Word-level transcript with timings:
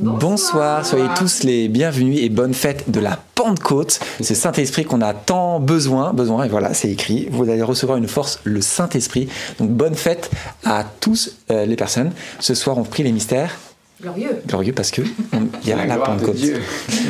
Bonsoir. 0.00 0.86
soyez 0.86 1.06
tous 1.16 1.42
les 1.42 1.68
bienvenus 1.68 2.20
et 2.20 2.28
bonne 2.28 2.54
fête 2.54 2.90
de 2.90 3.00
la 3.00 3.18
Pentecôte, 3.34 4.00
ce 4.20 4.34
Saint-Esprit 4.34 4.84
qu'on 4.84 5.00
a 5.00 5.14
tant 5.14 5.60
besoin, 5.60 6.12
besoin, 6.12 6.44
et 6.44 6.48
voilà, 6.48 6.74
c'est 6.74 6.90
écrit, 6.90 7.28
vous 7.30 7.48
allez 7.48 7.62
recevoir 7.62 7.98
une 7.98 8.08
force, 8.08 8.40
le 8.44 8.60
Saint-Esprit. 8.60 9.28
Donc 9.58 9.70
bonne 9.70 9.94
fête 9.94 10.30
à 10.64 10.84
tous 11.00 11.38
euh, 11.50 11.66
les 11.66 11.76
personnes. 11.76 12.12
Ce 12.40 12.54
soir, 12.54 12.78
on 12.78 12.84
prie 12.84 13.02
les 13.02 13.12
mystères. 13.12 13.56
Glorieux. 14.00 14.42
Glorieux 14.46 14.72
parce 14.72 14.90
que 14.90 15.02
il 15.32 15.68
y 15.68 15.72
a 15.72 15.84
la, 15.84 15.96
Pentecôte. 15.96 16.36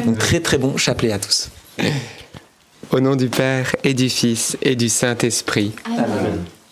Donc 0.06 0.18
très 0.18 0.40
très 0.40 0.56
bon 0.56 0.76
chapelet 0.76 1.12
à 1.12 1.18
tous. 1.18 1.50
Au 2.90 3.00
nom 3.00 3.16
du 3.16 3.28
Père 3.28 3.76
et 3.84 3.92
du 3.92 4.08
Fils 4.08 4.56
et 4.62 4.76
du 4.76 4.88
Saint-Esprit. 4.88 5.72
Amen. 5.84 6.44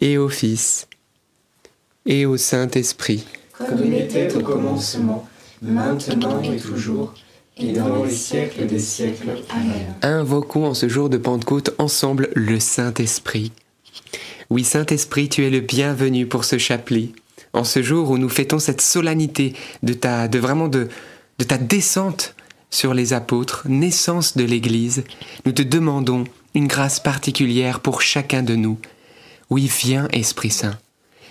et 0.00 0.18
au 0.18 0.28
Fils, 0.28 0.88
et 2.04 2.26
au 2.26 2.36
Saint-Esprit. 2.36 3.24
Comme 3.56 3.84
il 3.84 3.94
était 3.94 4.34
au 4.34 4.40
commencement, 4.40 5.26
maintenant 5.62 6.42
et 6.42 6.56
toujours, 6.56 7.14
et 7.58 7.72
dans 7.72 8.04
les 8.04 8.10
siècles 8.10 8.66
des 8.66 8.78
siècles. 8.78 9.30
Amen. 9.50 9.94
Invoquons 10.02 10.66
en 10.66 10.74
ce 10.74 10.88
jour 10.88 11.08
de 11.08 11.16
Pentecôte 11.16 11.74
ensemble 11.78 12.28
le 12.34 12.60
Saint-Esprit. 12.60 13.52
Oui, 14.50 14.62
Saint-Esprit, 14.62 15.28
tu 15.28 15.44
es 15.44 15.50
le 15.50 15.60
bienvenu 15.60 16.26
pour 16.26 16.44
ce 16.44 16.58
chapelet. 16.58 17.10
En 17.52 17.64
ce 17.64 17.82
jour 17.82 18.10
où 18.10 18.18
nous 18.18 18.28
fêtons 18.28 18.58
cette 18.58 18.82
solennité 18.82 19.54
de 19.82 19.94
ta, 19.94 20.28
de 20.28 20.38
vraiment 20.38 20.68
de, 20.68 20.88
de 21.38 21.44
ta 21.44 21.56
descente 21.56 22.34
sur 22.70 22.92
les 22.92 23.12
apôtres, 23.12 23.64
naissance 23.68 24.36
de 24.36 24.44
l'Église, 24.44 25.04
nous 25.46 25.52
te 25.52 25.62
demandons 25.62 26.24
une 26.54 26.66
grâce 26.66 27.00
particulière 27.00 27.80
pour 27.80 28.02
chacun 28.02 28.42
de 28.42 28.54
nous, 28.54 28.78
oui, 29.50 29.70
viens, 29.82 30.08
Esprit 30.12 30.50
Saint, 30.50 30.78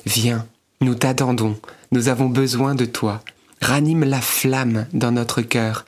viens, 0.05 0.45
nous 0.81 0.95
t'attendons, 0.95 1.57
nous 1.91 2.07
avons 2.07 2.29
besoin 2.29 2.75
de 2.75 2.85
toi. 2.85 3.23
Ranime 3.61 4.03
la 4.03 4.21
flamme 4.21 4.85
dans 4.93 5.11
notre 5.11 5.41
cœur, 5.41 5.85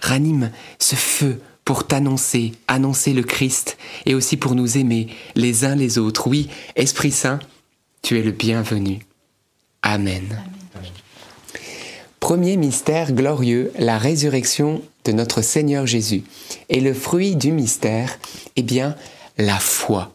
ranime 0.00 0.50
ce 0.78 0.96
feu 0.96 1.40
pour 1.64 1.86
t'annoncer, 1.86 2.52
annoncer 2.68 3.12
le 3.12 3.22
Christ, 3.22 3.78
et 4.06 4.14
aussi 4.14 4.36
pour 4.36 4.54
nous 4.54 4.76
aimer 4.76 5.08
les 5.36 5.64
uns 5.64 5.76
les 5.76 5.98
autres. 5.98 6.26
Oui, 6.26 6.48
Esprit 6.76 7.12
Saint, 7.12 7.38
tu 8.02 8.18
es 8.18 8.22
le 8.22 8.32
bienvenu. 8.32 9.00
Amen. 9.82 10.42
Premier 12.18 12.56
mystère 12.56 13.12
glorieux, 13.12 13.72
la 13.78 13.98
résurrection 13.98 14.82
de 15.04 15.12
notre 15.12 15.42
Seigneur 15.42 15.86
Jésus. 15.86 16.22
Et 16.68 16.80
le 16.80 16.92
fruit 16.92 17.36
du 17.36 17.52
mystère, 17.52 18.18
eh 18.56 18.62
bien, 18.62 18.94
la 19.38 19.58
foi. 19.58 20.12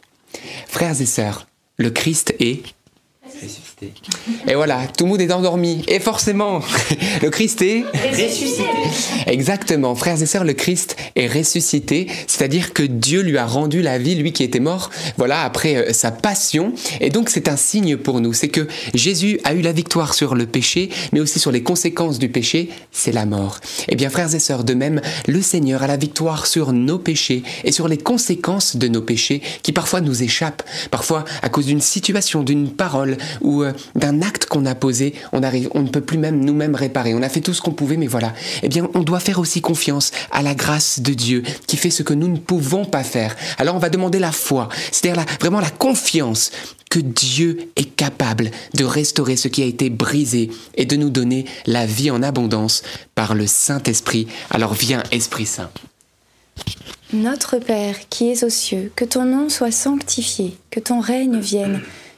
Frères 0.68 1.00
et 1.00 1.06
sœurs, 1.06 1.46
le 1.76 1.90
Christ 1.90 2.34
est 2.38 2.74
Et 4.48 4.54
voilà, 4.54 4.86
tout 4.96 5.04
le 5.04 5.10
monde 5.10 5.20
est 5.20 5.30
endormi. 5.30 5.84
Et 5.86 6.00
forcément, 6.00 6.60
le 7.22 7.28
Christ 7.28 7.60
est 7.60 7.84
ressuscité. 8.10 8.64
Exactement, 9.26 9.94
frères 9.94 10.22
et 10.22 10.24
sœurs, 10.24 10.44
le 10.44 10.54
Christ 10.54 10.96
est 11.14 11.26
ressuscité, 11.26 12.06
c'est-à-dire 12.26 12.72
que 12.72 12.82
Dieu 12.82 13.20
lui 13.20 13.36
a 13.36 13.44
rendu 13.44 13.82
la 13.82 13.98
vie, 13.98 14.14
lui 14.14 14.32
qui 14.32 14.44
était 14.44 14.60
mort, 14.60 14.88
voilà, 15.18 15.42
après 15.42 15.76
euh, 15.76 15.92
sa 15.92 16.10
passion. 16.10 16.72
Et 17.02 17.10
donc 17.10 17.28
c'est 17.28 17.48
un 17.48 17.56
signe 17.56 17.98
pour 17.98 18.20
nous, 18.22 18.32
c'est 18.32 18.48
que 18.48 18.66
Jésus 18.94 19.40
a 19.44 19.52
eu 19.52 19.60
la 19.60 19.72
victoire 19.72 20.14
sur 20.14 20.34
le 20.34 20.46
péché, 20.46 20.88
mais 21.12 21.20
aussi 21.20 21.38
sur 21.38 21.52
les 21.52 21.62
conséquences 21.62 22.18
du 22.18 22.30
péché, 22.30 22.70
c'est 22.92 23.12
la 23.12 23.26
mort. 23.26 23.60
Eh 23.88 23.96
bien, 23.96 24.08
frères 24.08 24.34
et 24.34 24.38
sœurs, 24.38 24.64
de 24.64 24.72
même, 24.72 25.02
le 25.28 25.42
Seigneur 25.42 25.82
a 25.82 25.86
la 25.86 25.98
victoire 25.98 26.46
sur 26.46 26.72
nos 26.72 26.98
péchés 26.98 27.42
et 27.62 27.72
sur 27.72 27.88
les 27.88 27.98
conséquences 27.98 28.76
de 28.76 28.88
nos 28.88 29.02
péchés 29.02 29.42
qui 29.62 29.72
parfois 29.72 30.00
nous 30.00 30.22
échappent, 30.22 30.62
parfois 30.90 31.26
à 31.42 31.50
cause 31.50 31.66
d'une 31.66 31.82
situation, 31.82 32.42
d'une 32.42 32.70
parole, 32.70 33.18
ou 33.42 33.64
euh, 33.64 33.65
d'un 33.94 34.22
acte 34.22 34.46
qu'on 34.46 34.66
a 34.66 34.74
posé, 34.74 35.14
on 35.32 35.42
arrive, 35.42 35.68
on 35.74 35.82
ne 35.82 35.88
peut 35.88 36.00
plus 36.00 36.18
même 36.18 36.44
nous-mêmes 36.44 36.74
réparer. 36.74 37.14
On 37.14 37.22
a 37.22 37.28
fait 37.28 37.40
tout 37.40 37.54
ce 37.54 37.60
qu'on 37.60 37.72
pouvait, 37.72 37.96
mais 37.96 38.06
voilà. 38.06 38.32
Eh 38.62 38.68
bien, 38.68 38.88
on 38.94 39.02
doit 39.02 39.20
faire 39.20 39.38
aussi 39.38 39.60
confiance 39.60 40.10
à 40.30 40.42
la 40.42 40.54
grâce 40.54 41.00
de 41.00 41.12
Dieu 41.12 41.42
qui 41.66 41.76
fait 41.76 41.90
ce 41.90 42.02
que 42.02 42.14
nous 42.14 42.28
ne 42.28 42.38
pouvons 42.38 42.84
pas 42.84 43.04
faire. 43.04 43.36
Alors, 43.58 43.74
on 43.74 43.78
va 43.78 43.90
demander 43.90 44.18
la 44.18 44.32
foi, 44.32 44.68
c'est-à-dire 44.92 45.24
vraiment 45.40 45.60
la 45.60 45.70
confiance 45.70 46.50
que 46.90 46.98
Dieu 47.00 47.70
est 47.76 47.96
capable 47.96 48.50
de 48.74 48.84
restaurer 48.84 49.36
ce 49.36 49.48
qui 49.48 49.62
a 49.62 49.66
été 49.66 49.90
brisé 49.90 50.50
et 50.76 50.86
de 50.86 50.96
nous 50.96 51.10
donner 51.10 51.44
la 51.66 51.86
vie 51.86 52.10
en 52.10 52.22
abondance 52.22 52.82
par 53.14 53.34
le 53.34 53.46
Saint-Esprit. 53.46 54.28
Alors 54.50 54.74
viens, 54.74 55.02
Esprit 55.10 55.46
Saint. 55.46 55.70
Notre 57.12 57.58
Père 57.58 57.96
qui 58.08 58.30
es 58.30 58.44
aux 58.44 58.50
cieux, 58.50 58.90
que 58.96 59.04
ton 59.04 59.24
nom 59.24 59.48
soit 59.48 59.70
sanctifié, 59.70 60.56
que 60.70 60.80
ton 60.80 61.00
règne 61.00 61.38
vienne 61.38 61.82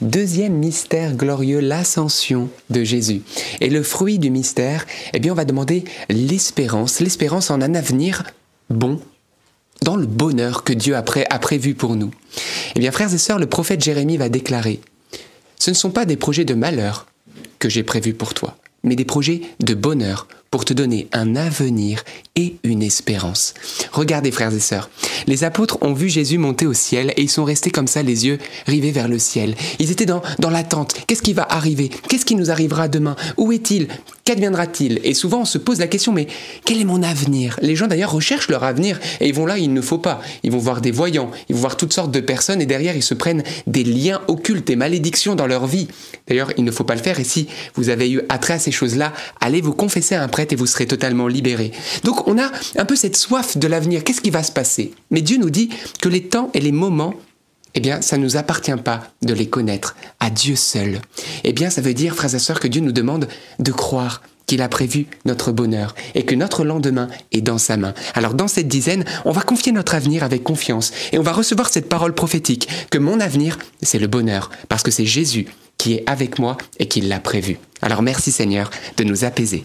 Deuxième 0.00 0.54
mystère 0.54 1.14
glorieux, 1.14 1.60
l'ascension 1.60 2.50
de 2.70 2.84
Jésus. 2.84 3.22
Et 3.60 3.70
le 3.70 3.82
fruit 3.82 4.18
du 4.18 4.30
mystère, 4.30 4.86
eh 5.14 5.18
bien, 5.18 5.32
on 5.32 5.36
va 5.36 5.44
demander 5.44 5.84
l'espérance, 6.08 7.00
l'espérance 7.00 7.50
en 7.50 7.62
un 7.62 7.74
avenir 7.74 8.24
bon, 8.68 9.00
dans 9.82 9.96
le 9.96 10.06
bonheur 10.06 10.64
que 10.64 10.72
Dieu 10.72 10.96
a, 10.96 11.04
a 11.30 11.38
prévu 11.38 11.74
pour 11.74 11.96
nous. 11.96 12.10
Eh 12.74 12.80
bien, 12.80 12.92
frères 12.92 13.12
et 13.12 13.18
sœurs, 13.18 13.38
le 13.38 13.46
prophète 13.46 13.82
Jérémie 13.82 14.16
va 14.16 14.28
déclarer 14.28 14.80
Ce 15.58 15.70
ne 15.70 15.76
sont 15.76 15.90
pas 15.90 16.04
des 16.04 16.16
projets 16.16 16.44
de 16.44 16.54
malheur 16.54 17.06
que 17.58 17.68
j'ai 17.68 17.82
prévus 17.82 18.14
pour 18.14 18.34
toi, 18.34 18.58
mais 18.82 18.96
des 18.96 19.04
projets 19.04 19.42
de 19.60 19.74
bonheur 19.74 20.28
pour 20.56 20.64
te 20.64 20.72
donner 20.72 21.06
un 21.12 21.36
avenir 21.36 22.02
et 22.34 22.56
une 22.64 22.82
espérance. 22.82 23.52
Regardez, 23.92 24.30
frères 24.30 24.54
et 24.54 24.58
sœurs, 24.58 24.88
les 25.26 25.44
apôtres 25.44 25.76
ont 25.82 25.92
vu 25.92 26.08
Jésus 26.08 26.38
monter 26.38 26.66
au 26.66 26.72
ciel 26.72 27.12
et 27.18 27.22
ils 27.22 27.28
sont 27.28 27.44
restés 27.44 27.70
comme 27.70 27.86
ça, 27.86 28.02
les 28.02 28.24
yeux 28.24 28.38
rivés 28.66 28.90
vers 28.90 29.06
le 29.06 29.18
ciel. 29.18 29.54
Ils 29.78 29.90
étaient 29.90 30.06
dans, 30.06 30.22
dans 30.38 30.48
l'attente. 30.48 30.94
Qu'est-ce 31.06 31.20
qui 31.20 31.34
va 31.34 31.46
arriver? 31.50 31.90
Qu'est-ce 32.08 32.24
qui 32.24 32.36
nous 32.36 32.50
arrivera 32.50 32.88
demain? 32.88 33.16
Où 33.36 33.52
est-il? 33.52 33.88
Qu'adviendra-t-il? 34.24 34.98
Et 35.04 35.12
souvent, 35.12 35.42
on 35.42 35.44
se 35.44 35.58
pose 35.58 35.78
la 35.78 35.88
question, 35.88 36.12
mais 36.12 36.26
quel 36.64 36.80
est 36.80 36.84
mon 36.84 37.02
avenir? 37.02 37.58
Les 37.60 37.76
gens 37.76 37.86
d'ailleurs 37.86 38.12
recherchent 38.12 38.48
leur 38.48 38.64
avenir 38.64 38.98
et 39.20 39.28
ils 39.28 39.34
vont 39.34 39.44
là, 39.44 39.58
il 39.58 39.74
ne 39.74 39.80
faut 39.82 39.98
pas. 39.98 40.22
Ils 40.42 40.52
vont 40.52 40.58
voir 40.58 40.80
des 40.80 40.90
voyants, 40.90 41.30
ils 41.50 41.54
vont 41.54 41.60
voir 41.60 41.76
toutes 41.76 41.92
sortes 41.92 42.12
de 42.12 42.20
personnes 42.20 42.62
et 42.62 42.66
derrière, 42.66 42.96
ils 42.96 43.02
se 43.02 43.14
prennent 43.14 43.44
des 43.66 43.84
liens 43.84 44.22
occultes, 44.26 44.66
des 44.66 44.74
malédictions 44.74 45.34
dans 45.34 45.46
leur 45.46 45.66
vie. 45.66 45.86
D'ailleurs, 46.28 46.50
il 46.56 46.64
ne 46.64 46.70
faut 46.70 46.84
pas 46.84 46.94
le 46.94 47.02
faire 47.02 47.20
et 47.20 47.24
si 47.24 47.46
vous 47.74 47.90
avez 47.90 48.10
eu 48.10 48.22
attrait 48.30 48.54
à 48.54 48.58
ces 48.58 48.72
choses-là, 48.72 49.12
allez 49.40 49.60
vous 49.60 49.74
confesser 49.74 50.14
à 50.14 50.22
un 50.22 50.28
prêtre 50.28 50.45
et 50.52 50.56
vous 50.56 50.66
serez 50.66 50.86
totalement 50.86 51.28
libéré. 51.28 51.72
Donc, 52.04 52.26
on 52.28 52.38
a 52.38 52.50
un 52.76 52.84
peu 52.84 52.96
cette 52.96 53.16
soif 53.16 53.56
de 53.56 53.66
l'avenir. 53.66 54.04
Qu'est-ce 54.04 54.20
qui 54.20 54.30
va 54.30 54.42
se 54.42 54.52
passer? 54.52 54.92
Mais 55.10 55.22
Dieu 55.22 55.38
nous 55.38 55.50
dit 55.50 55.70
que 56.00 56.08
les 56.08 56.24
temps 56.24 56.50
et 56.54 56.60
les 56.60 56.72
moments 56.72 57.14
eh 57.76 57.80
bien, 57.80 58.00
ça 58.00 58.16
ne 58.16 58.22
nous 58.22 58.38
appartient 58.38 58.74
pas 58.82 59.02
de 59.20 59.34
les 59.34 59.50
connaître, 59.50 59.96
à 60.18 60.30
Dieu 60.30 60.56
seul. 60.56 61.02
Eh 61.44 61.52
bien, 61.52 61.68
ça 61.68 61.82
veut 61.82 61.92
dire, 61.92 62.14
frères 62.14 62.34
et 62.34 62.38
sœurs, 62.38 62.58
que 62.58 62.68
Dieu 62.68 62.80
nous 62.80 62.90
demande 62.90 63.28
de 63.58 63.70
croire 63.70 64.22
qu'il 64.46 64.62
a 64.62 64.68
prévu 64.68 65.06
notre 65.24 65.52
bonheur 65.52 65.94
et 66.14 66.24
que 66.24 66.34
notre 66.34 66.64
lendemain 66.64 67.08
est 67.32 67.42
dans 67.42 67.58
sa 67.58 67.76
main. 67.76 67.94
Alors 68.14 68.34
dans 68.34 68.48
cette 68.48 68.68
dizaine, 68.68 69.04
on 69.24 69.32
va 69.32 69.42
confier 69.42 69.72
notre 69.72 69.94
avenir 69.94 70.22
avec 70.22 70.42
confiance 70.42 70.92
et 71.12 71.18
on 71.18 71.22
va 71.22 71.32
recevoir 71.32 71.68
cette 71.68 71.88
parole 71.88 72.14
prophétique 72.14 72.68
que 72.90 72.98
mon 72.98 73.20
avenir, 73.20 73.58
c'est 73.82 73.98
le 73.98 74.06
bonheur 74.06 74.50
parce 74.68 74.82
que 74.82 74.90
c'est 74.90 75.04
Jésus 75.04 75.46
qui 75.78 75.94
est 75.94 76.04
avec 76.06 76.38
moi 76.38 76.56
et 76.78 76.86
qui 76.88 77.00
l'a 77.00 77.20
prévu. 77.20 77.58
Alors 77.82 78.02
merci 78.02 78.32
Seigneur 78.32 78.70
de 78.96 79.04
nous 79.04 79.24
apaiser. 79.24 79.64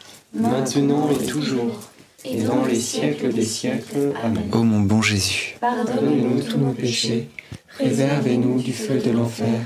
maintenant 0.33 1.09
et 1.11 1.25
toujours, 1.25 1.79
et 2.25 2.41
dans 2.41 2.65
les 2.65 2.79
siècles 2.79 3.33
des 3.33 3.43
siècles. 3.43 4.13
Amen. 4.23 4.43
ô 4.51 4.63
mon 4.63 4.81
bon 4.81 5.01
Jésus. 5.01 5.55
Pardonne-nous 5.59 6.41
tous 6.41 6.57
nos 6.57 6.73
péchés, 6.73 7.29
préservez-nous 7.77 8.61
du 8.61 8.73
feu 8.73 8.99
de 8.99 9.11
l'enfer, 9.11 9.59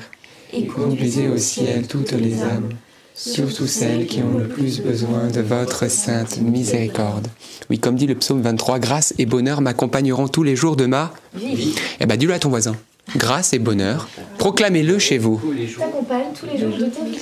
et 0.54 0.66
conduisez 0.66 1.28
au 1.28 1.38
ciel 1.38 1.88
toutes 1.88 2.14
les 2.14 2.42
âmes, 2.44 2.70
surtout 3.14 3.68
celles 3.68 4.06
qui 4.06 4.22
ont 4.22 4.38
le 4.38 4.48
plus 4.48 4.82
besoin 4.82 5.28
de 5.28 5.42
votre 5.42 5.90
sainte 5.90 6.40
miséricorde. 6.42 7.28
Oui, 7.70 7.80
comme 7.80 7.96
dit 7.96 8.08
le 8.08 8.16
psaume 8.16 8.42
23, 8.42 8.80
grâce 8.80 9.14
et 9.18 9.26
bonheur 9.26 9.62
m'accompagneront 9.62 10.28
tous 10.28 10.44
les 10.44 10.56
jours 10.56 10.76
de 10.76 10.86
ma 10.86 11.14
vie. 11.34 11.76
Eh 12.00 12.06
ben, 12.06 12.18
dis-le 12.18 12.34
à 12.34 12.40
ton 12.40 12.50
voisin. 12.50 12.76
Grâce 13.16 13.54
et 13.54 13.60
bonheur, 13.60 14.10
proclamez-le 14.40 14.98
chez 14.98 15.18
vous. 15.18 15.40
T'accompagne 15.78 16.34
tous 16.38 16.48
les 16.48 16.58
jours 16.58 16.76
de 16.78 16.86
ta 16.86 17.04
vie. 17.06 17.18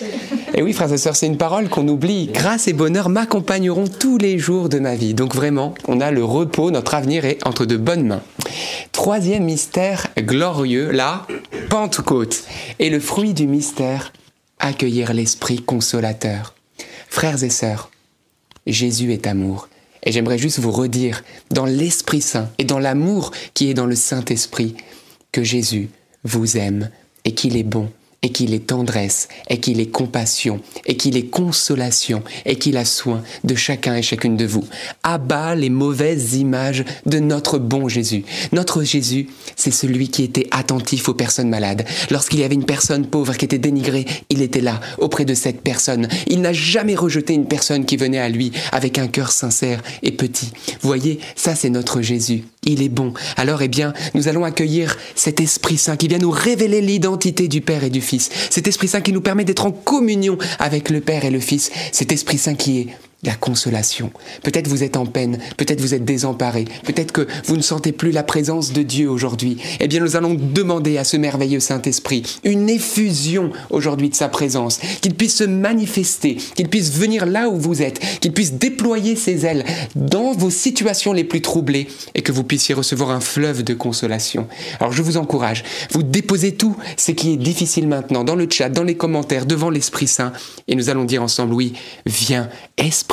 Et 0.56 0.62
oui, 0.62 0.72
frères 0.74 0.94
et 0.94 0.98
sœurs, 1.00 1.16
c'est 1.16 1.26
une 1.26 1.38
parole 1.38 1.68
qu'on 1.68 1.88
oublie. 1.88 2.28
Grâce 2.28 2.68
et 2.68 2.74
bonheur 2.74 3.10
m'accompagneront 3.10 3.88
tous 3.88 4.20
les 4.20 4.38
jours 4.38 4.70
de 4.70 4.78
ma 4.78 4.96
vie. 4.96 5.16
Donc 5.16 5.34
vraiment, 5.34 5.74
on 5.88 6.00
a 6.00 6.12
le 6.12 6.24
repos, 6.24 6.70
notre 6.70 6.94
avenir 6.94 7.26
est 7.26 7.46
entre 7.48 7.66
de 7.66 7.76
bonnes 7.76 8.06
mains. 8.06 8.22
Troisième 8.92 9.46
mystère 9.46 10.10
glorieux, 10.16 10.92
la 10.92 11.26
Pentecôte. 11.70 12.44
Et 12.78 12.92
le 12.92 13.00
fruit 13.00 13.34
du 13.34 13.48
mystère, 13.48 14.14
accueillir 14.60 15.14
l'Esprit 15.14 15.60
consolateur. 15.60 16.54
Frères 17.10 17.44
et 17.44 17.50
sœurs, 17.50 17.90
Jésus 18.68 19.12
est 19.12 19.26
amour. 19.26 19.70
Et 20.04 20.12
j'aimerais 20.12 20.38
juste 20.38 20.60
vous 20.60 20.72
redire, 20.72 21.24
dans 21.50 21.66
l'Esprit 21.66 22.22
Saint 22.22 22.50
et 22.60 22.64
dans 22.64 22.80
l'amour 22.80 23.32
qui 23.56 23.72
est 23.72 23.74
dans 23.74 23.88
le 23.88 23.96
Saint-Esprit, 23.96 24.76
que 25.32 25.44
Jésus 25.44 25.90
vous 26.24 26.58
aime 26.58 26.92
et 27.26 27.34
qu'il 27.34 27.58
est 27.58 27.64
bon 27.64 27.90
et 28.24 28.30
qu'il 28.30 28.54
est 28.54 28.68
tendresse 28.68 29.28
et 29.50 29.60
qu'il 29.60 29.80
est 29.80 29.92
compassion 29.92 30.62
et 30.86 30.98
qu'il 30.98 31.18
est 31.18 31.28
consolation 31.28 32.24
et 32.46 32.56
qu'il 32.56 32.78
a 32.78 32.86
soin 32.86 33.22
de 33.44 33.54
chacun 33.54 33.96
et 33.96 34.02
chacune 34.02 34.38
de 34.38 34.46
vous. 34.46 34.66
Abat 35.04 35.56
les 35.56 35.70
mauvaises 35.70 36.36
images 36.36 36.86
de 37.06 37.20
notre 37.20 37.60
bon 37.60 37.88
Jésus. 37.88 38.24
Notre 38.52 38.84
Jésus, 38.84 39.28
c'est 39.56 39.72
celui 39.72 40.10
qui 40.10 40.24
était 40.24 40.48
attentif 40.52 41.10
aux 41.10 41.14
personnes 41.14 41.50
malades. 41.50 41.86
Lorsqu'il 42.10 42.40
y 42.40 42.44
avait 42.44 42.56
une 42.56 42.66
personne 42.66 43.06
pauvre 43.06 43.36
qui 43.36 43.46
était 43.46 43.58
dénigrée, 43.58 44.06
il 44.30 44.42
était 44.42 44.62
là 44.62 44.80
auprès 44.98 45.26
de 45.26 45.34
cette 45.34 45.62
personne. 45.62 46.08
Il 46.28 46.42
n'a 46.42 46.54
jamais 46.54 46.96
rejeté 46.96 47.34
une 47.34 47.48
personne 47.48 47.86
qui 47.86 47.98
venait 47.98 48.20
à 48.20 48.30
lui 48.30 48.52
avec 48.72 48.98
un 48.98 49.08
cœur 49.08 49.32
sincère 49.32 49.82
et 50.02 50.12
petit. 50.12 50.52
Voyez, 50.82 51.20
ça 51.36 51.56
c'est 51.56 51.70
notre 51.70 52.02
Jésus. 52.02 52.44
Il 52.66 52.82
est 52.82 52.90
bon. 52.90 53.14
Alors, 53.38 53.62
eh 53.62 53.68
bien, 53.68 53.94
nous 54.14 54.28
allons 54.28 54.44
accueillir 54.44 54.98
cet 55.16 55.40
Esprit 55.40 55.78
Saint 55.78 55.98
qui 55.98 56.08
vient 56.08 56.18
nous 56.18 56.32
révéler 56.32 56.82
l'identité 56.82 57.48
du 57.48 57.62
Père 57.62 57.84
et 57.84 57.90
du 57.90 58.02
Fils. 58.02 58.30
Cet 58.50 58.68
Esprit 58.68 58.88
Saint 58.88 59.02
qui 59.02 59.14
nous 59.14 59.22
permet 59.22 59.46
d'être 59.46 59.66
en 59.66 59.72
communion 59.72 60.38
avec 60.60 60.90
le 60.90 61.02
Père 61.02 61.26
et 61.26 61.32
le 61.32 61.40
Fils. 61.40 61.72
Cet 61.92 62.12
Esprit 62.12 62.38
Saint 62.38 62.56
qui 62.56 62.82
est 62.82 62.88
la 63.24 63.36
consolation. 63.36 64.12
Peut-être 64.44 64.68
vous 64.68 64.84
êtes 64.84 64.98
en 64.98 65.06
peine, 65.06 65.40
peut-être 65.58 65.82
vous 65.82 65.94
êtes 65.94 66.06
désemparé, 66.06 66.66
peut-être 66.84 67.12
que 67.12 67.28
vous 67.46 67.58
ne 67.58 67.62
sentez 67.62 67.92
plus 67.92 68.12
la 68.12 68.24
présence 68.24 68.74
de 68.74 68.82
Dieu 68.82 69.10
aujourd'hui. 69.10 69.58
Eh 69.80 69.88
bien, 69.88 70.00
nous 70.00 70.16
allons 70.16 70.34
demander 70.34 70.98
à 70.98 71.04
ce 71.04 71.18
merveilleux 71.18 71.60
Saint-Esprit 71.60 72.24
une 72.44 72.70
effusion 72.70 73.52
aujourd'hui 73.70 74.10
de 74.10 74.16
sa 74.16 74.30
présence, 74.30 74.80
qu'il 75.02 75.16
puisse 75.16 75.36
se 75.36 75.44
manifester, 75.44 76.36
qu'il 76.56 76.70
puisse 76.70 76.92
venir 76.92 77.26
là 77.26 77.50
où 77.50 77.58
vous 77.58 77.82
êtes, 77.82 78.00
qu'il 78.20 78.34
puisse 78.34 78.54
déployer 78.54 79.16
ses 79.16 79.46
ailes 79.46 79.66
dans 79.96 80.34
vos 80.34 80.50
situations 80.50 81.14
les 81.14 81.24
plus 81.24 81.42
troublées 81.42 81.88
et 82.16 82.22
que 82.22 82.32
vous 82.32 82.44
puissiez 82.44 82.76
recevoir 82.76 83.12
un 83.12 83.22
fleuve 83.22 83.64
de 83.64 83.74
consolation. 83.74 84.48
Alors, 84.80 84.92
je 84.92 85.02
vous 85.02 85.18
encourage, 85.18 85.64
vous 85.92 86.04
déposez 86.04 86.54
tout 86.54 86.76
ce 86.98 87.12
qui 87.12 87.34
est 87.34 87.38
difficile 87.38 87.88
maintenant 87.88 88.24
dans 88.24 88.36
le 88.36 88.48
chat, 88.50 88.70
dans 88.70 88.84
les 88.84 88.96
commentaires, 88.96 89.46
devant 89.46 89.70
l'Esprit 89.70 90.08
Saint 90.08 90.34
et 90.68 90.76
nous 90.76 90.90
allons 90.90 91.06
dire 91.06 91.24
ensemble, 91.24 91.54
oui, 91.54 91.74
viens, 92.06 92.50
Esprit 92.78 93.13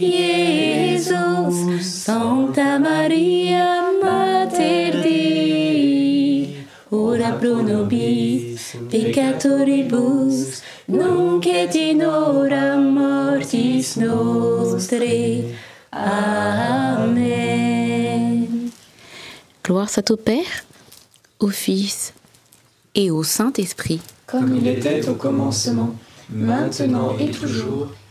Jesus, 0.00 1.84
Santa 1.84 2.78
Maria, 2.78 3.92
Mater 4.02 5.02
Dei, 5.02 6.56
ora 6.90 7.32
pro 7.32 7.60
nobis 7.62 8.76
peccatoribus, 8.88 10.62
nunc 10.88 11.46
et 11.46 11.74
in 11.74 12.00
hora 12.00 12.76
mortis 12.78 13.96
nostre. 13.96 15.44
Amen. 15.92 17.50
Gloire 19.62 19.90
soit 19.90 20.10
au 20.10 20.16
Père, 20.16 20.64
au 21.40 21.48
Fils 21.48 22.14
et 22.94 23.10
au 23.10 23.22
Saint-Esprit. 23.22 24.00
Comme 24.26 24.56
il 24.56 24.66
était 24.66 25.06
au 25.10 25.14
commencement, 25.14 25.94
maintenant 26.30 27.18
et 27.18 27.30
toujours, 27.30 27.88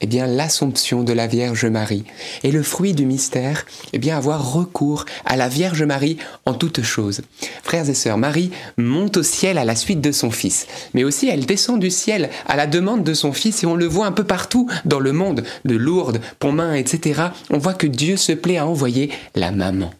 eh 0.00 0.06
bien 0.06 0.26
l'assomption 0.26 1.02
de 1.02 1.12
la 1.12 1.26
Vierge 1.26 1.66
Marie. 1.66 2.04
Et 2.42 2.52
le 2.52 2.62
fruit 2.62 2.92
du 2.92 3.04
mystère, 3.04 3.66
eh 3.92 3.98
bien 3.98 4.16
avoir 4.16 4.52
recours 4.52 5.04
à 5.24 5.36
la 5.36 5.48
Vierge 5.48 5.82
Marie 5.82 6.18
en 6.46 6.54
toutes 6.54 6.82
choses. 6.82 7.22
Frères 7.62 7.88
et 7.88 7.94
sœurs, 7.94 8.18
Marie 8.18 8.50
monte 8.76 9.16
au 9.16 9.22
ciel 9.22 9.58
à 9.58 9.64
la 9.64 9.76
suite 9.76 10.00
de 10.00 10.12
son 10.12 10.30
fils, 10.30 10.66
mais 10.94 11.04
aussi 11.04 11.28
elle 11.28 11.46
descend 11.46 11.80
du 11.80 11.90
ciel 11.90 12.30
à 12.46 12.56
la 12.56 12.66
demande 12.66 13.04
de 13.04 13.14
son 13.14 13.32
fils 13.32 13.62
et 13.62 13.66
on 13.66 13.74
le 13.74 13.86
voit 13.86 14.06
un 14.06 14.12
peu 14.12 14.24
partout 14.24 14.68
dans 14.84 15.00
le 15.00 15.12
monde, 15.12 15.44
de 15.64 15.74
Lourdes, 15.76 16.20
Pontmain, 16.38 16.74
etc. 16.74 17.22
On 17.50 17.58
voit 17.58 17.74
que 17.74 17.86
Dieu 17.86 18.16
se 18.16 18.32
plaît 18.32 18.58
à 18.58 18.66
envoyer 18.66 19.10
la 19.34 19.50
maman. 19.50 19.90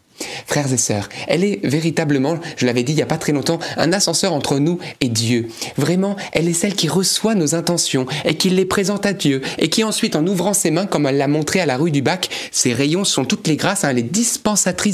Frères 0.45 0.71
et 0.71 0.77
sœurs, 0.77 1.09
elle 1.27 1.43
est 1.43 1.59
véritablement, 1.63 2.37
je 2.57 2.65
l'avais 2.65 2.83
dit 2.83 2.93
il 2.93 2.95
n'y 2.95 3.01
a 3.01 3.07
pas 3.07 3.17
très 3.17 3.31
longtemps, 3.31 3.59
un 3.77 3.93
ascenseur 3.93 4.33
entre 4.33 4.59
nous 4.59 4.79
et 5.01 5.09
Dieu. 5.09 5.47
Vraiment, 5.77 6.15
elle 6.33 6.47
est 6.47 6.53
celle 6.53 6.75
qui 6.75 6.87
reçoit 6.87 7.35
nos 7.35 7.55
intentions 7.55 8.05
et 8.25 8.35
qui 8.35 8.49
les 8.49 8.65
présente 8.65 9.05
à 9.05 9.13
Dieu 9.13 9.41
et 9.57 9.69
qui 9.69 9.83
ensuite, 9.83 10.15
en 10.15 10.25
ouvrant 10.25 10.53
ses 10.53 10.71
mains, 10.71 10.85
comme 10.85 11.05
elle 11.05 11.17
l'a 11.17 11.27
montré 11.27 11.59
à 11.59 11.65
la 11.65 11.77
rue 11.77 11.91
du 11.91 12.01
Bac, 12.01 12.29
ses 12.51 12.73
rayons 12.73 13.03
sont 13.03 13.25
toutes 13.25 13.47
les 13.47 13.55
grâces, 13.55 13.83
hein, 13.83 13.89
elle 13.89 14.09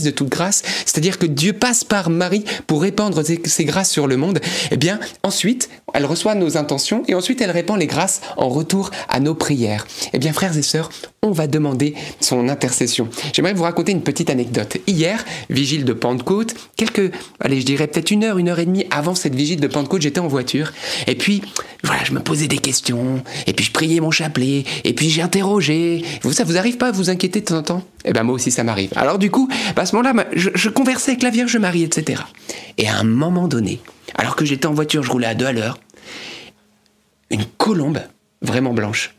de 0.04 0.10
toute 0.12 0.30
grâce, 0.30 0.64
c'est-à-dire 0.86 1.18
que 1.18 1.26
Dieu 1.26 1.54
passe 1.54 1.84
par 1.84 2.10
Marie 2.10 2.44
pour 2.68 2.82
répandre 2.82 3.24
ses, 3.24 3.66
grâces 3.66 3.92
sur 3.92 4.08
le 4.08 4.18
monde. 4.18 4.40
Eh 4.72 4.78
bien, 4.78 5.00
ensuite, 5.24 5.70
elle 5.94 6.06
reçoit 6.06 6.36
nos 6.36 6.58
intentions 6.58 7.04
et 7.08 7.16
ensuite 7.16 7.42
elle 7.42 7.52
répand 7.52 7.80
les 7.80 7.88
grâces 7.88 8.22
en 8.38 8.50
retour 8.50 8.92
à 9.10 9.20
nos 9.20 9.36
prières. 9.36 9.88
Eh 10.14 10.20
bien, 10.20 10.34
frères 10.34 10.58
et 10.58 10.62
sœurs, 10.62 10.90
on 11.22 11.32
va 11.32 11.48
demander 11.48 11.96
son 12.20 12.50
intercession. 12.50 13.08
J'aimerais 13.34 13.54
vous 13.54 13.64
raconter 13.64 13.92
une 13.92 14.04
petite 14.04 14.30
anecdote. 14.30 14.78
Hier, 14.88 15.15
vigile 15.50 15.86
de 15.86 15.94
Pentecôte, 15.94 16.56
quelques, 16.76 17.12
allez, 17.40 17.62
je 17.62 17.66
dirais 17.66 17.88
peut-être 17.88 18.12
une 18.12 18.24
heure, 18.24 18.38
une 18.38 18.50
heure 18.50 18.60
et 18.60 18.66
demie 18.66 18.86
avant 18.92 19.16
cette 19.16 19.36
vigile 19.36 19.60
de 19.60 19.68
Pentecôte, 19.68 20.02
j'étais 20.02 20.20
en 20.20 20.28
voiture. 20.28 20.72
Et 21.08 21.16
puis, 21.16 21.42
voilà, 21.84 22.04
je 22.04 22.12
me 22.12 22.20
posais 22.20 22.48
des 22.48 22.58
questions. 22.58 23.24
Et 23.48 23.54
puis, 23.54 23.66
je 23.66 23.72
priais 23.72 24.00
mon 24.00 24.12
chapelet. 24.12 24.64
Et 24.84 24.94
puis, 24.94 25.10
j'ai 25.10 25.22
interrogé. 25.22 26.04
Vous, 26.24 26.34
ça 26.34 26.44
vous 26.44 26.58
arrive 26.58 26.78
pas 26.78 26.88
à 26.88 26.92
vous 26.92 27.10
inquiéter 27.10 27.42
de 27.42 27.46
temps 27.46 27.58
en 27.58 27.64
temps? 27.64 27.84
Eh 28.06 28.14
ben, 28.14 28.24
moi 28.24 28.36
aussi, 28.36 28.52
ça 28.52 28.64
m'arrive. 28.64 28.92
Alors, 28.96 29.20
du 29.20 29.32
coup, 29.32 29.50
bah, 29.76 29.84
à 29.84 29.86
ce 29.86 29.96
moment-là, 29.96 30.26
je, 30.34 30.50
je 30.54 30.70
conversais 30.70 31.12
avec 31.12 31.24
la 31.24 31.30
Vierge 31.30 31.58
Marie, 31.58 31.84
etc. 31.84 32.22
Et 32.78 32.88
à 32.88 32.98
un 32.98 33.04
moment 33.04 33.48
donné, 33.48 33.80
alors 34.16 34.36
que 34.36 34.46
j'étais 34.46 34.68
en 34.68 34.74
voiture, 34.74 35.04
je 35.04 35.12
roulais 35.12 35.28
à 35.28 35.36
deux 35.36 35.46
à 35.46 35.54
l'heure, 35.54 35.80
une 37.32 37.46
colombe, 37.58 38.02
vraiment 38.42 38.74
blanche, 38.74 39.15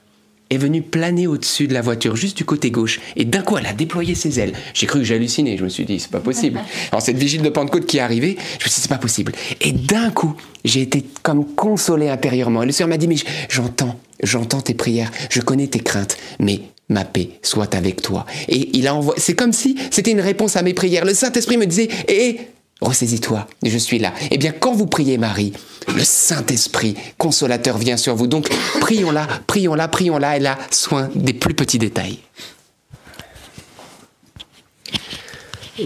est 0.51 0.59
venue 0.59 0.83
planer 0.83 1.27
au-dessus 1.27 1.67
de 1.67 1.75
la 1.75 1.83
voiture, 1.83 2.17
juste 2.17 2.37
du 2.37 2.45
côté 2.45 2.71
gauche. 2.71 3.01
Et 3.17 3.25
d'un 3.25 3.43
coup, 3.43 3.57
elle 3.57 3.67
a 3.67 3.73
déployé 3.73 4.15
ses 4.15 4.39
ailes. 4.39 4.53
J'ai 4.75 4.87
cru 4.87 5.01
que 5.01 5.05
j'hallucinais. 5.05 5.57
Je 5.57 5.65
me 5.65 5.69
suis 5.69 5.85
dit, 5.85 5.99
c'est 5.99 6.11
pas 6.11 6.21
possible. 6.21 6.61
Alors, 6.93 7.03
cette 7.03 7.19
vigile 7.19 7.43
de 7.43 7.49
Pentecôte 7.49 7.87
qui 7.87 7.99
est 7.99 8.01
arrivée, 8.01 8.37
je 8.59 8.65
me 8.65 8.69
suis 8.69 8.77
dit, 8.77 8.81
c'est 8.81 8.89
pas 8.89 8.99
possible. 8.99 9.33
Et 9.61 9.73
d'un 9.73 10.11
coup, 10.11 10.35
j'ai 10.65 10.83
été 10.83 11.05
comme 11.23 11.45
consolé 11.55 12.09
intérieurement. 12.09 12.63
Et 12.63 12.67
le 12.67 12.73
Seigneur 12.73 12.91
m'a 12.91 12.99
dit, 12.99 13.09
mais 13.09 13.17
j'entends, 13.49 13.99
j'entends 14.23 14.61
tes 14.61 14.75
prières, 14.75 15.11
je 15.31 15.41
connais 15.41 15.67
tes 15.67 15.81
craintes, 15.81 16.17
mais 16.39 16.61
ma 16.89 17.05
paix 17.05 17.31
soit 17.43 17.75
avec 17.75 18.03
toi. 18.03 18.27
Et 18.49 18.77
il 18.77 18.87
a 18.87 18.95
envoyé, 18.95 19.21
c'est 19.21 19.35
comme 19.35 19.53
si 19.53 19.77
c'était 19.91 20.13
une 20.13 20.21
réponse 20.21 20.57
à 20.57 20.63
mes 20.63 20.75
prières. 20.75 21.05
Le 21.05 21.15
Saint-Esprit 21.15 21.57
me 21.57 21.67
disait, 21.67 21.89
hé, 22.09 22.41
Ressaisis-toi, 22.83 23.47
je 23.63 23.79
suis 23.79 23.99
là. 23.99 24.13
Eh 24.31 24.37
bien, 24.37 24.53
quand 24.53 24.75
vous 24.75 24.87
priez 24.87 25.17
Marie, 25.17 25.55
le 25.95 26.05
Saint-Esprit 26.05 26.95
consolateur 27.17 27.79
vient 27.79 27.97
sur 27.97 28.15
vous. 28.15 28.27
Donc, 28.27 28.51
prions-la, 28.81 29.27
prions-la, 29.47 29.89
prions-la. 29.89 30.37
Elle 30.37 30.47
a 30.47 30.59
soin 30.71 31.09
des 31.15 31.33
plus 31.33 31.55
petits 31.55 31.79
détails. 31.79 32.19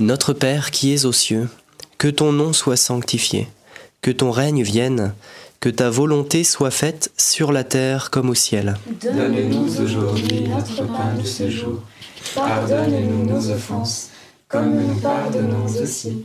Notre 0.00 0.32
Père 0.32 0.72
qui 0.72 0.92
es 0.92 1.04
aux 1.04 1.12
cieux, 1.12 1.48
que 1.98 2.08
ton 2.08 2.32
nom 2.32 2.52
soit 2.52 2.76
sanctifié, 2.76 3.48
que 4.02 4.10
ton 4.10 4.32
règne 4.32 4.62
vienne, 4.62 5.14
que 5.60 5.68
ta 5.68 5.90
volonté 5.90 6.42
soit 6.42 6.70
faite 6.70 7.12
sur 7.16 7.52
la 7.52 7.62
terre 7.62 8.10
comme 8.10 8.30
au 8.30 8.34
ciel. 8.34 8.76
Donne-nous 9.02 9.80
aujourd'hui 9.80 10.48
notre 10.48 10.86
pain 10.86 11.14
de 11.20 11.24
ce 11.24 11.48
jour. 11.50 11.82
Pardonne-nous 12.34 13.26
nos 13.26 13.50
offenses, 13.50 14.08
comme 14.48 14.74
nous 14.74 14.94
pardonnons 14.96 15.66
aussi 15.66 16.24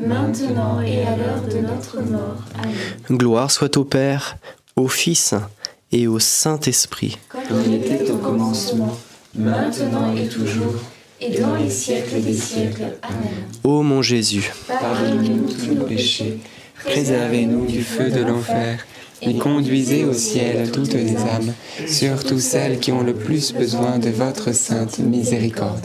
maintenant 0.00 0.80
et 0.80 1.02
à 1.02 1.16
l'heure 1.16 1.42
de 1.42 1.58
notre 1.58 2.00
mort. 2.02 2.42
Amen. 2.58 3.18
Gloire 3.18 3.50
soit 3.50 3.76
au 3.76 3.84
Père, 3.84 4.36
au 4.76 4.88
Fils 4.88 5.34
et 5.92 6.06
au 6.06 6.18
Saint-Esprit. 6.18 7.18
Comme 7.28 7.62
il 7.66 7.74
était 7.74 8.10
au 8.10 8.16
commencement, 8.16 8.96
maintenant 9.34 10.14
et 10.16 10.28
toujours, 10.28 10.74
et 11.20 11.38
dans 11.38 11.54
les 11.56 11.70
siècles 11.70 12.20
des 12.22 12.34
siècles. 12.34 12.96
Amen. 13.02 13.44
Ô 13.64 13.82
mon 13.82 14.02
Jésus, 14.02 14.52
Pardonnez-nous 14.68 15.52
tous 15.52 15.74
nos 15.74 15.84
péchés, 15.84 16.38
Préservez-nous 16.84 17.66
du 17.66 17.82
feu 17.82 18.10
de 18.10 18.22
l'enfer 18.22 18.86
et 19.22 19.36
conduisez 19.36 20.04
au 20.04 20.14
ciel 20.14 20.70
toutes 20.70 20.94
les 20.94 21.16
âmes, 21.16 21.52
surtout 21.86 22.40
celles 22.40 22.78
qui 22.78 22.90
ont 22.90 23.02
le 23.02 23.14
plus 23.14 23.52
besoin 23.52 23.98
de 23.98 24.08
votre 24.08 24.52
sainte 24.54 24.98
miséricorde. 24.98 25.84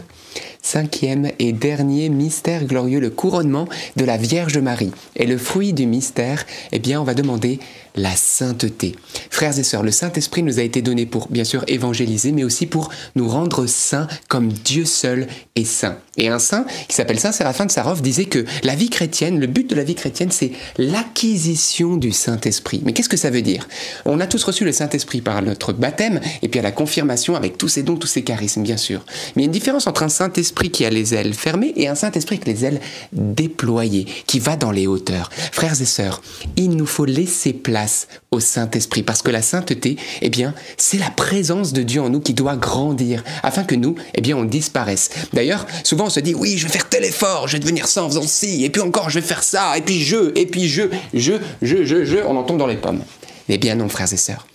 Cinquième 0.66 1.30
et 1.38 1.52
dernier 1.52 2.08
mystère 2.08 2.64
glorieux, 2.64 2.98
le 2.98 3.10
couronnement 3.10 3.68
de 3.94 4.04
la 4.04 4.16
Vierge 4.16 4.58
Marie. 4.58 4.90
Et 5.14 5.24
le 5.24 5.38
fruit 5.38 5.72
du 5.72 5.86
mystère, 5.86 6.44
eh 6.72 6.80
bien, 6.80 7.00
on 7.00 7.04
va 7.04 7.14
demander 7.14 7.60
la 7.96 8.14
sainteté. 8.14 8.94
Frères 9.30 9.58
et 9.58 9.62
sœurs, 9.62 9.82
le 9.82 9.90
Saint-Esprit 9.90 10.42
nous 10.42 10.58
a 10.58 10.62
été 10.62 10.82
donné 10.82 11.06
pour, 11.06 11.28
bien 11.28 11.44
sûr, 11.44 11.64
évangéliser, 11.66 12.32
mais 12.32 12.44
aussi 12.44 12.66
pour 12.66 12.90
nous 13.14 13.28
rendre 13.28 13.66
saints 13.66 14.06
comme 14.28 14.52
Dieu 14.52 14.84
seul 14.84 15.26
est 15.54 15.64
saint. 15.64 15.96
Et 16.18 16.28
un 16.28 16.38
saint 16.38 16.64
qui 16.88 16.94
s'appelle 16.94 17.18
Saint 17.18 17.32
Séraphin 17.32 17.66
de 17.66 17.70
Sarov 17.70 18.00
disait 18.00 18.24
que 18.24 18.44
la 18.62 18.74
vie 18.74 18.90
chrétienne, 18.90 19.38
le 19.38 19.46
but 19.46 19.68
de 19.68 19.74
la 19.74 19.84
vie 19.84 19.94
chrétienne, 19.94 20.30
c'est 20.30 20.52
l'acquisition 20.78 21.96
du 21.96 22.12
Saint-Esprit. 22.12 22.82
Mais 22.84 22.92
qu'est-ce 22.92 23.08
que 23.08 23.16
ça 23.16 23.30
veut 23.30 23.42
dire? 23.42 23.68
On 24.04 24.20
a 24.20 24.26
tous 24.26 24.42
reçu 24.42 24.64
le 24.64 24.72
Saint-Esprit 24.72 25.20
par 25.20 25.42
notre 25.42 25.72
baptême 25.72 26.20
et 26.42 26.48
puis 26.48 26.60
à 26.60 26.62
la 26.62 26.72
confirmation 26.72 27.34
avec 27.34 27.58
tous 27.58 27.68
ses 27.68 27.82
dons, 27.82 27.96
tous 27.96 28.06
ses 28.06 28.24
charismes, 28.24 28.62
bien 28.62 28.76
sûr. 28.78 29.04
Mais 29.34 29.42
il 29.42 29.44
y 29.44 29.44
a 29.44 29.46
une 29.46 29.52
différence 29.52 29.86
entre 29.86 30.02
un 30.02 30.08
Saint-Esprit 30.08 30.70
qui 30.70 30.84
a 30.84 30.90
les 30.90 31.14
ailes 31.14 31.34
fermées 31.34 31.72
et 31.76 31.88
un 31.88 31.94
Saint-Esprit 31.94 32.36
avec 32.36 32.48
les 32.48 32.64
ailes 32.64 32.80
déployées, 33.12 34.06
qui 34.26 34.38
va 34.38 34.56
dans 34.56 34.70
les 34.70 34.86
hauteurs. 34.86 35.30
Frères 35.52 35.80
et 35.80 35.86
sœurs, 35.86 36.22
il 36.56 36.70
nous 36.70 36.86
faut 36.86 37.04
laisser 37.04 37.52
place 37.52 37.85
au 38.30 38.40
Saint-Esprit 38.40 39.02
parce 39.02 39.22
que 39.22 39.30
la 39.30 39.42
sainteté, 39.42 39.96
eh 40.22 40.30
bien, 40.30 40.54
c'est 40.76 40.98
la 40.98 41.10
présence 41.10 41.72
de 41.72 41.82
Dieu 41.82 42.00
en 42.00 42.10
nous 42.10 42.20
qui 42.20 42.34
doit 42.34 42.56
grandir 42.56 43.24
afin 43.42 43.64
que 43.64 43.74
nous, 43.74 43.94
eh 44.14 44.20
bien, 44.20 44.36
on 44.36 44.44
disparaisse. 44.44 45.10
D'ailleurs, 45.32 45.66
souvent 45.84 46.06
on 46.06 46.10
se 46.10 46.20
dit 46.20 46.34
oui, 46.34 46.56
je 46.58 46.66
vais 46.66 46.72
faire 46.72 46.88
tel 46.88 47.04
effort, 47.04 47.48
je 47.48 47.54
vais 47.54 47.60
devenir 47.60 47.88
ça 47.88 48.02
en 48.04 48.08
faisant 48.08 48.22
ci, 48.22 48.64
et 48.64 48.70
puis 48.70 48.82
encore 48.82 49.10
je 49.10 49.20
vais 49.20 49.26
faire 49.26 49.42
ça, 49.42 49.76
et 49.76 49.82
puis 49.82 50.02
je, 50.02 50.32
et 50.38 50.46
puis 50.46 50.68
je, 50.68 50.82
je, 51.14 51.34
je, 51.62 51.84
je, 51.84 52.04
je, 52.04 52.18
on 52.18 52.36
en 52.36 52.42
tombe 52.42 52.58
dans 52.58 52.66
les 52.66 52.76
pommes. 52.76 53.02
Eh 53.48 53.58
bien 53.58 53.74
non, 53.76 53.88
frères 53.88 54.12
et 54.12 54.16
sœurs, 54.16 54.46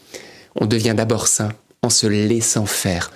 on 0.59 0.65
devient 0.65 0.93
d'abord 0.95 1.27
saint 1.27 1.53
en 1.81 1.89
se 1.89 2.07
laissant 2.07 2.65
faire 2.65 3.11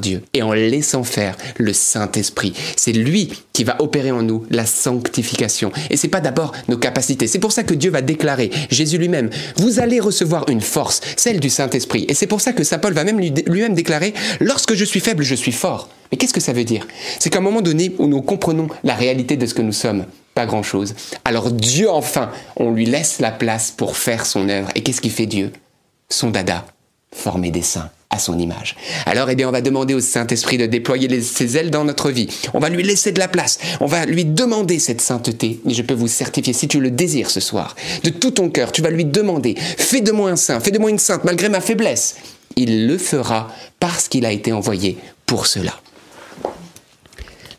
Dieu 0.00 0.22
et 0.34 0.42
en 0.42 0.52
laissant 0.52 1.04
faire 1.04 1.36
le 1.56 1.72
Saint-Esprit. 1.72 2.52
C'est 2.76 2.92
lui 2.92 3.30
qui 3.52 3.64
va 3.64 3.80
opérer 3.80 4.10
en 4.10 4.22
nous 4.22 4.44
la 4.50 4.66
sanctification. 4.66 5.72
Et 5.90 5.96
c'est 5.96 6.08
pas 6.08 6.20
d'abord 6.20 6.52
nos 6.68 6.76
capacités. 6.76 7.26
C'est 7.26 7.38
pour 7.38 7.52
ça 7.52 7.62
que 7.62 7.74
Dieu 7.74 7.90
va 7.90 8.02
déclarer, 8.02 8.50
Jésus 8.70 8.98
lui-même, 8.98 9.30
vous 9.56 9.80
allez 9.80 10.00
recevoir 10.00 10.48
une 10.48 10.60
force, 10.60 11.00
celle 11.16 11.40
du 11.40 11.50
Saint-Esprit. 11.50 12.06
Et 12.08 12.14
c'est 12.14 12.26
pour 12.26 12.40
ça 12.40 12.52
que 12.52 12.64
Saint 12.64 12.78
Paul 12.78 12.92
va 12.92 13.04
même 13.04 13.18
lui- 13.18 13.32
lui-même 13.46 13.74
déclarer, 13.74 14.14
lorsque 14.40 14.74
je 14.74 14.84
suis 14.84 15.00
faible, 15.00 15.22
je 15.22 15.34
suis 15.34 15.52
fort. 15.52 15.88
Mais 16.10 16.18
qu'est-ce 16.18 16.34
que 16.34 16.40
ça 16.40 16.52
veut 16.52 16.64
dire? 16.64 16.86
C'est 17.20 17.30
qu'à 17.30 17.38
un 17.38 17.42
moment 17.42 17.62
donné 17.62 17.94
où 17.98 18.06
nous 18.06 18.22
comprenons 18.22 18.68
la 18.82 18.94
réalité 18.94 19.36
de 19.36 19.46
ce 19.46 19.54
que 19.54 19.62
nous 19.62 19.72
sommes, 19.72 20.06
pas 20.34 20.46
grand-chose. 20.46 20.94
Alors 21.24 21.50
Dieu, 21.50 21.90
enfin, 21.90 22.30
on 22.56 22.72
lui 22.72 22.86
laisse 22.86 23.20
la 23.20 23.30
place 23.30 23.70
pour 23.70 23.96
faire 23.96 24.24
son 24.26 24.48
œuvre. 24.48 24.70
Et 24.74 24.82
qu'est-ce 24.82 25.00
qu'il 25.00 25.10
fait 25.12 25.26
Dieu? 25.26 25.52
Son 26.08 26.30
dada, 26.30 26.64
former 27.12 27.50
des 27.50 27.62
saints 27.62 27.90
à 28.10 28.18
son 28.18 28.38
image. 28.38 28.74
Alors, 29.04 29.28
eh 29.28 29.34
bien, 29.34 29.48
on 29.48 29.52
va 29.52 29.60
demander 29.60 29.94
au 29.94 30.00
Saint-Esprit 30.00 30.56
de 30.56 30.66
déployer 30.66 31.20
ses 31.20 31.56
ailes 31.56 31.70
dans 31.70 31.84
notre 31.84 32.10
vie. 32.10 32.28
On 32.54 32.58
va 32.58 32.70
lui 32.70 32.82
laisser 32.82 33.12
de 33.12 33.18
la 33.18 33.28
place. 33.28 33.58
On 33.80 33.86
va 33.86 34.06
lui 34.06 34.24
demander 34.24 34.78
cette 34.78 35.00
sainteté. 35.00 35.60
Et 35.68 35.74
je 35.74 35.82
peux 35.82 35.94
vous 35.94 36.08
certifier, 36.08 36.52
si 36.52 36.68
tu 36.68 36.80
le 36.80 36.90
désires 36.90 37.30
ce 37.30 37.40
soir, 37.40 37.76
de 38.04 38.10
tout 38.10 38.30
ton 38.30 38.48
cœur, 38.48 38.72
tu 38.72 38.80
vas 38.80 38.90
lui 38.90 39.04
demander, 39.04 39.54
fais 39.56 40.00
de 40.00 40.12
moi 40.12 40.30
un 40.30 40.36
saint, 40.36 40.60
fais 40.60 40.70
de 40.70 40.78
moi 40.78 40.90
une 40.90 40.98
sainte, 40.98 41.24
malgré 41.24 41.48
ma 41.48 41.60
faiblesse. 41.60 42.16
Il 42.56 42.86
le 42.86 42.96
fera 42.98 43.48
parce 43.78 44.08
qu'il 44.08 44.24
a 44.24 44.32
été 44.32 44.52
envoyé 44.52 44.96
pour 45.26 45.46
cela. 45.46 45.74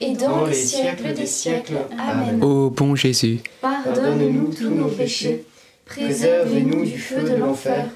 et 0.00 0.14
dans 0.14 0.46
les 0.46 0.54
siècles 0.54 1.14
des 1.14 1.26
siècles. 1.26 1.78
Amen. 1.98 2.42
Ô 2.42 2.70
bon 2.70 2.94
Jésus, 2.94 3.40
Pardonne-nous 3.60 4.54
tous 4.54 4.70
nos 4.70 4.88
péchés, 4.88 5.44
préservez-nous 5.84 6.84
du 6.84 6.98
feu 6.98 7.22
de 7.22 7.34
l'enfer, 7.36 7.88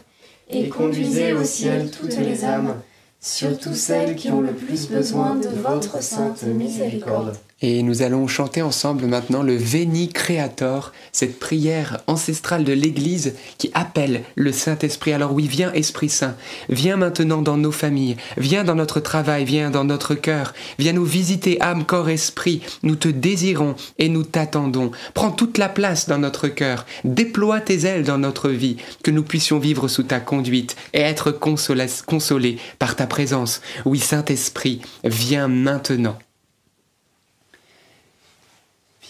et 0.50 0.68
conduisez 0.68 1.32
au 1.32 1.44
ciel 1.44 1.90
toutes 1.90 2.16
les 2.18 2.44
âmes, 2.44 2.74
surtout 3.20 3.74
celles 3.74 4.16
qui 4.16 4.30
ont 4.30 4.40
le 4.40 4.52
plus 4.52 4.88
besoin 4.88 5.36
de 5.36 5.48
votre 5.48 6.02
sainte 6.02 6.42
miséricorde. 6.42 7.36
Et 7.64 7.84
nous 7.84 8.02
allons 8.02 8.26
chanter 8.26 8.60
ensemble 8.60 9.06
maintenant 9.06 9.44
le 9.44 9.56
Veni 9.56 10.08
Creator, 10.08 10.92
cette 11.12 11.38
prière 11.38 12.02
ancestrale 12.08 12.64
de 12.64 12.72
l'Église 12.72 13.34
qui 13.56 13.70
appelle 13.72 14.24
le 14.34 14.50
Saint-Esprit. 14.50 15.12
Alors 15.12 15.32
oui, 15.32 15.46
viens 15.46 15.72
Esprit 15.72 16.08
Saint, 16.08 16.34
viens 16.68 16.96
maintenant 16.96 17.40
dans 17.40 17.56
nos 17.56 17.70
familles, 17.70 18.16
viens 18.36 18.64
dans 18.64 18.74
notre 18.74 18.98
travail, 18.98 19.44
viens 19.44 19.70
dans 19.70 19.84
notre 19.84 20.16
cœur, 20.16 20.54
viens 20.80 20.92
nous 20.92 21.04
visiter 21.04 21.60
âme, 21.60 21.84
corps, 21.84 22.08
esprit. 22.08 22.62
Nous 22.82 22.96
te 22.96 23.08
désirons 23.08 23.76
et 23.98 24.08
nous 24.08 24.24
t'attendons. 24.24 24.90
Prends 25.14 25.30
toute 25.30 25.56
la 25.56 25.68
place 25.68 26.08
dans 26.08 26.18
notre 26.18 26.48
cœur, 26.48 26.84
déploie 27.04 27.60
tes 27.60 27.86
ailes 27.86 28.04
dans 28.04 28.18
notre 28.18 28.50
vie, 28.50 28.76
que 29.04 29.12
nous 29.12 29.22
puissions 29.22 29.60
vivre 29.60 29.86
sous 29.86 30.02
ta 30.02 30.18
conduite 30.18 30.74
et 30.94 31.00
être 31.00 31.30
consolés, 31.30 32.58
par 32.80 32.96
ta 32.96 33.06
présence. 33.06 33.60
Oui, 33.84 34.00
Saint-Esprit, 34.00 34.80
viens 35.04 35.46
maintenant. 35.46 36.18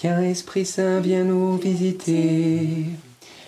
Esprit 0.04 0.66
Saint, 0.66 0.98
viens 1.00 1.22
nous 1.22 1.56
visiter. 1.56 2.86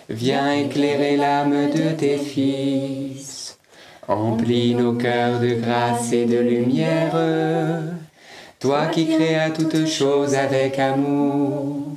Viens 0.09 0.53
éclairer 0.53 1.17
l'âme 1.17 1.71
de 1.71 1.91
tes 1.97 2.17
fils. 2.17 3.59
Emplis 4.07 4.75
nos 4.75 4.93
cœurs 4.93 5.41
de 5.41 5.55
grâce 5.55 6.13
et 6.13 6.27
de 6.27 6.39
lumière. 6.39 7.17
Toi 8.61 8.87
qui 8.87 9.07
créas 9.07 9.51
toutes 9.51 9.87
choses 9.87 10.35
avec 10.35 10.79
amour. 10.79 11.89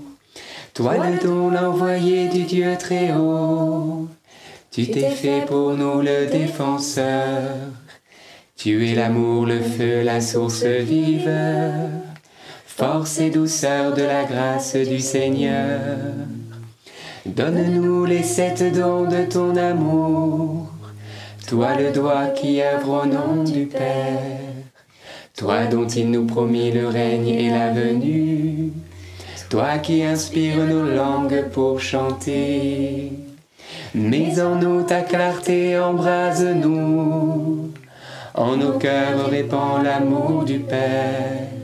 Toi 0.74 0.96
le 0.98 1.24
don 1.24 1.52
l'envoyé 1.52 2.28
du 2.28 2.44
Dieu 2.44 2.76
très 2.80 3.14
haut. 3.14 4.08
Tu 4.72 4.88
t'es 4.88 5.10
fait 5.10 5.46
pour 5.46 5.74
nous 5.74 6.02
le 6.02 6.26
défenseur. 6.32 7.52
Tu 8.56 8.88
es 8.90 8.96
l'amour, 8.96 9.46
le 9.46 9.62
feu, 9.62 10.02
la 10.02 10.20
source 10.20 10.64
vive 10.64 11.30
force 12.78 13.20
et 13.20 13.32
douceur 13.32 13.96
de 13.96 14.04
la 14.04 14.24
grâce 14.24 14.76
du 14.76 15.00
Seigneur. 15.00 15.80
Donne-nous 17.26 18.06
les 18.06 18.22
sept 18.22 18.72
dons 18.72 19.06
de 19.06 19.24
ton 19.26 19.56
amour, 19.56 20.68
toi 21.48 21.70
le 21.76 21.92
doigt 21.92 22.28
qui 22.28 22.62
œuvre 22.62 23.02
au 23.02 23.06
nom 23.08 23.44
du 23.44 23.66
Père, 23.66 24.54
toi 25.36 25.66
dont 25.66 25.88
il 25.88 26.12
nous 26.12 26.28
promit 26.28 26.72
le 26.72 26.88
règne 26.88 27.30
et 27.30 27.50
la 27.50 27.74
venue, 27.74 28.72
toi 29.50 29.80
qui 29.80 30.04
inspires 30.04 30.64
nos 30.64 30.86
langues 30.86 31.46
pour 31.52 31.80
chanter. 31.80 33.12
Mets 33.96 34.40
en 34.40 34.54
nous 34.54 34.84
ta 34.84 35.02
clarté, 35.02 35.80
embrase-nous, 35.80 37.72
en 38.36 38.56
nos 38.56 38.74
cœurs 38.74 39.32
répand 39.32 39.84
l'amour 39.84 40.44
du 40.44 40.60
Père. 40.60 41.57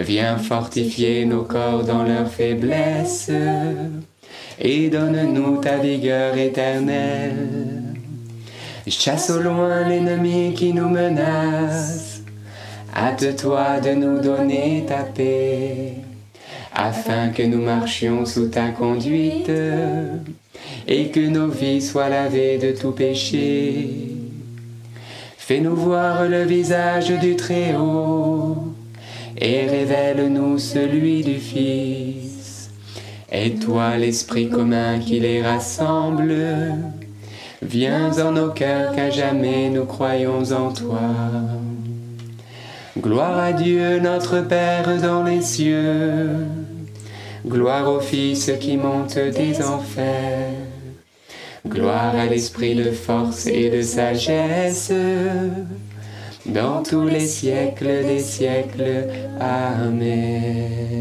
Viens 0.00 0.38
fortifier 0.38 1.24
nos 1.24 1.42
corps 1.42 1.82
dans 1.82 2.04
leur 2.04 2.30
faiblesse 2.30 3.30
et 4.60 4.88
donne-nous 4.90 5.60
ta 5.60 5.78
vigueur 5.78 6.36
éternelle. 6.36 7.48
Chasse 8.86 9.30
au 9.30 9.40
loin 9.40 9.88
l'ennemi 9.88 10.54
qui 10.54 10.72
nous 10.72 10.88
menace. 10.88 12.22
Hâte-toi 12.96 13.80
de 13.80 13.90
nous 13.90 14.20
donner 14.20 14.84
ta 14.86 15.02
paix, 15.02 15.94
afin 16.72 17.28
que 17.28 17.42
nous 17.42 17.60
marchions 17.60 18.24
sous 18.24 18.48
ta 18.48 18.68
conduite 18.68 19.50
et 20.86 21.08
que 21.08 21.28
nos 21.28 21.48
vies 21.48 21.82
soient 21.82 22.08
lavées 22.08 22.58
de 22.58 22.70
tout 22.70 22.92
péché. 22.92 23.90
Fais-nous 25.36 25.76
voir 25.76 26.28
le 26.28 26.44
visage 26.44 27.10
du 27.20 27.36
Très-Haut 27.36 28.77
et 29.40 29.66
révèle-nous 29.66 30.58
celui 30.58 31.22
du 31.22 31.36
Fils. 31.36 32.70
Et 33.30 33.54
toi, 33.54 33.96
l'Esprit 33.96 34.48
commun 34.48 34.98
qui 34.98 35.20
les 35.20 35.42
rassemble, 35.42 36.34
viens 37.62 38.18
en 38.18 38.32
nos 38.32 38.50
cœurs 38.50 38.94
qu'à 38.94 39.10
jamais 39.10 39.70
nous 39.70 39.84
croyons 39.84 40.50
en 40.52 40.72
toi. 40.72 41.00
Gloire 42.98 43.38
à 43.38 43.52
Dieu 43.52 44.00
notre 44.00 44.40
Père 44.40 45.00
dans 45.00 45.22
les 45.22 45.42
cieux, 45.42 46.30
gloire 47.46 47.92
au 47.92 48.00
Fils 48.00 48.50
qui 48.60 48.76
monte 48.76 49.18
des 49.18 49.62
enfers, 49.62 50.50
gloire 51.64 52.16
à 52.16 52.26
l'Esprit 52.26 52.74
de 52.74 52.90
force 52.90 53.46
et 53.46 53.70
de 53.70 53.82
sagesse 53.82 54.92
dans 56.48 56.82
tous 56.82 57.06
les 57.06 57.26
siècles 57.26 58.04
des 58.04 58.20
siècles. 58.20 59.06
Amen. 59.40 60.98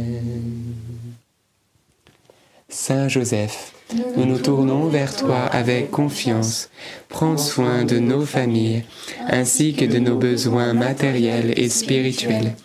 Saint 2.70 3.08
Joseph, 3.08 3.74
nous 4.16 4.26
nous 4.26 4.40
tournons 4.40 4.88
vers 4.88 5.16
toi 5.16 5.40
avec 5.40 5.90
confiance. 5.92 6.70
Prends 7.10 7.38
soin 7.38 7.86
de 7.86 8.00
nos 8.00 8.26
familles, 8.26 8.84
ainsi 9.28 9.74
que 9.74 9.86
de 9.86 10.00
nos 10.00 10.18
besoins 10.18 10.74
matériels 10.74 11.54
et 11.58 11.70
spirituels. 11.70 12.56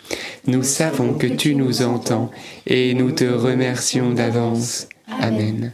Nous 0.45 0.63
savons 0.63 1.13
que 1.13 1.27
tu 1.27 1.55
nous 1.55 1.81
entends 1.81 2.29
et 2.67 2.93
nous 2.93 3.11
te 3.11 3.23
remercions 3.23 4.11
d'avance. 4.11 4.87
Amen. 5.21 5.73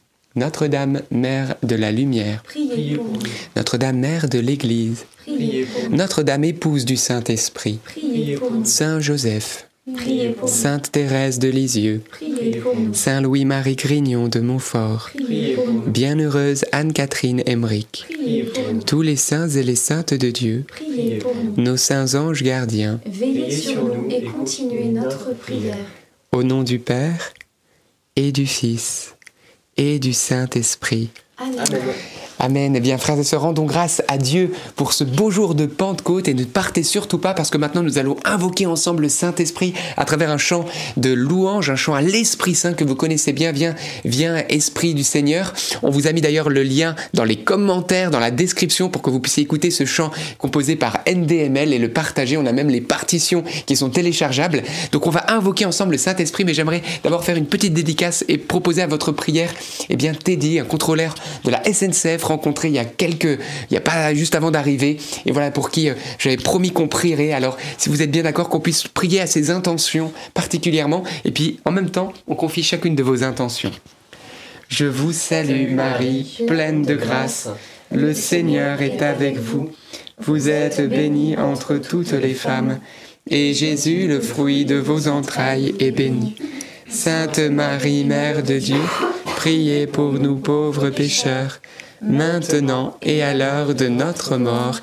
Notre-Dame, 0.35 1.01
Mère 1.11 1.55
de 1.61 1.75
la 1.75 1.91
Lumière, 1.91 2.43
Notre-Dame, 3.55 3.99
Mère 3.99 4.29
de 4.29 4.39
l'Église, 4.39 5.05
Notre-Dame, 5.91 6.45
épouse 6.45 6.85
du 6.85 6.95
Saint-Esprit, 6.95 7.79
Saint 8.63 8.99
Joseph, 9.01 9.67
Sainte 10.45 10.91
Thérèse 10.91 11.37
de 11.39 11.49
Lisieux, 11.49 12.01
Saint 12.93 13.19
Louis-Marie 13.19 13.75
Grignon 13.75 14.29
de 14.29 14.39
Montfort, 14.39 15.09
Bienheureuse 15.87 16.63
Anne-Catherine 16.71 17.41
Emmerich, 17.45 18.05
tous 18.85 19.01
les 19.01 19.17
saints 19.17 19.49
et 19.49 19.63
les 19.63 19.75
saintes 19.75 20.13
de 20.13 20.29
Dieu, 20.29 20.63
nos 21.57 21.77
saints 21.77 22.15
anges 22.15 22.43
gardiens, 22.43 23.01
Veillez 23.05 23.51
sur 23.51 23.83
nous 23.83 24.07
et 24.09 24.23
continuez 24.23 24.85
notre 24.85 25.33
prière. 25.35 25.75
au 26.31 26.43
nom 26.43 26.63
du 26.63 26.79
Père 26.79 27.33
et 28.15 28.31
du 28.31 28.45
Fils 28.45 29.15
et 29.77 29.99
du 29.99 30.13
Saint-Esprit. 30.13 31.09
Amen. 31.37 31.65
Eh 32.43 32.79
bien, 32.79 32.97
frères 32.97 33.19
et 33.19 33.23
sœurs, 33.23 33.41
rendons 33.41 33.65
grâce 33.65 34.01
à 34.07 34.17
Dieu 34.17 34.51
pour 34.75 34.93
ce 34.93 35.03
beau 35.03 35.29
jour 35.29 35.53
de 35.53 35.67
Pentecôte 35.67 36.27
et 36.27 36.33
ne 36.33 36.43
partez 36.43 36.81
surtout 36.81 37.19
pas 37.19 37.35
parce 37.35 37.51
que 37.51 37.57
maintenant 37.57 37.83
nous 37.83 37.99
allons 37.99 38.15
invoquer 38.23 38.65
ensemble 38.65 39.03
le 39.03 39.09
Saint-Esprit 39.09 39.73
à 39.95 40.05
travers 40.05 40.31
un 40.31 40.39
chant 40.39 40.65
de 40.97 41.11
louange, 41.11 41.69
un 41.69 41.75
chant 41.75 41.93
à 41.93 42.01
l'Esprit 42.01 42.55
Saint 42.55 42.73
que 42.73 42.83
vous 42.83 42.95
connaissez 42.95 43.31
bien. 43.31 43.51
Viens, 43.51 43.75
viens, 44.05 44.43
Esprit 44.49 44.95
du 44.95 45.03
Seigneur. 45.03 45.53
On 45.83 45.91
vous 45.91 46.07
a 46.07 46.13
mis 46.13 46.21
d'ailleurs 46.21 46.49
le 46.49 46.63
lien 46.63 46.95
dans 47.13 47.25
les 47.25 47.35
commentaires, 47.35 48.09
dans 48.09 48.19
la 48.19 48.31
description 48.31 48.89
pour 48.89 49.03
que 49.03 49.11
vous 49.11 49.19
puissiez 49.19 49.43
écouter 49.43 49.69
ce 49.69 49.85
chant 49.85 50.09
composé 50.39 50.75
par 50.75 51.01
NDML 51.07 51.73
et 51.73 51.79
le 51.79 51.89
partager. 51.89 52.37
On 52.37 52.45
a 52.47 52.53
même 52.53 52.69
les 52.69 52.81
partitions 52.81 53.43
qui 53.67 53.75
sont 53.75 53.91
téléchargeables. 53.91 54.63
Donc 54.91 55.05
on 55.05 55.11
va 55.11 55.31
invoquer 55.31 55.65
ensemble 55.65 55.91
le 55.91 55.99
Saint-Esprit, 55.99 56.45
mais 56.45 56.55
j'aimerais 56.55 56.81
d'abord 57.03 57.23
faire 57.23 57.37
une 57.37 57.45
petite 57.45 57.73
dédicace 57.73 58.25
et 58.27 58.39
proposer 58.39 58.81
à 58.81 58.87
votre 58.87 59.11
prière, 59.11 59.53
eh 59.89 59.95
bien, 59.95 60.13
Teddy, 60.13 60.59
un 60.59 60.65
contrôleur 60.65 61.13
de 61.43 61.51
la 61.51 61.61
SNCF 61.63 62.30
rencontré 62.31 62.69
il 62.69 62.73
y 62.73 62.79
a 62.79 62.85
quelques, 62.85 63.39
il 63.69 63.73
y 63.73 63.77
a 63.77 63.81
pas 63.81 64.13
juste 64.13 64.35
avant 64.35 64.51
d'arriver, 64.51 64.97
et 65.25 65.31
voilà 65.31 65.51
pour 65.51 65.69
qui 65.69 65.89
euh, 65.89 65.93
j'avais 66.17 66.37
promis 66.37 66.71
qu'on 66.71 66.87
prierait. 66.87 67.33
Alors, 67.33 67.57
si 67.77 67.89
vous 67.89 68.01
êtes 68.01 68.11
bien 68.11 68.23
d'accord, 68.23 68.49
qu'on 68.49 68.59
puisse 68.59 68.87
prier 68.87 69.21
à 69.21 69.27
ses 69.27 69.51
intentions 69.51 70.11
particulièrement, 70.33 71.03
et 71.25 71.31
puis 71.31 71.59
en 71.65 71.71
même 71.71 71.89
temps, 71.89 72.13
on 72.27 72.35
confie 72.35 72.63
chacune 72.63 72.95
de 72.95 73.03
vos 73.03 73.23
intentions. 73.23 73.71
Je 74.69 74.85
vous 74.85 75.11
salue 75.11 75.73
Marie, 75.73 76.39
pleine 76.47 76.83
de 76.83 76.95
grâce. 76.95 77.49
Le 77.91 78.13
Seigneur 78.13 78.81
est 78.81 79.01
avec 79.01 79.37
vous. 79.37 79.69
Vous 80.17 80.49
êtes 80.49 80.87
bénie 80.87 81.35
entre 81.37 81.75
toutes 81.75 82.13
les 82.13 82.33
femmes, 82.33 82.79
et 83.29 83.53
Jésus, 83.53 84.07
le 84.07 84.21
fruit 84.21 84.65
de 84.65 84.75
vos 84.75 85.07
entrailles, 85.07 85.75
est 85.79 85.91
béni. 85.91 86.35
Sainte 86.87 87.39
Marie, 87.39 88.03
Mère 88.03 88.43
de 88.43 88.57
Dieu, 88.57 88.81
priez 89.37 89.87
pour 89.87 90.13
nous 90.13 90.35
pauvres 90.35 90.89
pécheurs, 90.89 91.59
maintenant 92.01 92.95
et 93.01 93.21
à 93.21 93.33
l'heure 93.33 93.75
de 93.75 93.87
notre 93.87 94.37
mort. 94.37 94.79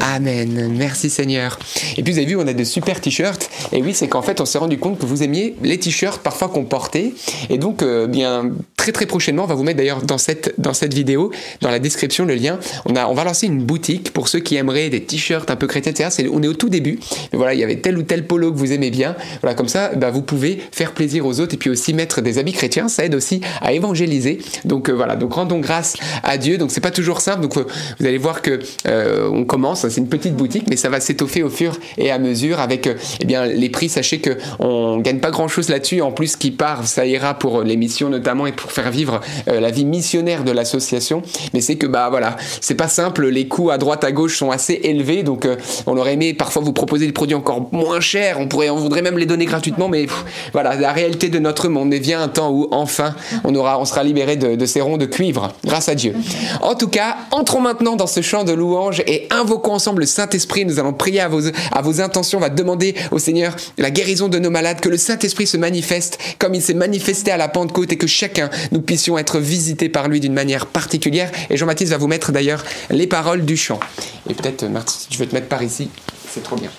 Amen. 0.00 0.72
Merci 0.76 1.10
Seigneur. 1.10 1.58
Et 1.96 2.02
puis 2.02 2.12
vous 2.12 2.18
avez 2.18 2.26
vu, 2.26 2.36
on 2.36 2.46
a 2.46 2.52
de 2.52 2.64
super 2.64 3.00
t-shirts. 3.00 3.45
Et 3.72 3.82
oui, 3.82 3.94
c'est 3.94 4.08
qu'en 4.08 4.22
fait, 4.22 4.40
on 4.40 4.44
s'est 4.44 4.58
rendu 4.58 4.78
compte 4.78 4.98
que 4.98 5.06
vous 5.06 5.22
aimiez 5.22 5.56
les 5.62 5.78
t-shirts 5.78 6.22
parfois 6.22 6.48
qu'on 6.48 6.64
portait. 6.64 7.12
Et 7.50 7.58
donc, 7.58 7.82
euh, 7.82 8.06
bien, 8.06 8.50
très 8.76 8.92
très 8.92 9.06
prochainement, 9.06 9.44
on 9.44 9.46
va 9.46 9.54
vous 9.54 9.64
mettre 9.64 9.78
d'ailleurs 9.78 10.02
dans 10.02 10.18
cette, 10.18 10.54
dans 10.58 10.74
cette 10.74 10.94
vidéo, 10.94 11.30
dans 11.60 11.70
la 11.70 11.78
description, 11.78 12.24
le 12.24 12.34
lien. 12.34 12.58
On, 12.84 12.96
a, 12.96 13.06
on 13.06 13.14
va 13.14 13.24
lancer 13.24 13.46
une 13.46 13.62
boutique 13.62 14.12
pour 14.12 14.28
ceux 14.28 14.40
qui 14.40 14.56
aimeraient 14.56 14.90
des 14.90 15.02
t-shirts 15.02 15.50
un 15.50 15.56
peu 15.56 15.66
chrétiens, 15.66 16.08
on 16.32 16.42
est 16.42 16.48
au 16.48 16.54
tout 16.54 16.68
début. 16.68 16.98
Mais 17.32 17.38
voilà, 17.38 17.54
il 17.54 17.60
y 17.60 17.64
avait 17.64 17.76
tel 17.76 17.98
ou 17.98 18.02
tel 18.02 18.26
polo 18.26 18.52
que 18.52 18.58
vous 18.58 18.72
aimez 18.72 18.90
bien. 18.90 19.16
Voilà, 19.42 19.54
comme 19.54 19.68
ça, 19.68 19.90
bah, 19.94 20.10
vous 20.10 20.22
pouvez 20.22 20.58
faire 20.72 20.92
plaisir 20.92 21.26
aux 21.26 21.40
autres 21.40 21.54
et 21.54 21.56
puis 21.56 21.70
aussi 21.70 21.94
mettre 21.94 22.20
des 22.20 22.38
habits 22.38 22.52
chrétiens. 22.52 22.88
Ça 22.88 23.04
aide 23.04 23.14
aussi 23.14 23.40
à 23.60 23.72
évangéliser. 23.72 24.38
Donc 24.64 24.88
euh, 24.88 24.92
voilà, 24.92 25.16
donc 25.16 25.32
rendons 25.32 25.60
grâce 25.60 25.96
à 26.22 26.38
Dieu. 26.38 26.58
Donc 26.58 26.70
c'est 26.70 26.80
pas 26.80 26.90
toujours 26.90 27.20
simple. 27.20 27.42
Donc 27.42 27.56
euh, 27.56 27.64
vous 27.98 28.06
allez 28.06 28.18
voir 28.18 28.42
que 28.42 28.60
on 28.86 29.44
commence. 29.44 29.88
C'est 29.88 30.00
une 30.00 30.08
petite 30.08 30.34
boutique, 30.34 30.64
mais 30.68 30.76
ça 30.76 30.88
va 30.88 31.00
s'étoffer 31.00 31.42
au 31.42 31.50
fur 31.50 31.78
et 31.98 32.10
à 32.10 32.18
mesure 32.18 32.60
avec 32.60 32.88
eh 33.20 33.24
bien 33.24 33.46
les 33.56 33.68
prix. 33.68 33.88
Sachez 33.88 34.18
que 34.18 34.36
on 34.58 34.98
gagne 34.98 35.18
pas 35.18 35.30
grand 35.30 35.48
chose 35.48 35.68
là-dessus. 35.68 36.00
En 36.02 36.12
plus, 36.12 36.36
qui 36.36 36.50
part, 36.50 36.86
ça 36.86 37.06
ira 37.06 37.34
pour 37.34 37.62
les 37.62 37.76
missions 37.76 38.08
notamment 38.08 38.46
et 38.46 38.52
pour 38.52 38.72
faire 38.72 38.90
vivre 38.90 39.20
euh, 39.48 39.60
la 39.60 39.70
vie 39.70 39.84
missionnaire 39.84 40.44
de 40.44 40.52
l'association. 40.52 41.22
Mais 41.54 41.60
c'est 41.60 41.76
que 41.76 41.86
bah 41.86 42.08
voilà, 42.10 42.36
c'est 42.60 42.74
pas 42.74 42.88
simple. 42.88 43.28
Les 43.28 43.48
coûts 43.48 43.70
à 43.70 43.78
droite 43.78 44.04
à 44.04 44.12
gauche 44.12 44.38
sont 44.38 44.50
assez 44.50 44.80
élevés. 44.84 45.22
Donc 45.22 45.44
euh, 45.44 45.56
on 45.86 45.96
aurait 45.96 46.14
aimé 46.14 46.34
parfois 46.34 46.62
vous 46.62 46.72
proposer 46.72 47.06
des 47.06 47.12
produits 47.12 47.36
encore 47.36 47.68
moins 47.72 48.00
chers. 48.00 48.40
On 48.40 48.48
pourrait, 48.48 48.70
on 48.70 48.76
voudrait 48.76 49.02
même 49.02 49.18
les 49.18 49.26
donner 49.26 49.44
gratuitement. 49.44 49.88
Mais 49.88 50.06
voilà, 50.52 50.76
la 50.76 50.92
réalité 50.92 51.28
de 51.28 51.38
notre 51.38 51.68
monde. 51.68 51.88
Mais 51.88 51.98
vient 51.98 52.22
un 52.22 52.28
temps 52.28 52.50
où 52.50 52.68
enfin 52.70 53.14
on 53.44 53.54
aura, 53.54 53.80
on 53.80 53.84
sera 53.84 54.04
libéré 54.04 54.36
de, 54.36 54.66
ces 54.66 54.80
ronds 54.80 54.96
de 54.96 55.06
cuivre, 55.06 55.52
grâce 55.64 55.88
à 55.88 55.94
Dieu. 55.94 56.14
En 56.60 56.74
tout 56.74 56.88
cas, 56.88 57.16
entrons 57.30 57.60
maintenant 57.60 57.96
dans 57.96 58.06
ce 58.06 58.20
chant 58.20 58.44
de 58.44 58.52
louange 58.52 59.02
et 59.06 59.28
invoquons 59.30 59.72
ensemble 59.72 60.00
le 60.00 60.06
Saint-Esprit. 60.06 60.64
Nous 60.64 60.78
allons 60.78 60.92
prier 60.92 61.20
à 61.20 61.28
vos, 61.28 61.40
à 61.72 61.82
vos 61.82 62.00
intentions. 62.00 62.38
On 62.38 62.40
va 62.40 62.48
demander 62.48 62.94
au 63.10 63.18
Seigneur 63.18 63.45
la 63.78 63.90
guérison 63.90 64.28
de 64.28 64.38
nos 64.38 64.50
malades, 64.50 64.80
que 64.80 64.88
le 64.88 64.96
Saint-Esprit 64.96 65.46
se 65.46 65.56
manifeste 65.56 66.18
comme 66.38 66.54
il 66.54 66.62
s'est 66.62 66.74
manifesté 66.74 67.30
à 67.30 67.36
la 67.36 67.48
Pentecôte 67.48 67.92
et 67.92 67.98
que 67.98 68.06
chacun, 68.06 68.50
nous 68.72 68.80
puissions 68.80 69.18
être 69.18 69.38
visités 69.38 69.88
par 69.88 70.08
lui 70.08 70.20
d'une 70.20 70.32
manière 70.32 70.66
particulière. 70.66 71.30
Et 71.50 71.56
Jean-Baptiste 71.56 71.92
va 71.92 71.98
vous 71.98 72.08
mettre 72.08 72.32
d'ailleurs 72.32 72.64
les 72.90 73.06
paroles 73.06 73.44
du 73.44 73.56
chant. 73.56 73.80
Et 74.28 74.34
peut-être, 74.34 74.64
Marthe, 74.64 74.90
si 74.90 75.08
tu 75.08 75.18
veux 75.18 75.26
te 75.26 75.34
mettre 75.34 75.48
par 75.48 75.62
ici, 75.62 75.90
c'est 76.32 76.42
trop 76.42 76.56
bien. 76.56 76.70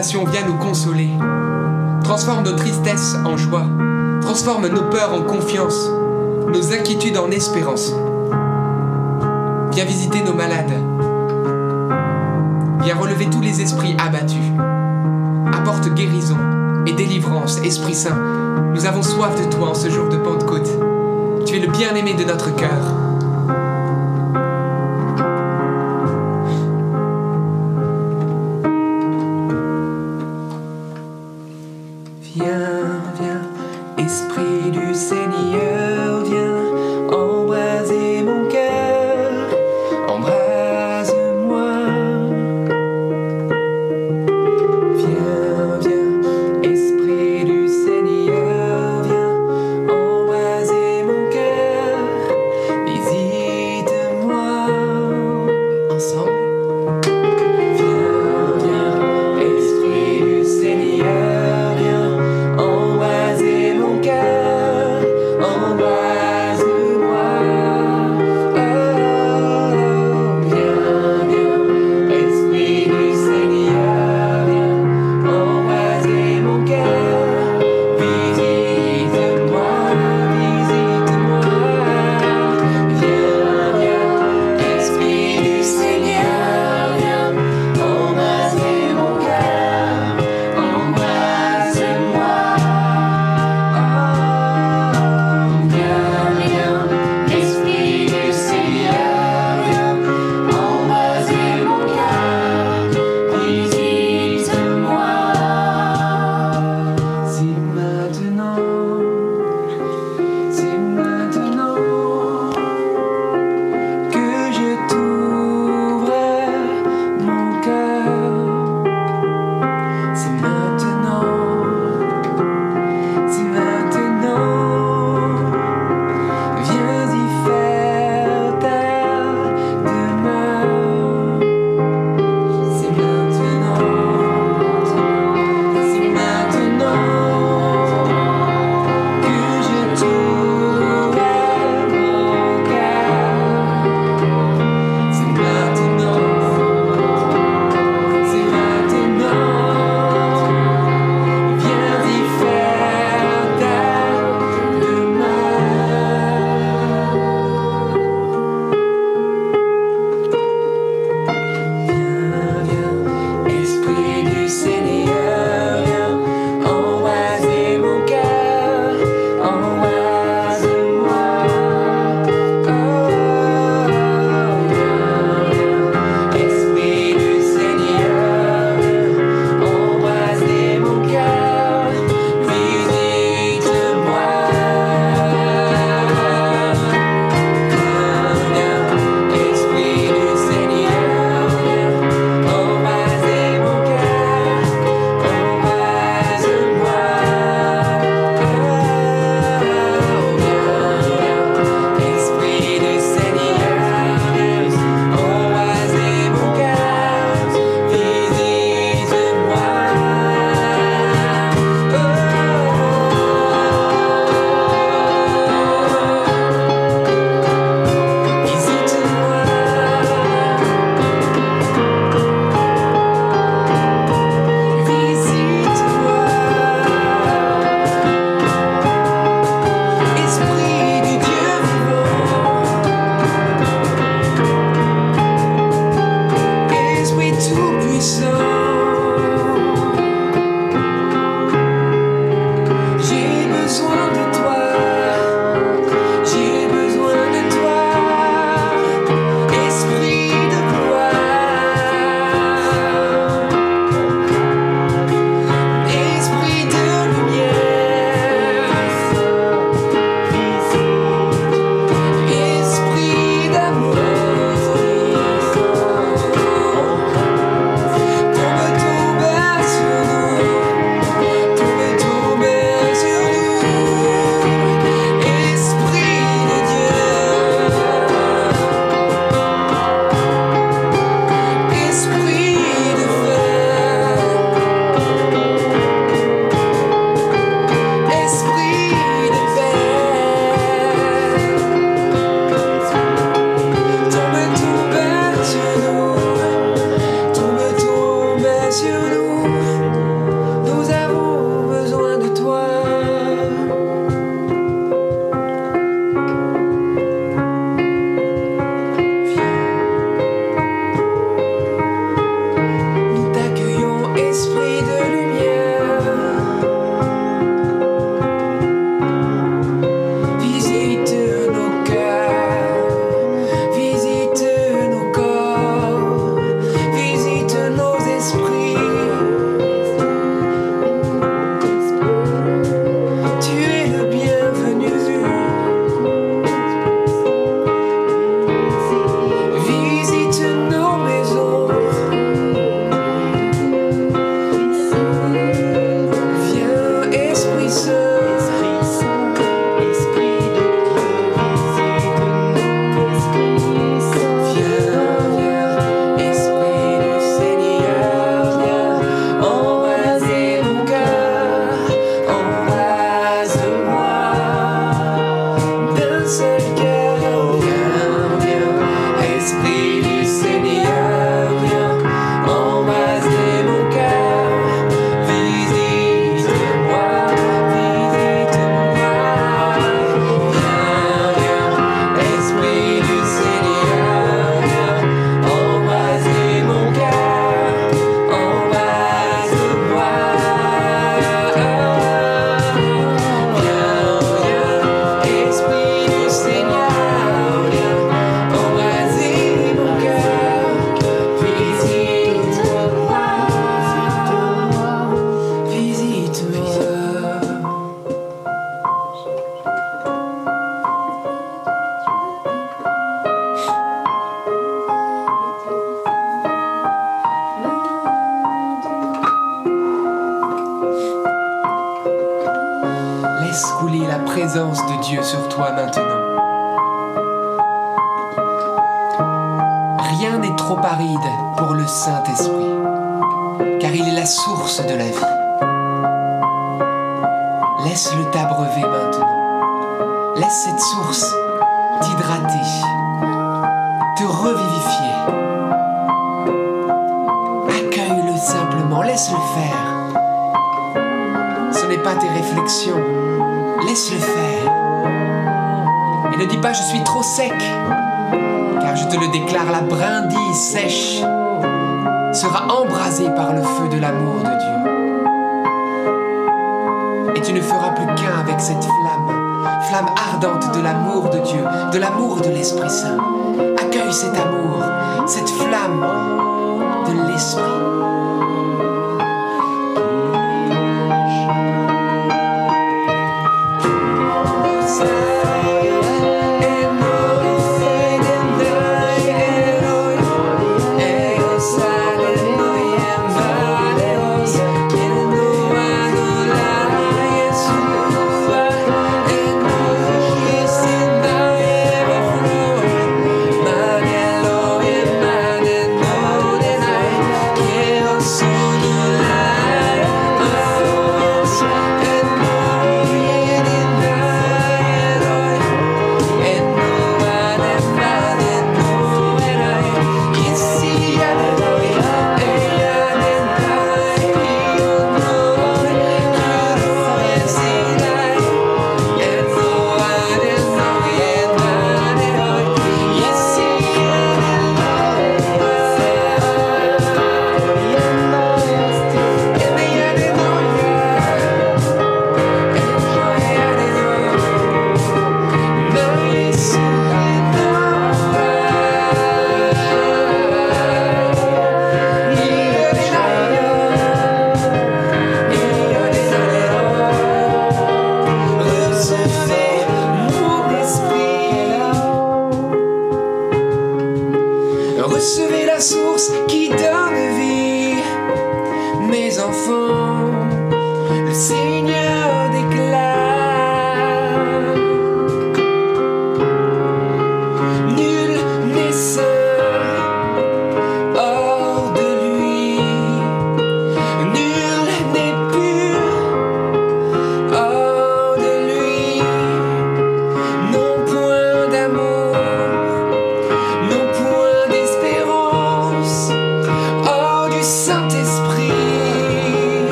Viens 0.00 0.46
nous 0.46 0.56
consoler. 0.58 1.10
Transforme 2.04 2.44
nos 2.44 2.52
tristesses 2.52 3.16
en 3.24 3.36
joie. 3.36 3.64
Transforme 4.20 4.68
nos 4.68 4.82
peurs 4.82 5.12
en 5.12 5.22
confiance. 5.22 5.90
Nos 6.46 6.72
inquiétudes 6.72 7.18
en 7.18 7.30
espérance. 7.32 7.92
Viens 9.72 9.84
visiter 9.84 10.22
nos 10.22 10.34
malades. 10.34 10.72
Viens 12.84 12.94
relever 12.94 13.26
tous 13.28 13.40
les 13.40 13.60
esprits 13.60 13.96
abattus. 13.98 14.52
Apporte 15.52 15.92
guérison 15.94 16.36
et 16.86 16.92
délivrance, 16.92 17.58
Esprit 17.64 17.94
Saint. 17.94 18.16
Nous 18.74 18.86
avons 18.86 19.02
soif 19.02 19.34
de 19.34 19.50
toi 19.50 19.70
en 19.70 19.74
ce 19.74 19.90
jour 19.90 20.08
de 20.08 20.16
Pentecôte. 20.16 20.70
Tu 21.44 21.56
es 21.56 21.60
le 21.60 21.72
bien-aimé 21.72 22.14
de 22.14 22.24
notre 22.24 22.54
cœur. 22.54 23.07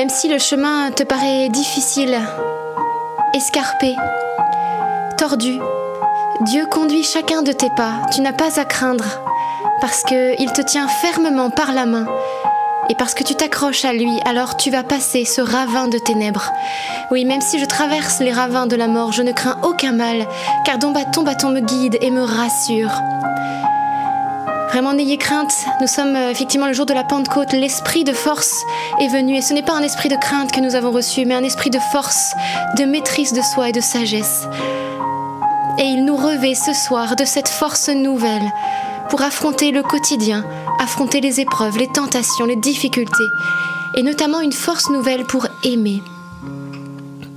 même 0.00 0.08
si 0.08 0.28
le 0.28 0.38
chemin 0.38 0.90
te 0.92 1.02
paraît 1.02 1.50
difficile, 1.50 2.18
escarpé, 3.34 3.94
tordu. 5.18 5.60
Dieu 6.40 6.64
conduit 6.64 7.02
chacun 7.02 7.42
de 7.42 7.52
tes 7.52 7.68
pas, 7.76 8.06
tu 8.10 8.22
n'as 8.22 8.32
pas 8.32 8.58
à 8.58 8.64
craindre, 8.64 9.04
parce 9.82 10.02
qu'il 10.04 10.50
te 10.54 10.62
tient 10.62 10.88
fermement 10.88 11.50
par 11.50 11.74
la 11.74 11.84
main, 11.84 12.06
et 12.88 12.94
parce 12.94 13.12
que 13.12 13.24
tu 13.24 13.34
t'accroches 13.34 13.84
à 13.84 13.92
lui, 13.92 14.18
alors 14.24 14.56
tu 14.56 14.70
vas 14.70 14.84
passer 14.84 15.26
ce 15.26 15.42
ravin 15.42 15.86
de 15.88 15.98
ténèbres. 15.98 16.50
Oui, 17.10 17.26
même 17.26 17.42
si 17.42 17.58
je 17.58 17.66
traverse 17.66 18.20
les 18.20 18.32
ravins 18.32 18.66
de 18.66 18.76
la 18.76 18.88
mort, 18.88 19.12
je 19.12 19.20
ne 19.20 19.32
crains 19.32 19.58
aucun 19.64 19.92
mal, 19.92 20.26
car 20.64 20.78
ton 20.78 20.92
bâton, 20.92 21.24
bâton 21.24 21.50
me 21.50 21.60
guide 21.60 21.98
et 22.00 22.10
me 22.10 22.22
rassure. 22.22 23.19
Vraiment, 24.70 24.92
n'ayez 24.92 25.16
crainte. 25.16 25.52
Nous 25.80 25.88
sommes 25.88 26.14
euh, 26.14 26.30
effectivement 26.30 26.68
le 26.68 26.72
jour 26.72 26.86
de 26.86 26.94
la 26.94 27.02
Pentecôte. 27.02 27.52
L'esprit 27.52 28.04
de 28.04 28.12
force 28.12 28.54
est 29.00 29.08
venu. 29.08 29.36
Et 29.36 29.42
ce 29.42 29.52
n'est 29.52 29.64
pas 29.64 29.72
un 29.72 29.82
esprit 29.82 30.08
de 30.08 30.14
crainte 30.14 30.52
que 30.52 30.60
nous 30.60 30.76
avons 30.76 30.92
reçu, 30.92 31.24
mais 31.26 31.34
un 31.34 31.42
esprit 31.42 31.70
de 31.70 31.80
force, 31.90 32.34
de 32.78 32.84
maîtrise 32.84 33.32
de 33.32 33.42
soi 33.42 33.70
et 33.70 33.72
de 33.72 33.80
sagesse. 33.80 34.46
Et 35.80 35.82
il 35.82 36.04
nous 36.04 36.14
revêt 36.14 36.54
ce 36.54 36.72
soir 36.72 37.16
de 37.16 37.24
cette 37.24 37.48
force 37.48 37.88
nouvelle 37.88 38.48
pour 39.08 39.22
affronter 39.22 39.72
le 39.72 39.82
quotidien, 39.82 40.44
affronter 40.78 41.20
les 41.20 41.40
épreuves, 41.40 41.76
les 41.76 41.88
tentations, 41.88 42.46
les 42.46 42.54
difficultés. 42.54 43.32
Et 43.96 44.04
notamment 44.04 44.40
une 44.40 44.52
force 44.52 44.88
nouvelle 44.88 45.24
pour 45.24 45.48
aimer. 45.64 46.00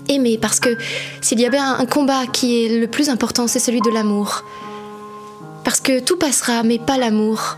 Aimer, 0.08 0.38
parce 0.38 0.60
que 0.60 0.78
s'il 1.22 1.40
y 1.40 1.48
avait 1.48 1.58
un 1.58 1.80
un 1.80 1.88
combat 1.88 2.28
qui 2.32 2.64
est 2.64 2.80
le 2.80 2.86
plus 2.86 3.10
important, 3.10 3.48
c'est 3.48 3.58
celui 3.58 3.82
de 3.82 3.90
l'amour. 3.90 4.44
Parce 5.64 5.80
que 5.80 6.00
tout 6.00 6.18
passera, 6.18 6.64
mais 6.64 6.80
pas 6.80 6.98
l'amour. 6.98 7.58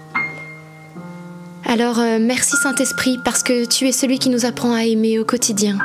Alors 1.65 1.99
euh, 1.99 2.19
merci 2.21 2.55
Saint-Esprit, 2.61 3.17
parce 3.23 3.41
que 3.41 3.65
tu 3.65 3.87
es 3.87 3.91
celui 3.91 4.19
qui 4.19 4.29
nous 4.29 4.45
apprend 4.45 4.73
à 4.73 4.83
aimer 4.83 5.17
au 5.17 5.25
quotidien. 5.25 5.79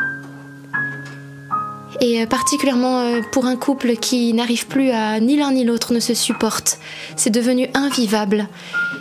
Et 2.03 2.23
euh, 2.23 2.27
particulièrement 2.27 3.01
euh, 3.01 3.21
pour 3.33 3.47
un 3.47 3.57
couple 3.57 3.97
qui 3.97 4.33
n'arrive 4.35 4.67
plus 4.67 4.91
à 4.91 5.21
ni 5.21 5.37
l'un 5.37 5.53
ni 5.53 5.65
l'autre 5.65 5.93
ne 5.93 6.01
se 6.01 6.15
supporte. 6.15 6.79
C'est 7.17 7.31
devenu 7.31 7.69
invivable. 7.75 8.49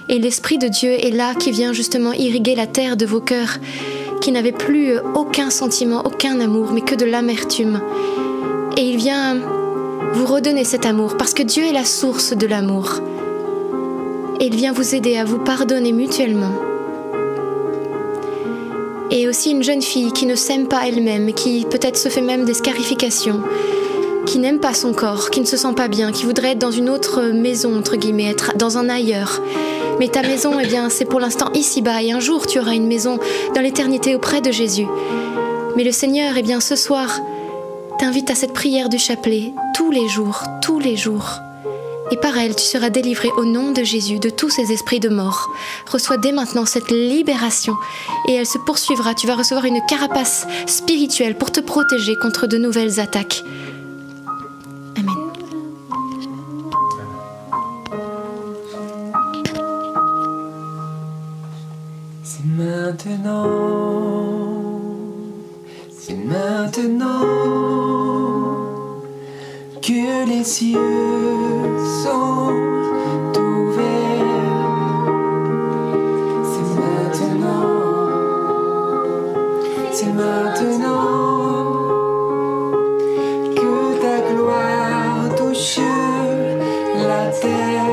Et 0.07 0.19
l'Esprit 0.19 0.57
de 0.57 0.67
Dieu 0.67 0.91
est 0.91 1.11
là 1.11 1.35
qui 1.35 1.51
vient 1.51 1.73
justement 1.73 2.13
irriguer 2.13 2.55
la 2.55 2.67
terre 2.67 2.97
de 2.97 3.05
vos 3.05 3.21
cœurs, 3.21 3.57
qui 4.21 4.31
n'avaient 4.31 4.51
plus 4.51 4.97
aucun 5.15 5.49
sentiment, 5.49 6.01
aucun 6.05 6.39
amour, 6.39 6.71
mais 6.71 6.81
que 6.81 6.95
de 6.95 7.05
l'amertume. 7.05 7.81
Et 8.77 8.89
il 8.89 8.97
vient 8.97 9.37
vous 10.13 10.25
redonner 10.25 10.63
cet 10.63 10.85
amour, 10.85 11.17
parce 11.17 11.33
que 11.33 11.43
Dieu 11.43 11.63
est 11.63 11.71
la 11.71 11.85
source 11.85 12.33
de 12.33 12.47
l'amour. 12.47 12.99
Et 14.39 14.45
il 14.47 14.55
vient 14.55 14.73
vous 14.73 14.95
aider 14.95 15.17
à 15.17 15.25
vous 15.25 15.39
pardonner 15.39 15.91
mutuellement. 15.91 16.53
Et 19.11 19.27
aussi 19.27 19.51
une 19.51 19.63
jeune 19.63 19.81
fille 19.81 20.11
qui 20.11 20.25
ne 20.25 20.35
s'aime 20.35 20.67
pas 20.67 20.87
elle-même, 20.87 21.33
qui 21.33 21.65
peut-être 21.69 21.97
se 21.97 22.09
fait 22.09 22.21
même 22.21 22.45
des 22.45 22.53
scarifications, 22.53 23.41
qui 24.25 24.39
n'aime 24.39 24.59
pas 24.59 24.73
son 24.73 24.93
corps, 24.93 25.29
qui 25.29 25.41
ne 25.41 25.45
se 25.45 25.57
sent 25.57 25.73
pas 25.75 25.87
bien, 25.87 26.11
qui 26.11 26.25
voudrait 26.25 26.51
être 26.51 26.59
dans 26.59 26.71
une 26.71 26.89
autre 26.89 27.21
maison, 27.23 27.77
entre 27.77 27.95
guillemets, 27.95 28.29
être 28.29 28.53
dans 28.57 28.77
un 28.77 28.89
ailleurs. 28.89 29.41
Mais 29.99 30.07
ta 30.07 30.21
maison, 30.21 30.53
eh 30.61 30.67
bien, 30.67 30.89
c'est 30.89 31.05
pour 31.05 31.19
l'instant 31.19 31.51
ici-bas, 31.53 32.01
et 32.01 32.11
un 32.11 32.19
jour 32.19 32.47
tu 32.47 32.59
auras 32.59 32.73
une 32.73 32.87
maison 32.87 33.19
dans 33.55 33.61
l'éternité 33.61 34.15
auprès 34.15 34.41
de 34.41 34.51
Jésus. 34.51 34.87
Mais 35.75 35.83
le 35.83 35.91
Seigneur, 35.91 36.33
eh 36.37 36.41
bien, 36.41 36.59
ce 36.59 36.75
soir, 36.75 37.19
t'invite 37.99 38.31
à 38.31 38.35
cette 38.35 38.53
prière 38.53 38.87
du 38.87 38.97
chapelet 38.97 39.53
tous 39.75 39.91
les 39.91 40.07
jours, 40.07 40.41
tous 40.61 40.79
les 40.79 40.95
jours. 40.95 41.41
Et 42.11 42.17
par 42.17 42.37
elle, 42.37 42.55
tu 42.55 42.63
seras 42.63 42.89
délivré 42.89 43.29
au 43.37 43.43
nom 43.43 43.71
de 43.71 43.83
Jésus 43.83 44.19
de 44.19 44.29
tous 44.29 44.49
ces 44.49 44.71
esprits 44.71 45.01
de 45.01 45.09
mort. 45.09 45.49
Reçois 45.91 46.17
dès 46.17 46.31
maintenant 46.31 46.65
cette 46.65 46.89
libération 46.89 47.75
et 48.27 48.33
elle 48.33 48.47
se 48.47 48.57
poursuivra. 48.57 49.13
Tu 49.13 49.27
vas 49.27 49.35
recevoir 49.35 49.65
une 49.65 49.81
carapace 49.87 50.47
spirituelle 50.65 51.37
pour 51.37 51.51
te 51.51 51.59
protéger 51.59 52.15
contre 52.15 52.47
de 52.47 52.57
nouvelles 52.57 52.99
attaques. 52.99 53.43
Amen. 54.97 55.15
C'est 62.23 62.45
maintenant, 62.45 63.45
c'est 65.99 66.15
maintenant 66.15 67.38
les 70.39 70.45
cieux 70.45 70.79
sont 72.01 72.53
ouverts. 73.37 74.23
C'est 76.49 76.69
maintenant, 76.79 77.67
c'est 79.91 80.13
maintenant 80.13 81.73
que 83.53 84.01
ta 84.01 84.33
gloire 84.33 85.35
touche 85.35 85.79
la 86.95 87.25
terre. 87.31 87.83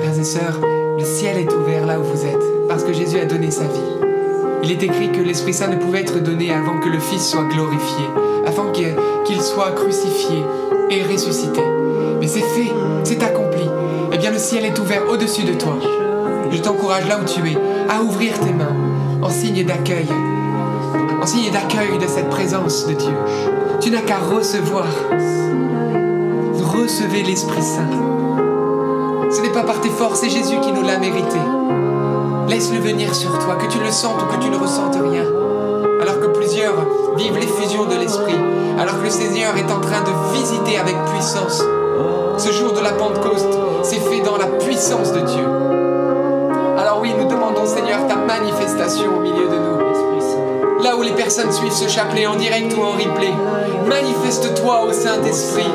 Frères 0.00 0.18
et 0.18 0.24
sœurs, 0.24 0.60
le 0.98 1.04
ciel 1.04 1.38
est 1.38 1.52
ouvert 1.54 1.86
là 1.86 2.00
où 2.00 2.02
vous 2.02 2.26
êtes, 2.26 2.66
parce 2.68 2.82
que 2.82 2.92
Jésus 2.92 3.20
a 3.20 3.24
donné 3.24 3.52
sa 3.52 3.64
vie. 3.64 3.94
Il 4.64 4.72
est 4.72 4.82
écrit 4.82 5.12
que 5.12 5.20
l'Esprit 5.20 5.54
Saint 5.54 5.68
ne 5.68 5.76
pouvait 5.76 6.00
être 6.00 6.18
donné 6.20 6.52
avant 6.52 6.80
que 6.80 6.88
le 6.88 6.98
Fils 6.98 7.24
soit 7.24 7.44
glorifié, 7.44 8.06
qu'il 9.24 9.40
soit 9.42 9.72
crucifié 9.72 10.44
et 10.90 11.02
ressuscité. 11.02 11.60
Mais 12.20 12.26
c'est 12.26 12.40
fait, 12.40 12.72
c'est 13.04 13.22
accompli. 13.22 13.68
Eh 14.12 14.18
bien, 14.18 14.30
le 14.30 14.38
ciel 14.38 14.64
est 14.64 14.78
ouvert 14.78 15.02
au-dessus 15.10 15.44
de 15.44 15.54
toi. 15.54 15.74
Je 16.50 16.58
t'encourage 16.58 17.06
là 17.08 17.18
où 17.20 17.24
tu 17.24 17.40
es 17.50 17.56
à 17.88 18.02
ouvrir 18.02 18.38
tes 18.40 18.52
mains 18.52 18.76
en 19.22 19.28
signe 19.28 19.64
d'accueil, 19.64 20.06
en 21.20 21.26
signe 21.26 21.50
d'accueil 21.50 21.98
de 21.98 22.06
cette 22.06 22.30
présence 22.30 22.86
de 22.86 22.94
Dieu. 22.94 23.14
Tu 23.80 23.90
n'as 23.90 24.00
qu'à 24.00 24.18
recevoir. 24.18 24.86
Recevez 26.54 27.22
l'Esprit 27.22 27.62
Saint. 27.62 27.90
Ce 29.30 29.40
n'est 29.42 29.52
pas 29.52 29.64
par 29.64 29.80
tes 29.80 29.88
forces, 29.88 30.20
c'est 30.20 30.30
Jésus 30.30 30.60
qui 30.62 30.72
nous 30.72 30.82
l'a 30.82 30.98
mérité. 30.98 31.38
Laisse-le 32.48 32.78
venir 32.78 33.14
sur 33.14 33.38
toi, 33.38 33.56
que 33.56 33.66
tu 33.66 33.78
le 33.78 33.90
sentes 33.90 34.22
ou 34.22 34.36
que 34.36 34.42
tu 34.42 34.50
ne 34.50 34.56
ressentes 34.56 34.96
rien. 34.96 35.24
Alors 36.00 36.20
que 36.20 36.26
plusieurs 36.26 37.05
vivent 37.16 37.38
l'effusion 37.38 37.86
de 37.86 37.96
l'Esprit, 37.96 38.38
alors 38.78 38.98
que 38.98 39.04
le 39.04 39.10
Seigneur 39.10 39.56
est 39.56 39.70
en 39.72 39.80
train 39.80 40.02
de 40.02 40.36
visiter 40.36 40.78
avec 40.78 40.94
puissance. 41.06 41.62
Ce 42.38 42.52
jour 42.52 42.72
de 42.72 42.80
la 42.80 42.92
Pentecôte 42.92 43.84
s'est 43.84 44.00
fait 44.00 44.20
dans 44.20 44.36
la 44.36 44.46
puissance 44.46 45.12
de 45.12 45.20
Dieu. 45.20 45.44
Alors 46.78 47.00
oui, 47.00 47.12
nous 47.18 47.26
demandons 47.26 47.66
Seigneur 47.66 48.06
ta 48.06 48.16
manifestation 48.16 49.16
au 49.16 49.20
milieu 49.20 49.48
de 49.48 49.56
nous. 49.56 49.76
Là 50.82 50.96
où 50.96 51.02
les 51.02 51.12
personnes 51.12 51.50
suivent 51.50 51.72
ce 51.72 51.88
chapelet 51.88 52.26
en 52.26 52.36
direct 52.36 52.72
ou 52.76 52.82
en 52.82 52.92
replay, 52.92 53.32
manifeste-toi 53.88 54.82
au 54.82 54.92
Saint-Esprit, 54.92 55.66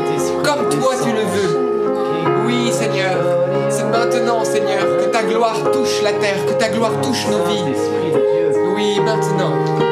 comme 0.44 0.70
toi 0.70 0.94
tu 1.04 1.12
le 1.12 1.22
veux. 1.22 1.72
Oui, 2.46 2.72
Seigneur, 2.72 3.18
c'est 3.70 3.86
maintenant, 3.86 4.46
Seigneur, 4.46 4.86
que 5.00 5.06
ta 5.12 5.24
gloire 5.24 5.72
touche 5.74 6.02
la 6.04 6.14
terre, 6.14 6.46
que 6.46 6.54
ta 6.54 6.70
gloire 6.70 7.02
touche 7.02 7.26
nos 7.28 7.44
vies. 7.46 7.76
Oui, 8.76 9.00
maintenant. 9.00 9.91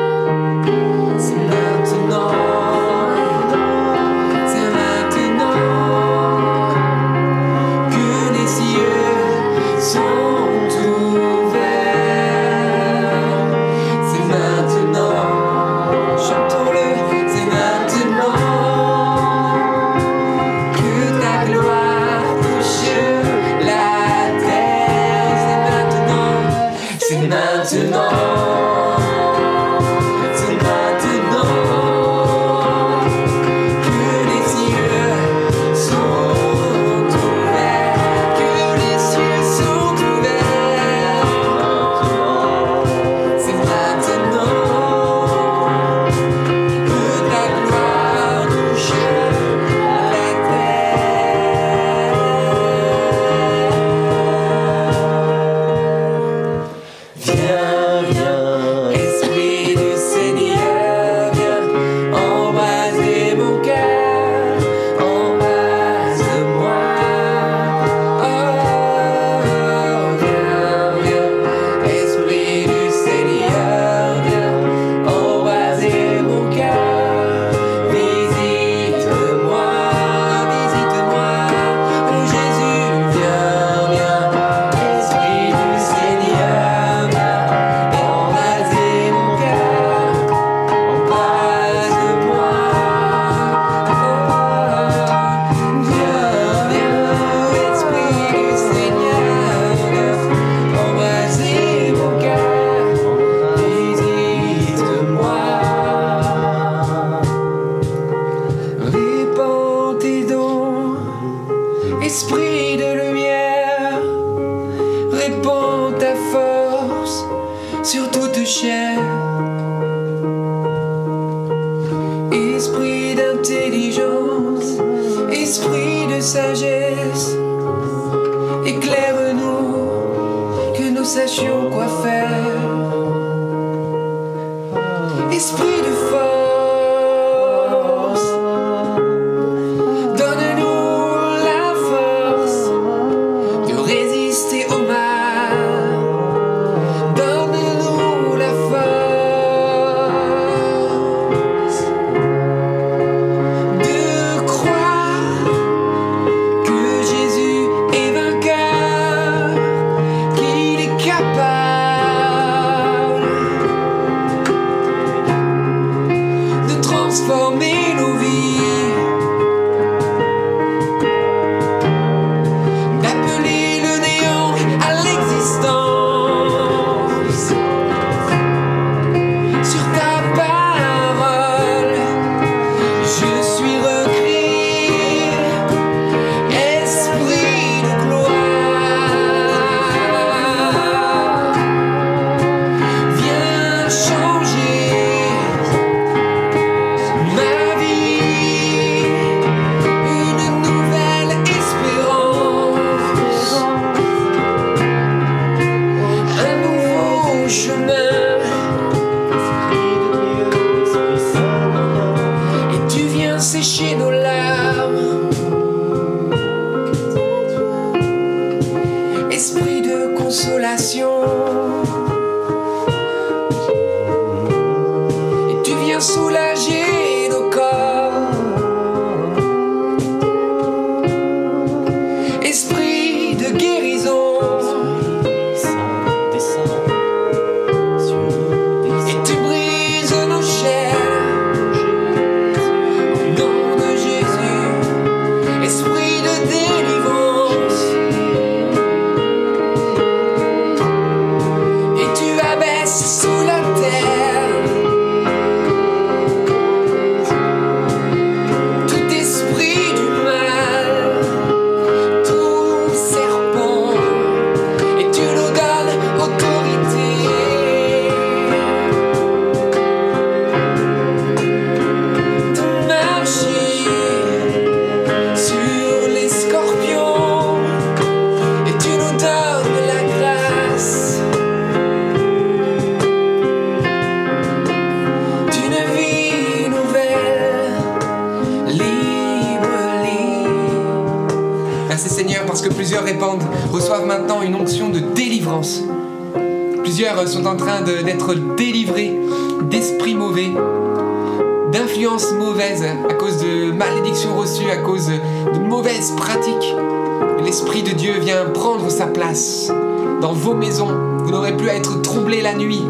Vous 310.62 311.32
n'aurez 311.32 311.56
plus 311.56 311.70
à 311.70 311.76
être 311.76 312.02
troublés 312.02 312.42
la 312.42 312.54
nuit, 312.54 312.86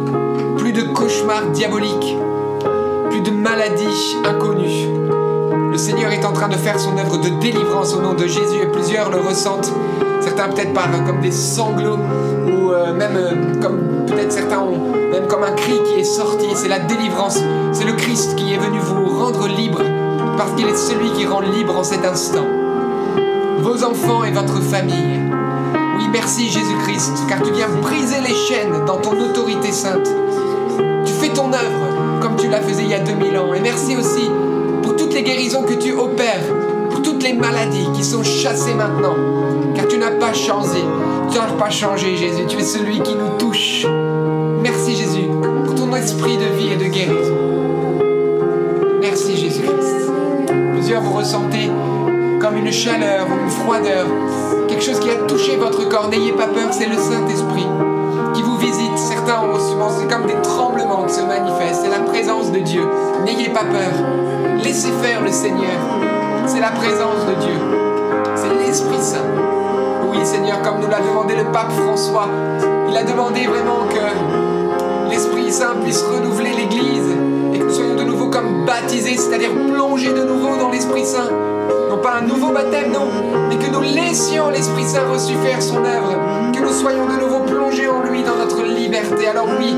plus 0.57 0.73
de 0.73 0.81
cauchemars 0.81 1.51
diaboliques, 1.53 2.17
plus 3.11 3.21
de 3.21 3.29
maladies 3.29 4.17
inconnues. 4.25 4.87
Le 5.71 5.77
Seigneur 5.77 6.11
est 6.11 6.25
en 6.25 6.33
train 6.33 6.47
de 6.47 6.55
faire 6.55 6.79
son 6.79 6.97
œuvre 6.97 7.17
de 7.17 7.29
délivrance 7.39 7.93
au 7.93 8.01
nom 8.01 8.15
de 8.15 8.25
Jésus 8.25 8.63
et 8.63 8.65
plusieurs 8.65 9.11
le 9.11 9.17
ressentent. 9.17 9.71
Certains 10.19 10.49
peut-être 10.49 10.73
par 10.73 10.87
euh, 10.87 11.05
comme 11.05 11.21
des 11.21 11.31
sanglots 11.31 11.99
ou 12.47 12.71
euh, 12.71 12.91
même 12.91 13.15
euh, 13.15 13.61
comme 13.61 14.05
peut-être 14.07 14.31
certains 14.31 14.59
ont 14.59 14.91
même 15.11 15.27
comme 15.27 15.43
un 15.43 15.51
cri 15.51 15.79
qui 15.85 15.99
est 15.99 16.03
sorti. 16.03 16.47
C'est 16.55 16.69
la 16.69 16.79
délivrance. 16.79 17.39
C'est 17.71 17.85
le 17.85 17.93
Christ 17.93 18.35
qui 18.35 18.51
est 18.51 18.57
venu 18.57 18.79
vous 18.79 19.05
rendre 19.19 19.47
libre 19.47 19.81
parce 20.37 20.51
qu'il 20.53 20.67
est 20.67 20.75
celui 20.75 21.11
qui 21.11 21.27
rend 21.27 21.41
libre 21.41 21.77
en 21.77 21.83
cet 21.83 22.03
instant. 22.03 22.47
Vos 23.59 23.83
enfants 23.83 24.23
et 24.23 24.31
votre 24.31 24.59
famille. 24.59 25.28
Merci 26.11 26.49
Jésus-Christ 26.49 27.25
car 27.27 27.41
tu 27.41 27.51
viens 27.51 27.69
briser 27.81 28.21
les 28.21 28.33
chaînes 28.33 28.85
dans 28.85 28.97
ton 28.97 29.11
autorité 29.11 29.71
sainte. 29.71 30.09
Tu 31.05 31.13
fais 31.13 31.29
ton 31.29 31.53
œuvre 31.53 32.19
comme 32.21 32.35
tu 32.35 32.47
l'as 32.47 32.61
fait 32.61 32.81
il 32.81 32.89
y 32.89 32.93
a 32.93 32.99
2000 32.99 33.37
ans. 33.37 33.53
Et 33.53 33.59
merci 33.59 33.95
aussi 33.95 34.29
pour 34.81 34.95
toutes 34.95 35.13
les 35.13 35.23
guérisons 35.23 35.63
que 35.63 35.73
tu 35.73 35.93
opères, 35.93 36.43
pour 36.89 37.01
toutes 37.01 37.23
les 37.23 37.33
maladies 37.33 37.87
qui 37.93 38.03
sont 38.03 38.23
chassées 38.23 38.73
maintenant. 38.73 39.15
Car 39.75 39.87
tu 39.87 39.97
n'as 39.97 40.11
pas 40.11 40.33
changé. 40.33 40.83
Tu 41.31 41.37
n'as 41.37 41.51
pas 41.53 41.69
changé, 41.69 42.15
Jésus. 42.15 42.45
Tu 42.47 42.57
es 42.57 42.63
celui 42.63 43.01
qui 43.01 43.13
nous 43.13 43.37
touche. 43.37 43.85
Merci, 44.61 44.95
Jésus, 44.95 45.27
pour 45.65 45.75
ton 45.75 45.95
esprit 45.95 46.37
de 46.37 46.45
vie 46.57 46.73
et 46.73 46.77
de 46.77 46.85
guérison. 46.85 47.37
Merci, 48.99 49.37
Jésus-Christ. 49.37 50.11
Plusieurs 50.73 51.01
vous 51.01 51.13
ressentez 51.13 51.69
comme 52.39 52.57
une 52.57 52.71
chaleur 52.71 53.27
une 53.27 53.49
froideur, 53.49 54.07
quelque 54.79 54.91
chose 54.91 54.99
qui 54.99 55.09
a 55.09 55.15
touché 55.27 55.57
votre 55.57 55.89
corps. 55.89 56.07
N'ayez 56.07 56.31
pas 56.31 56.47
peur, 56.47 56.69
c'est 56.71 56.85
le 56.85 56.95
Saint-Esprit 56.95 57.67
qui 58.33 58.41
vous 58.41 58.57
visite. 58.57 58.97
Certains 58.97 59.41
ont 59.41 59.57
c'est 59.89 60.07
comme 60.07 60.25
des 60.25 60.41
tremblements 60.41 61.03
qui 61.03 61.15
se 61.15 61.21
manifestent. 61.21 61.81
C'est 61.83 61.89
la 61.89 62.05
présence 62.05 62.51
de 62.51 62.59
Dieu. 62.59 62.83
N'ayez 63.25 63.49
pas 63.49 63.63
peur. 63.63 63.91
Laissez 64.63 64.91
faire 65.01 65.21
le 65.21 65.31
Seigneur. 65.31 65.79
C'est 66.45 66.61
la 66.61 66.71
présence 66.71 67.25
de 67.27 67.41
Dieu. 67.41 67.59
C'est 68.35 68.65
l'Esprit 68.65 69.01
Saint. 69.01 69.25
Oui, 70.09 70.19
Seigneur, 70.23 70.61
comme 70.61 70.79
nous 70.79 70.89
l'a 70.89 71.01
demandé 71.01 71.35
le 71.35 71.51
pape 71.51 71.71
François, 71.71 72.29
il 72.89 72.95
a 72.95 73.03
demandé 73.03 73.47
vraiment 73.47 73.85
que 73.89 75.09
l'Esprit 75.09 75.51
Saint 75.51 75.75
puisse 75.83 76.03
renouveler 76.03 76.51
l'Église 76.53 77.17
et 77.53 77.59
que 77.59 77.63
nous 77.65 77.73
soyons 77.73 77.95
de 77.95 78.03
nouveau 78.03 78.29
comme 78.29 78.65
baptisés, 78.65 79.17
c'est-à-dire 79.17 79.51
plongés 79.51 80.13
de 80.13 80.23
nouveau 80.23 80.55
dans 80.57 80.69
l'Esprit 80.69 81.05
Saint. 81.05 81.48
Pas 82.01 82.19
un 82.19 82.21
nouveau 82.21 82.51
baptême, 82.51 82.91
non, 82.93 83.07
mais 83.49 83.57
que 83.57 83.69
nous 83.69 83.81
laissions 83.81 84.49
l'Esprit 84.49 84.85
Saint 84.85 85.07
reçu 85.11 85.33
faire 85.43 85.61
son 85.61 85.83
œuvre, 85.83 86.13
que 86.53 86.61
nous 86.61 86.71
soyons 86.71 87.05
de 87.07 87.19
nouveau 87.19 87.39
plongés 87.39 87.87
en 87.89 88.03
lui 88.03 88.23
dans 88.23 88.37
notre 88.37 88.63
liberté. 88.63 89.27
Alors 89.27 89.47
oui, 89.59 89.75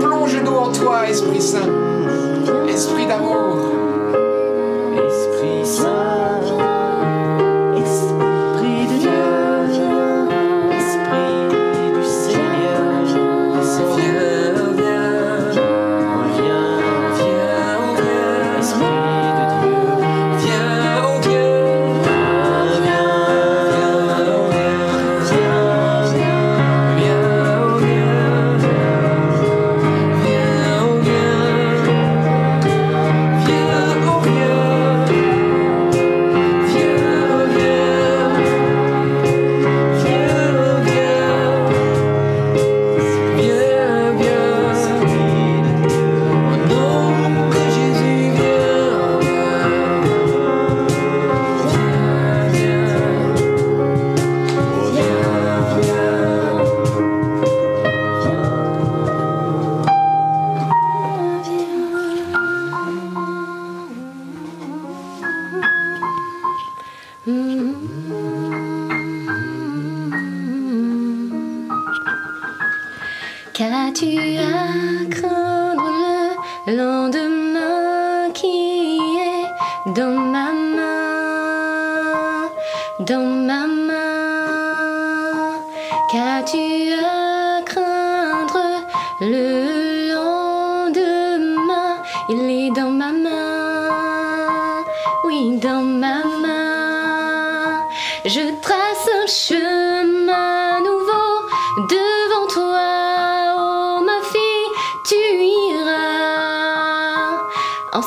plonge-nous 0.00 0.56
en 0.56 0.72
toi, 0.72 1.08
Esprit 1.08 1.40
Saint, 1.40 1.68
Esprit 2.68 3.06
d'amour. 3.06 3.81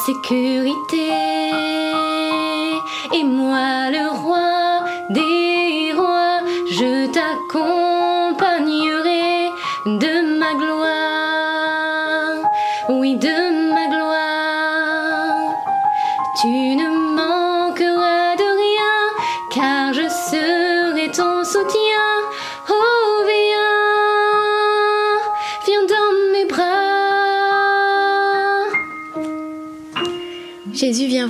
Sécurité. 0.06 1.10
Et 3.14 3.24
moi, 3.24 3.90
le 3.90 4.10
roi 4.22 4.55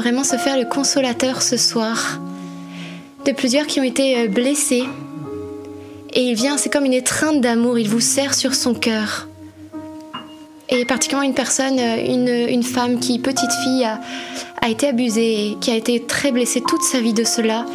vraiment 0.06 0.24
se 0.24 0.36
faire 0.36 0.56
le 0.56 0.66
consolateur 0.66 1.42
ce 1.42 1.58
soir 1.58 2.20
de 3.26 3.32
plusieurs 3.32 3.66
qui 3.66 3.80
ont 3.80 3.84
été 3.84 4.20
euh, 4.20 4.28
blessés. 4.28 4.84
Et 6.14 6.22
il 6.22 6.36
vient, 6.36 6.60
c'est 6.60 6.70
comme 6.70 6.86
une 6.86 6.94
étreinte 6.94 7.42
d'amour, 7.42 7.80
il 7.80 7.90
vous 7.90 8.00
serre 8.00 8.36
sur 8.36 8.54
son 8.54 8.76
cœur. 8.76 9.28
Et 10.70 10.86
particulièrement 10.86 11.28
une 11.28 11.34
personne, 11.34 11.80
euh, 11.80 12.06
une, 12.06 12.54
une 12.54 12.62
femme 12.62 13.00
qui, 13.00 13.18
petite 13.18 13.52
fille, 13.64 13.84
a, 13.84 14.00
a 14.62 14.70
été 14.70 14.90
abusée 14.90 15.48
et 15.48 15.58
qui 15.60 15.72
a 15.72 15.76
été 15.76 16.04
très 16.04 16.32
blessée 16.32 16.62
toute 16.62 16.84
sa 16.84 17.00
vie 17.00 17.14
de 17.14 17.24
cela. 17.24 17.66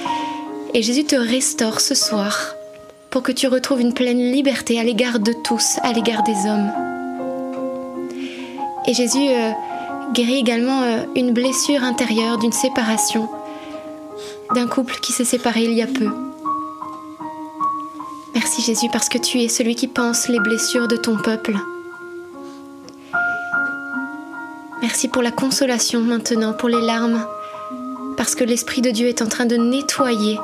Et 0.72 0.82
Jésus 0.82 1.02
te 1.02 1.16
restaure 1.16 1.80
ce 1.80 1.96
soir 1.96 2.54
pour 3.10 3.24
que 3.24 3.32
tu 3.32 3.48
retrouves 3.48 3.80
une 3.80 3.92
pleine 3.92 4.30
liberté 4.30 4.78
à 4.78 4.84
l'égard 4.84 5.18
de 5.18 5.32
tous, 5.42 5.80
à 5.82 5.92
l'égard 5.92 6.22
des 6.22 6.48
hommes. 6.48 6.70
Et 8.86 8.94
Jésus 8.94 9.18
euh, 9.30 9.50
guérit 10.12 10.38
également 10.38 10.82
euh, 10.82 11.04
une 11.14 11.32
blessure 11.32 11.82
intérieure 11.82 12.38
d'une 12.38 12.52
séparation 12.52 13.28
d'un 14.54 14.66
couple 14.66 14.96
qui 15.00 15.12
s'est 15.12 15.24
séparé 15.24 15.62
il 15.62 15.72
y 15.72 15.82
a 15.82 15.86
peu. 15.86 16.08
Merci 18.34 18.62
Jésus 18.62 18.88
parce 18.92 19.08
que 19.08 19.18
tu 19.18 19.40
es 19.40 19.48
celui 19.48 19.74
qui 19.74 19.86
pense 19.86 20.28
les 20.28 20.40
blessures 20.40 20.88
de 20.88 20.96
ton 20.96 21.16
peuple. 21.16 21.54
Merci 24.82 25.08
pour 25.08 25.22
la 25.22 25.30
consolation 25.30 26.00
maintenant, 26.00 26.52
pour 26.52 26.68
les 26.68 26.80
larmes, 26.80 27.24
parce 28.16 28.34
que 28.34 28.44
l'Esprit 28.44 28.80
de 28.80 28.90
Dieu 28.90 29.08
est 29.08 29.22
en 29.22 29.26
train 29.26 29.46
de 29.46 29.56
nettoyer 29.56 30.38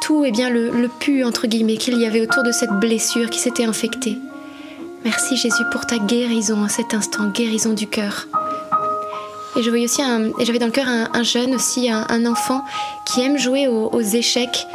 tout 0.00 0.24
et 0.24 0.32
bien 0.32 0.50
le, 0.50 0.70
le 0.70 0.88
pu 0.88 1.22
entre 1.22 1.46
guillemets 1.46 1.76
qu'il 1.76 1.98
y 1.98 2.06
avait 2.06 2.22
autour 2.22 2.42
de 2.42 2.50
cette 2.50 2.72
blessure 2.72 3.30
qui 3.30 3.38
s'était 3.38 3.64
infectée. 3.64 4.18
Merci 5.04 5.36
Jésus 5.36 5.64
pour 5.70 5.86
ta 5.86 5.98
guérison 5.98 6.64
à 6.64 6.68
cet 6.68 6.94
instant, 6.94 7.28
guérison 7.28 7.74
du 7.74 7.86
cœur. 7.86 8.26
Et 9.56 9.62
je 9.62 9.68
voyais 9.68 9.84
aussi 9.84 10.02
j'avais 10.40 10.58
dans 10.58 10.66
le 10.66 10.72
cœur 10.72 10.88
un, 10.88 11.10
un 11.12 11.22
jeune 11.22 11.54
aussi, 11.54 11.90
un, 11.90 12.26
enfant 12.26 12.64
qui 13.04 13.20
aime 13.20 13.38
jouer 13.38 13.68
aux, 13.68 14.00
échecs 14.00 14.66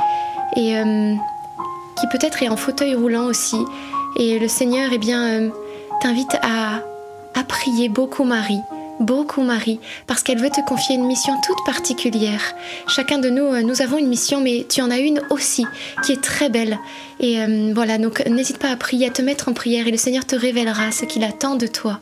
et 0.55 0.77
euh, 0.77 1.15
qui 1.99 2.07
peut-être 2.07 2.43
est 2.43 2.49
en 2.49 2.57
fauteuil 2.57 2.93
roulant 2.93 3.25
aussi. 3.25 3.57
Et 4.17 4.37
le 4.37 4.47
Seigneur, 4.47 4.89
eh 4.93 4.97
bien, 4.97 5.23
euh, 5.23 5.49
t'invite 6.01 6.35
à, 6.43 6.81
à 7.33 7.43
prier 7.43 7.89
beaucoup 7.89 8.23
Marie, 8.23 8.59
beaucoup 8.99 9.41
Marie, 9.41 9.79
parce 10.05 10.21
qu'elle 10.21 10.39
veut 10.39 10.49
te 10.49 10.61
confier 10.67 10.95
une 10.95 11.05
mission 11.05 11.33
toute 11.45 11.63
particulière. 11.65 12.53
Chacun 12.87 13.17
de 13.17 13.29
nous, 13.29 13.45
euh, 13.45 13.61
nous 13.61 13.81
avons 13.81 13.97
une 13.97 14.07
mission, 14.07 14.41
mais 14.41 14.65
tu 14.69 14.81
en 14.81 14.91
as 14.91 14.99
une 14.99 15.21
aussi 15.31 15.65
qui 16.03 16.11
est 16.11 16.21
très 16.21 16.49
belle. 16.49 16.77
Et 17.19 17.39
voilà, 17.73 17.97
donc 17.97 18.23
n'hésite 18.27 18.59
pas 18.59 18.69
à 18.69 18.75
prier, 18.75 19.07
à 19.07 19.09
te 19.09 19.23
mettre 19.23 19.49
en 19.49 19.53
prière, 19.53 19.87
et 19.87 19.91
le 19.91 19.97
Seigneur 19.97 20.23
te 20.23 20.35
révélera 20.35 20.91
ce 20.91 21.05
qu'il 21.05 21.23
attend 21.23 21.55
de 21.55 21.65
toi. 21.65 21.99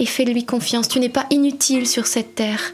Et 0.00 0.06
fais-lui 0.06 0.44
confiance, 0.44 0.86
tu 0.86 1.00
n'es 1.00 1.08
pas 1.08 1.26
inutile 1.30 1.86
sur 1.88 2.06
cette 2.06 2.36
terre, 2.36 2.72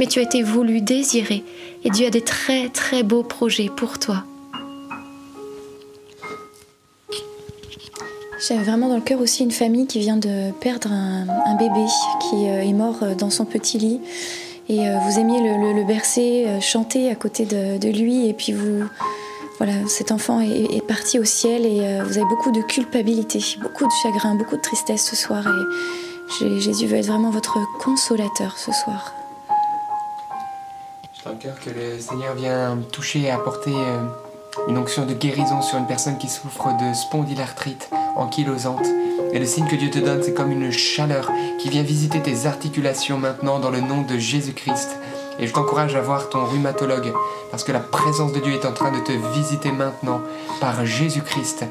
mais 0.00 0.06
tu 0.06 0.18
as 0.18 0.22
été 0.22 0.42
voulu, 0.42 0.80
désiré, 0.80 1.44
et 1.84 1.90
Dieu 1.90 2.06
a 2.06 2.10
des 2.10 2.20
très 2.20 2.68
très 2.68 3.04
beaux 3.04 3.22
projets 3.22 3.70
pour 3.74 4.00
toi. 4.00 4.24
J'avais 8.46 8.64
vraiment 8.64 8.88
dans 8.88 8.96
le 8.96 9.02
cœur 9.02 9.20
aussi 9.20 9.42
une 9.42 9.52
famille 9.52 9.86
qui 9.86 10.00
vient 10.00 10.16
de 10.16 10.50
perdre 10.60 10.90
un, 10.92 11.54
bébé 11.54 11.86
qui 12.28 12.48
euh, 12.48 12.62
est 12.62 12.72
mort 12.72 12.96
euh, 13.02 13.14
dans 13.14 13.30
son 13.30 13.44
petit 13.44 13.78
lit. 13.78 14.00
Et 14.68 14.86
euh, 14.88 14.98
vous 14.98 15.18
aimiez 15.18 15.40
le, 15.40 15.86
bercer, 15.86 16.46
chanter 16.60 17.10
à 17.10 17.14
côté 17.14 17.46
de, 17.46 17.88
lui. 17.88 18.28
Et 18.28 18.34
puis 18.34 18.52
vous, 18.52 18.84
voilà, 19.58 19.72
cet 19.86 20.10
enfant 20.10 20.40
est, 20.40 20.74
est 20.74 20.86
parti 20.86 21.18
au 21.18 21.24
ciel 21.24 21.64
et 21.64 22.02
vous 22.02 22.18
avez 22.18 22.26
beaucoup 22.28 22.50
de 22.50 22.62
culpabilité, 22.62 23.40
beaucoup 23.62 23.84
de 23.84 23.92
chagrin, 24.02 24.34
beaucoup 24.34 24.56
de 24.56 24.62
tristesse 24.62 25.08
ce 25.08 25.16
soir. 25.16 25.46
Et 25.46 26.13
Jésus 26.28 26.86
veut 26.86 26.96
être 26.96 27.06
vraiment 27.06 27.30
votre 27.30 27.58
consolateur 27.78 28.58
ce 28.58 28.72
soir. 28.72 29.12
J'ai 31.12 31.24
dans 31.24 31.30
le 31.30 31.36
cœur 31.36 31.54
que 31.60 31.70
le 31.70 31.98
Seigneur 32.00 32.34
vient 32.34 32.78
toucher 32.92 33.20
et 33.20 33.30
apporter 33.30 33.72
euh, 33.74 33.98
une 34.68 34.78
onction 34.78 35.06
de 35.06 35.14
guérison 35.14 35.62
sur 35.62 35.78
une 35.78 35.86
personne 35.86 36.18
qui 36.18 36.28
souffre 36.28 36.68
de 36.68 36.94
spondylarthrite 36.94 37.90
ankylosante. 38.16 38.86
Et 39.32 39.38
le 39.38 39.46
signe 39.46 39.66
que 39.66 39.76
Dieu 39.76 39.90
te 39.90 39.98
donne, 39.98 40.22
c'est 40.22 40.34
comme 40.34 40.50
une 40.50 40.70
chaleur 40.70 41.30
qui 41.58 41.68
vient 41.68 41.82
visiter 41.82 42.20
tes 42.20 42.46
articulations 42.46 43.18
maintenant 43.18 43.58
dans 43.58 43.70
le 43.70 43.80
nom 43.80 44.02
de 44.02 44.18
Jésus-Christ. 44.18 44.98
Et 45.38 45.46
je 45.46 45.52
t'encourage 45.52 45.96
à 45.96 46.00
voir 46.00 46.28
ton 46.28 46.44
rhumatologue 46.44 47.12
parce 47.50 47.64
que 47.64 47.72
la 47.72 47.80
présence 47.80 48.32
de 48.32 48.40
Dieu 48.40 48.54
est 48.54 48.66
en 48.66 48.72
train 48.72 48.92
de 48.92 49.00
te 49.00 49.12
visiter 49.34 49.72
maintenant 49.72 50.20
par 50.60 50.86
Jésus-Christ. 50.86 51.64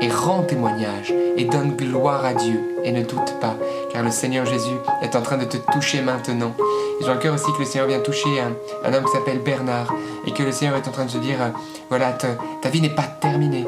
Et 0.00 0.08
rends 0.08 0.42
témoignage 0.42 1.12
et 1.36 1.44
donne 1.44 1.76
gloire 1.76 2.24
à 2.24 2.34
Dieu 2.34 2.60
et 2.84 2.92
ne 2.92 3.02
doute 3.02 3.38
pas 3.40 3.56
car 3.92 4.02
le 4.02 4.10
Seigneur 4.10 4.46
Jésus 4.46 4.76
est 5.02 5.14
en 5.14 5.22
train 5.22 5.36
de 5.36 5.44
te 5.44 5.58
toucher 5.58 6.00
maintenant. 6.00 6.52
Et 7.00 7.04
j'ai 7.04 7.18
cœur 7.18 7.34
aussi 7.34 7.52
que 7.52 7.58
le 7.58 7.64
Seigneur 7.64 7.88
vient 7.88 8.00
toucher 8.00 8.40
un, 8.40 8.54
un 8.84 8.94
homme 8.94 9.04
qui 9.04 9.12
s'appelle 9.12 9.40
Bernard 9.40 9.92
et 10.26 10.32
que 10.32 10.42
le 10.42 10.50
Seigneur 10.50 10.76
est 10.76 10.88
en 10.88 10.90
train 10.90 11.04
de 11.04 11.10
se 11.10 11.18
dire, 11.18 11.40
euh, 11.40 11.50
voilà, 11.90 12.12
ta, 12.12 12.28
ta 12.62 12.68
vie 12.70 12.80
n'est 12.80 12.94
pas 12.94 13.02
terminée. 13.02 13.66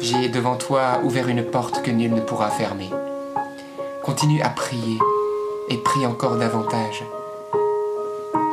J'ai 0.00 0.28
devant 0.28 0.56
toi 0.56 1.00
ouvert 1.04 1.28
une 1.28 1.44
porte 1.44 1.82
que 1.82 1.90
nul 1.90 2.14
ne 2.14 2.20
pourra 2.20 2.48
fermer. 2.48 2.88
Continue 4.02 4.40
à 4.40 4.48
prier 4.48 4.98
et 5.68 5.76
prie 5.76 6.06
encore 6.06 6.36
davantage. 6.36 7.04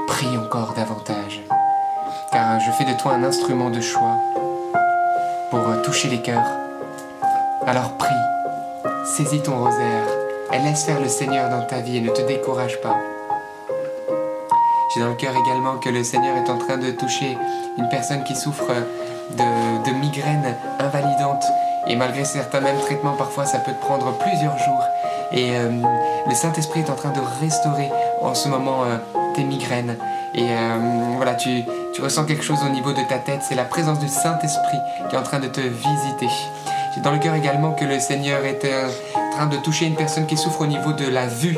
Prie 0.08 0.38
encore 0.38 0.74
davantage. 0.74 1.42
Car 2.34 2.60
je 2.60 2.72
fais 2.72 2.84
de 2.84 2.98
toi 3.00 3.14
un 3.14 3.24
instrument 3.24 3.70
de 3.70 3.80
choix 3.80 4.18
pour 5.50 5.60
euh, 5.60 5.82
toucher 5.84 6.10
les 6.10 6.22
cœurs. 6.22 6.48
Alors 7.66 7.98
prie, 7.98 8.10
saisis 9.06 9.42
ton 9.42 9.58
rosaire 9.58 10.17
et 10.52 10.60
laisse 10.60 10.86
faire 10.86 11.00
le 11.00 11.10
Seigneur 11.10 11.50
dans 11.50 11.66
ta 11.66 11.80
vie 11.80 11.98
et 11.98 12.02
ne 12.02 12.10
te 12.10 12.22
décourage 12.22 12.80
pas. 12.82 12.98
J'ai 14.94 15.02
dans 15.02 15.10
le 15.10 15.16
cœur 15.16 15.34
également 15.46 15.78
que 15.78 15.90
le 15.90 16.04
Seigneur 16.04 16.38
est 16.38 16.50
en 16.50 16.58
train 16.58 16.78
de 16.78 16.92
toucher 16.92 17.38
une 17.78 17.90
personne 17.90 18.24
qui 18.24 18.36
souffre 18.36 18.72
de, 19.32 19.92
migraines 19.92 20.56
invalidantes. 20.80 21.44
Et 21.88 21.96
malgré 21.96 22.26
certains 22.26 22.62
mêmes 22.62 22.80
traitements, 22.80 23.14
parfois 23.14 23.46
ça 23.46 23.60
peut 23.60 23.74
te 23.74 23.82
prendre 23.82 24.18
plusieurs 24.18 24.58
jours. 24.58 24.84
Et 25.32 25.58
euh, 25.58 25.70
le 26.28 26.36
Saint-Esprit 26.36 26.82
est 26.82 26.90
en 26.90 26.96
train 26.96 27.12
de 27.12 27.20
restaurer 27.42 27.90
en 28.22 28.34
ce 28.34 28.48
moment 28.48 28.84
euh, 28.84 28.98
tes 29.36 29.44
migraines. 29.44 29.98
Et 30.34 30.44
euh, 30.44 30.78
voilà, 31.16 31.36
tu, 31.36 31.64
tu 31.94 32.02
ressens 32.02 32.26
quelque 32.26 32.44
chose 32.44 32.60
au 32.66 32.70
niveau 32.70 32.92
de 32.92 33.02
ta 33.10 33.18
tête. 33.18 33.42
C'est 33.48 33.56
la 33.56 33.66
présence 33.66 34.00
du 34.00 34.08
Saint-Esprit 34.08 34.80
qui 35.10 35.16
est 35.16 35.20
en 35.20 35.24
train 35.24 35.40
de 35.40 35.48
te 35.48 35.62
visiter. 35.62 36.30
J'ai 36.96 37.02
dans 37.02 37.12
le 37.12 37.20
cœur 37.20 37.36
également 37.36 37.72
que 37.72 37.86
le 37.86 38.00
Seigneur 38.00 38.46
est 38.46 38.66
de 39.46 39.58
toucher 39.58 39.86
une 39.86 39.96
personne 39.96 40.26
qui 40.26 40.36
souffre 40.36 40.62
au 40.62 40.66
niveau 40.66 40.94
de 40.94 41.08
la 41.08 41.28
vue 41.28 41.58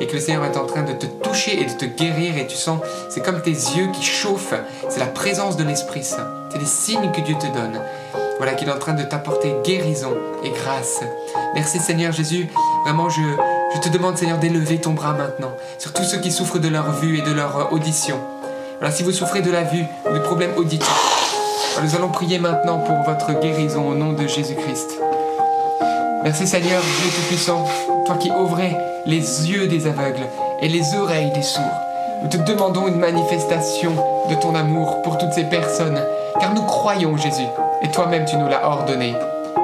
et 0.00 0.06
que 0.06 0.14
le 0.14 0.20
Seigneur 0.20 0.44
est 0.44 0.56
en 0.56 0.66
train 0.66 0.82
de 0.82 0.92
te 0.92 1.06
toucher 1.06 1.60
et 1.60 1.64
de 1.64 1.70
te 1.70 1.84
guérir 1.84 2.36
et 2.36 2.46
tu 2.46 2.56
sens, 2.56 2.80
c'est 3.08 3.24
comme 3.24 3.40
tes 3.40 3.50
yeux 3.50 3.88
qui 3.92 4.02
chauffent, 4.02 4.54
c'est 4.88 4.98
la 4.98 5.06
présence 5.06 5.56
de 5.56 5.64
l'Esprit 5.64 6.02
Saint, 6.02 6.26
c'est 6.50 6.58
des 6.58 6.66
signes 6.66 7.12
que 7.12 7.20
Dieu 7.20 7.36
te 7.38 7.46
donne. 7.46 7.80
Voilà 8.38 8.54
qu'il 8.54 8.68
est 8.68 8.72
en 8.72 8.78
train 8.78 8.94
de 8.94 9.02
t'apporter 9.02 9.54
guérison 9.64 10.14
et 10.42 10.50
grâce. 10.50 11.00
Merci 11.54 11.78
Seigneur 11.78 12.12
Jésus, 12.12 12.48
vraiment 12.84 13.08
je, 13.10 13.20
je 13.74 13.80
te 13.80 13.88
demande 13.88 14.16
Seigneur 14.16 14.38
d'élever 14.38 14.78
ton 14.78 14.92
bras 14.92 15.12
maintenant 15.12 15.52
sur 15.78 15.92
tous 15.92 16.04
ceux 16.04 16.18
qui 16.18 16.32
souffrent 16.32 16.58
de 16.58 16.68
leur 16.68 16.90
vue 16.92 17.18
et 17.18 17.22
de 17.22 17.32
leur 17.32 17.72
audition. 17.72 18.18
Voilà, 18.78 18.94
si 18.94 19.02
vous 19.02 19.12
souffrez 19.12 19.42
de 19.42 19.50
la 19.50 19.62
vue 19.62 19.84
ou 20.10 20.14
de 20.14 20.20
problèmes 20.20 20.52
auditifs, 20.56 21.30
nous 21.82 21.94
allons 21.94 22.08
prier 22.08 22.38
maintenant 22.38 22.78
pour 22.78 22.96
votre 23.02 23.38
guérison 23.40 23.88
au 23.88 23.94
nom 23.94 24.12
de 24.12 24.26
Jésus-Christ. 24.26 24.98
Merci 26.22 26.46
Seigneur, 26.46 26.82
Dieu 26.82 27.10
Tout-Puissant, 27.16 27.64
toi 28.04 28.16
qui 28.16 28.30
ouvrais 28.30 28.76
les 29.06 29.50
yeux 29.50 29.66
des 29.68 29.86
aveugles 29.86 30.26
et 30.60 30.68
les 30.68 30.94
oreilles 30.94 31.32
des 31.32 31.42
sourds. 31.42 31.62
Nous 32.22 32.28
te 32.28 32.36
demandons 32.36 32.88
une 32.88 32.98
manifestation 32.98 33.92
de 34.28 34.34
ton 34.34 34.54
amour 34.54 35.00
pour 35.00 35.16
toutes 35.16 35.32
ces 35.32 35.44
personnes, 35.44 35.98
car 36.38 36.52
nous 36.52 36.62
croyons 36.64 37.16
Jésus, 37.16 37.46
et 37.80 37.90
toi-même 37.90 38.26
tu 38.26 38.36
nous 38.36 38.48
l'as 38.48 38.66
ordonné. 38.66 39.14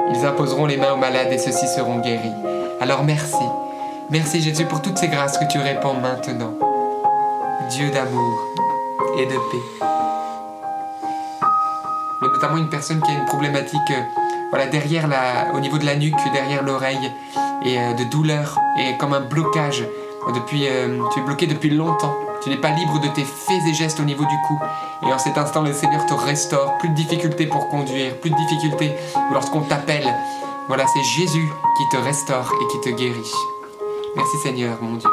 Ils 0.09 0.25
imposeront 0.25 0.65
les 0.65 0.77
mains 0.77 0.93
aux 0.93 0.97
malades 0.97 1.31
et 1.31 1.37
ceux-ci 1.37 1.67
seront 1.67 1.99
guéris. 1.99 2.33
Alors 2.81 3.03
merci, 3.03 3.35
merci 4.09 4.41
Jésus 4.41 4.65
pour 4.65 4.81
toutes 4.81 4.97
ces 4.97 5.09
grâces 5.09 5.37
que 5.37 5.45
tu 5.45 5.59
répands 5.59 5.93
maintenant. 5.93 6.53
Dieu 7.69 7.91
d'amour 7.91 8.39
et 9.19 9.25
de 9.27 9.31
paix. 9.31 9.85
Mais 12.21 12.27
notamment 12.29 12.57
une 12.57 12.69
personne 12.69 12.99
qui 13.01 13.11
a 13.11 13.13
une 13.13 13.25
problématique 13.25 13.91
euh, 13.91 14.26
voilà, 14.49 14.67
derrière 14.67 15.07
la, 15.07 15.53
au 15.53 15.59
niveau 15.59 15.77
de 15.77 15.85
la 15.85 15.95
nuque, 15.95 16.15
derrière 16.33 16.63
l'oreille, 16.63 17.11
et 17.63 17.79
euh, 17.79 17.93
de 17.93 18.03
douleur, 18.05 18.57
et 18.79 18.97
comme 18.97 19.13
un 19.13 19.21
blocage. 19.21 19.83
Depuis, 20.33 20.67
euh, 20.67 20.99
tu 21.13 21.19
es 21.19 21.23
bloqué 21.23 21.47
depuis 21.47 21.69
longtemps. 21.69 22.13
Tu 22.43 22.49
n'es 22.49 22.57
pas 22.57 22.71
libre 22.71 22.99
de 22.99 23.07
tes 23.07 23.23
faits 23.23 23.61
et 23.67 23.73
gestes 23.73 23.99
au 23.99 24.03
niveau 24.03 24.25
du 24.25 24.35
cou. 24.47 24.59
Et 25.03 25.13
en 25.13 25.17
cet 25.17 25.37
instant, 25.37 25.61
le 25.61 25.73
Seigneur 25.73 26.05
te 26.05 26.13
restaure. 26.13 26.77
Plus 26.79 26.89
de 26.89 26.95
difficultés 26.95 27.45
pour 27.45 27.69
conduire, 27.69 28.13
plus 28.19 28.29
de 28.29 28.35
difficultés 28.35 28.93
lorsqu'on 29.31 29.61
t'appelle. 29.61 30.13
Voilà, 30.67 30.85
c'est 30.93 31.03
Jésus 31.03 31.47
qui 31.77 31.97
te 31.97 32.03
restaure 32.03 32.51
et 32.61 32.71
qui 32.71 32.81
te 32.81 32.89
guérit. 32.95 33.31
Merci 34.15 34.37
Seigneur, 34.43 34.77
mon 34.81 34.97
Dieu. 34.97 35.09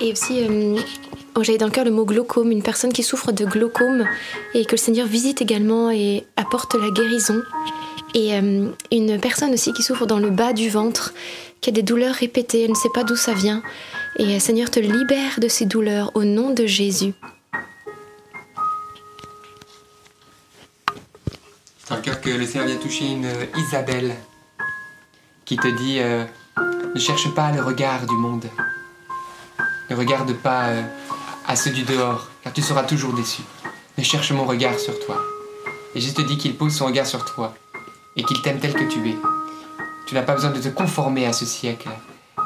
Et 0.00 0.12
aussi, 0.12 0.46
euh, 0.46 0.78
oh, 1.38 1.44
j'avais 1.44 1.58
dans 1.58 1.66
le 1.66 1.72
cœur 1.72 1.84
le 1.84 1.90
mot 1.90 2.04
glaucome, 2.04 2.50
une 2.50 2.62
personne 2.62 2.92
qui 2.92 3.02
souffre 3.02 3.32
de 3.32 3.44
glaucome 3.44 4.04
et 4.54 4.64
que 4.64 4.72
le 4.72 4.76
Seigneur 4.76 5.06
visite 5.06 5.40
également 5.40 5.90
et 5.90 6.26
apporte 6.36 6.74
la 6.74 6.90
guérison. 6.90 7.42
Et 8.14 8.34
euh, 8.34 8.70
une 8.90 9.20
personne 9.20 9.52
aussi 9.52 9.72
qui 9.72 9.82
souffre 9.82 10.06
dans 10.06 10.18
le 10.18 10.30
bas 10.30 10.52
du 10.52 10.68
ventre, 10.68 11.14
qui 11.60 11.70
a 11.70 11.72
des 11.72 11.82
douleurs 11.82 12.14
répétées, 12.14 12.64
elle 12.64 12.70
ne 12.70 12.74
sait 12.74 12.88
pas 12.92 13.04
d'où 13.04 13.16
ça 13.16 13.34
vient. 13.34 13.62
Et 14.18 14.34
le 14.34 14.40
Seigneur 14.40 14.70
te 14.70 14.80
libère 14.80 15.38
de 15.38 15.48
ces 15.48 15.66
douleurs 15.66 16.10
au 16.14 16.24
nom 16.24 16.50
de 16.50 16.66
Jésus. 16.66 17.14
Dans 21.88 21.96
le 21.96 22.02
cœur 22.02 22.20
que 22.20 22.30
le 22.30 22.44
Seigneur 22.44 22.66
vient 22.66 22.76
toucher 22.76 23.06
une 23.06 23.24
euh, 23.24 23.44
Isabelle 23.56 24.14
qui 25.44 25.56
te 25.56 25.68
dit 25.68 26.00
euh, 26.00 26.24
ne 26.94 27.00
cherche 27.00 27.32
pas 27.34 27.52
le 27.52 27.62
regard 27.62 28.06
du 28.06 28.14
monde. 28.14 28.44
Ne 29.88 29.96
regarde 29.96 30.34
pas 30.34 30.68
euh, 30.68 30.82
à 31.48 31.56
ceux 31.56 31.70
du 31.70 31.82
dehors, 31.82 32.28
car 32.44 32.52
tu 32.52 32.60
seras 32.60 32.84
toujours 32.84 33.14
déçu. 33.14 33.42
Mais 33.96 34.04
cherche 34.04 34.30
mon 34.32 34.44
regard 34.44 34.78
sur 34.78 35.00
toi. 35.00 35.16
Et 35.94 36.00
je 36.00 36.12
te 36.12 36.20
dis 36.20 36.36
qu'il 36.36 36.54
pose 36.54 36.76
son 36.76 36.86
regard 36.86 37.06
sur 37.06 37.24
toi 37.24 37.54
et 38.14 38.22
qu'il 38.22 38.40
t'aime 38.42 38.60
tel 38.60 38.74
que 38.74 38.84
tu 38.84 39.08
es. 39.08 39.16
Tu 40.06 40.14
n'as 40.14 40.22
pas 40.22 40.34
besoin 40.34 40.50
de 40.50 40.60
te 40.60 40.68
conformer 40.68 41.26
à 41.26 41.32
ce 41.32 41.46
siècle, 41.46 41.88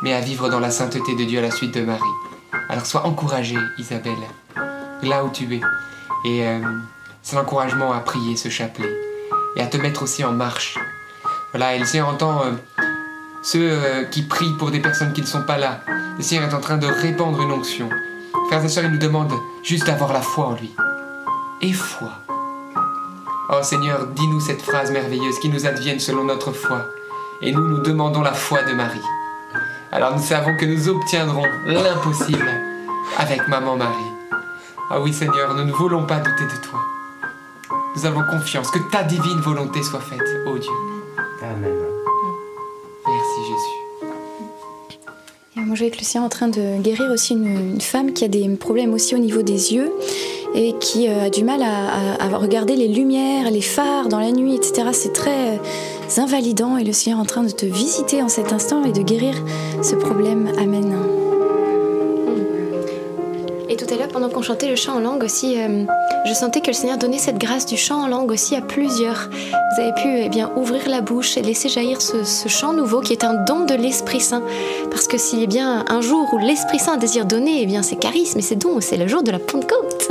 mais 0.03 0.15
à 0.15 0.21
vivre 0.21 0.49
dans 0.49 0.61
la 0.61 0.71
sainteté 0.71 1.17
de 1.17 1.25
Dieu 1.25 1.41
à 1.41 1.43
la 1.43 1.51
suite 1.51 1.75
de 1.75 1.83
Marie. 1.83 2.01
Alors 2.69 2.87
sois 2.87 3.05
encouragée, 3.05 3.59
Isabelle, 3.77 4.15
là 5.03 5.25
où 5.25 5.31
tu 5.31 5.53
es. 5.53 5.61
Et 6.25 6.47
euh, 6.47 6.61
c'est 7.23 7.35
l'encouragement 7.35 7.93
à 7.93 7.99
prier 7.99 8.37
ce 8.37 8.49
chapelet 8.49 8.95
et 9.57 9.63
à 9.63 9.67
te 9.67 9.77
mettre 9.77 10.05
aussi 10.05 10.25
en 10.25 10.33
marche. 10.33 10.79
Voilà, 11.51 11.75
et 11.75 11.79
le 11.81 11.85
Seigneur 11.85 12.09
entend 12.09 12.45
euh, 12.45 12.53
ceux 13.43 13.69
euh, 13.73 14.05
qui 14.05 14.23
prient 14.23 14.55
pour 14.59 14.71
des 14.71 14.81
personnes 14.81 15.13
qui 15.13 15.23
ne 15.23 15.27
sont 15.27 15.43
pas 15.43 15.59
là. 15.59 15.81
Le 16.17 16.23
Seigneur 16.23 16.49
est 16.49 16.55
en 16.55 16.61
train 16.61 16.79
de 16.79 16.87
répandre 16.87 17.41
une 17.43 17.51
onction. 17.51 17.91
Frères 18.53 18.67
et 18.67 18.69
sœurs, 18.69 18.91
nous 18.91 18.99
demande 18.99 19.33
juste 19.63 19.87
d'avoir 19.87 20.13
la 20.13 20.21
foi 20.21 20.49
en 20.49 20.53
lui. 20.53 20.75
Et 21.63 21.73
foi. 21.73 22.11
Oh 23.49 23.63
Seigneur, 23.63 24.07
dis-nous 24.09 24.41
cette 24.41 24.61
phrase 24.61 24.91
merveilleuse 24.91 25.39
qui 25.39 25.49
nous 25.49 25.65
advienne 25.65 25.99
selon 25.99 26.25
notre 26.25 26.53
foi. 26.53 26.85
Et 27.41 27.51
nous, 27.51 27.67
nous 27.67 27.79
demandons 27.79 28.21
la 28.21 28.35
foi 28.35 28.63
de 28.65 28.75
Marie. 28.75 29.01
Alors 29.91 30.15
nous 30.15 30.23
savons 30.23 30.55
que 30.59 30.67
nous 30.67 30.87
obtiendrons 30.91 31.47
l'impossible 31.65 32.47
avec 33.17 33.49
Maman 33.49 33.77
Marie. 33.77 34.13
Ah 34.91 35.01
oui 35.01 35.15
Seigneur, 35.15 35.55
nous 35.55 35.65
ne 35.65 35.73
voulons 35.73 36.05
pas 36.05 36.19
douter 36.19 36.45
de 36.45 36.61
toi. 36.63 36.79
Nous 37.97 38.05
avons 38.05 38.25
confiance 38.25 38.71
que 38.71 38.81
ta 38.91 39.03
divine 39.03 39.41
volonté 39.41 39.83
soit 39.83 40.01
faite, 40.01 40.21
ô 40.45 40.59
Dieu. 40.59 40.71
Amen. 41.43 41.82
Vois 45.75 45.87
avec 45.87 45.99
Lucien 45.99 46.23
en 46.23 46.29
train 46.29 46.49
de 46.49 46.83
guérir 46.83 47.11
aussi 47.11 47.33
une, 47.33 47.81
femme 47.81 48.13
qui 48.13 48.25
a 48.25 48.29
des 48.29 48.47
problèmes 48.57 48.93
aussi 48.93 49.15
au 49.15 49.19
niveau 49.19 49.41
des 49.41 49.73
yeux 49.73 49.91
et 50.55 50.75
qui 50.79 51.09
euh, 51.09 51.25
a 51.25 51.31
du 51.31 51.45
mal 51.45 51.63
à, 51.63 52.29
regarder 52.37 52.77
les 52.77 52.89
lumières, 52.89 53.51
les 53.51 53.63
phares 53.63 54.09
dans 54.09 54.21
la 54.21 54.33
nuit, 54.33 54.55
etc. 54.55 54.89
C'est 54.93 55.15
très 55.15 55.57
euh, 55.57 56.19
invalidant 56.19 56.77
et 56.77 56.85
le 56.85 56.93
Seigneur 56.93 57.19
en 57.21 57.25
train 57.25 57.43
de 57.43 57.51
te 57.51 57.65
visiter 57.65 58.23
en 58.23 58.29
cet 58.29 58.53
instant 58.53 58.85
et 58.85 58.93
de 58.93 59.01
guérir 59.01 59.35
ce 59.83 59.95
problème. 59.95 60.53
Amen. 60.59 60.95
Et 63.93 63.95
tout 63.95 64.01
à 64.01 64.05
l'heure, 64.05 64.13
pendant 64.13 64.31
qu'on 64.31 64.41
chantait 64.41 64.71
le 64.71 64.77
chant 64.77 64.95
en 64.95 65.01
langue 65.01 65.23
aussi, 65.23 65.61
euh, 65.61 65.85
je 66.25 66.33
sentais 66.33 66.63
que 66.63 66.69
le 66.69 66.73
Seigneur 66.73 66.97
donnait 66.97 67.19
cette 67.19 67.37
grâce 67.37 67.67
du 67.67 67.77
chant 67.77 68.03
en 68.03 68.09
langue 68.09 68.31
aussi 68.31 68.57
à 68.57 68.63
plusieurs. 68.63 69.29
Vous 69.29 69.83
avez 69.83 69.93
pu 69.93 70.09
eh 70.25 70.29
bien 70.31 70.51
ouvrir 70.57 70.89
la 70.89 71.03
bouche 71.03 71.37
et 71.37 71.43
laisser 71.43 71.69
jaillir 71.69 72.01
ce, 72.01 72.49
chant 72.49 72.73
nouveau 72.73 73.01
qui 73.01 73.13
est 73.13 73.23
un 73.23 73.35
don 73.35 73.67
de 73.67 73.75
l'Esprit 73.75 74.21
Saint. 74.21 74.43
Parce 74.91 75.07
que 75.07 75.19
s'il 75.19 75.41
y 75.41 75.45
a 75.45 75.47
bien 75.47 75.85
un 75.89 76.01
jour 76.01 76.27
où 76.33 76.39
l'Esprit 76.39 76.79
Saint 76.79 76.97
désire 76.97 77.27
donner, 77.27 77.61
eh 77.63 77.67
bien 77.67 77.83
c'est 77.83 77.97
charisme 77.97 78.39
et 78.39 78.43
c'est 78.43 78.57
don, 78.57 78.81
c'est 78.81 78.97
le 78.97 79.09
jour 79.09 79.23
de 79.23 79.31
la 79.31 79.39
Pentecôte. 79.39 80.09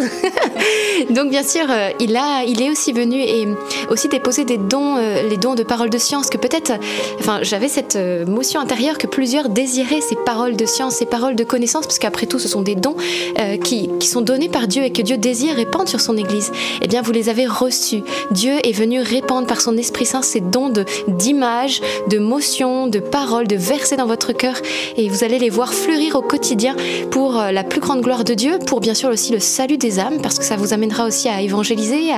Donc 1.09 1.31
bien 1.31 1.43
sûr, 1.43 1.65
euh, 1.69 1.89
il 1.99 2.15
a, 2.15 2.43
il 2.43 2.61
est 2.61 2.69
aussi 2.69 2.91
venu 2.91 3.19
et 3.19 3.47
aussi 3.89 4.09
déposer 4.09 4.45
des 4.45 4.57
dons, 4.57 4.97
euh, 4.97 5.27
les 5.27 5.37
dons 5.37 5.55
de 5.55 5.63
paroles 5.63 5.89
de 5.89 5.97
science 5.97 6.29
que 6.29 6.37
peut-être, 6.37 6.73
enfin 7.19 7.39
j'avais 7.41 7.67
cette 7.67 7.97
motion 8.27 8.59
intérieure 8.59 8.99
que 8.99 9.07
plusieurs 9.07 9.49
désiraient 9.49 10.01
ces 10.01 10.17
paroles 10.23 10.55
de 10.55 10.65
science, 10.65 10.95
ces 10.95 11.05
paroles 11.07 11.35
de 11.35 11.43
connaissance, 11.43 11.87
parce 11.87 11.97
qu'après 11.97 12.27
tout 12.27 12.37
ce 12.37 12.47
sont 12.47 12.61
des 12.61 12.75
dons 12.75 12.95
euh, 13.39 13.57
qui, 13.71 14.07
sont 14.07 14.21
donnés 14.21 14.49
par 14.49 14.67
Dieu 14.67 14.83
et 14.83 14.91
que 14.91 15.01
Dieu 15.01 15.17
désire 15.17 15.55
répandre 15.55 15.87
sur 15.87 16.01
son 16.01 16.17
Église. 16.17 16.51
Eh 16.81 16.87
bien 16.87 17.01
vous 17.01 17.13
les 17.13 17.29
avez 17.29 17.45
reçus. 17.45 18.03
Dieu 18.31 18.53
est 18.63 18.73
venu 18.73 18.99
répandre 18.99 19.47
par 19.47 19.61
son 19.61 19.77
Esprit 19.77 20.05
Saint 20.05 20.21
ces 20.21 20.41
dons 20.41 20.67
de 20.67 20.83
d'images, 21.07 21.79
de 22.09 22.19
motions, 22.19 22.87
de 22.87 22.99
paroles, 22.99 23.47
de 23.47 23.55
versets 23.55 23.95
dans 23.95 24.07
votre 24.07 24.33
cœur 24.33 24.55
et 24.97 25.07
vous 25.07 25.23
allez 25.23 25.39
les 25.39 25.49
voir 25.49 25.73
fleurir 25.73 26.15
au 26.17 26.21
quotidien 26.21 26.75
pour 27.11 27.39
euh, 27.39 27.51
la 27.51 27.63
plus 27.63 27.79
grande 27.79 28.01
gloire 28.01 28.25
de 28.25 28.33
Dieu, 28.33 28.59
pour 28.67 28.81
bien 28.81 28.93
sûr 28.93 29.09
aussi 29.09 29.31
le 29.31 29.39
salut 29.39 29.77
des 29.77 29.99
âmes, 29.99 30.21
parce 30.21 30.37
que 30.37 30.43
ça 30.45 30.57
vous 30.57 30.73
amènera 30.73 31.05
aussi 31.05 31.29
à 31.29 31.41
évangéliser, 31.41 32.09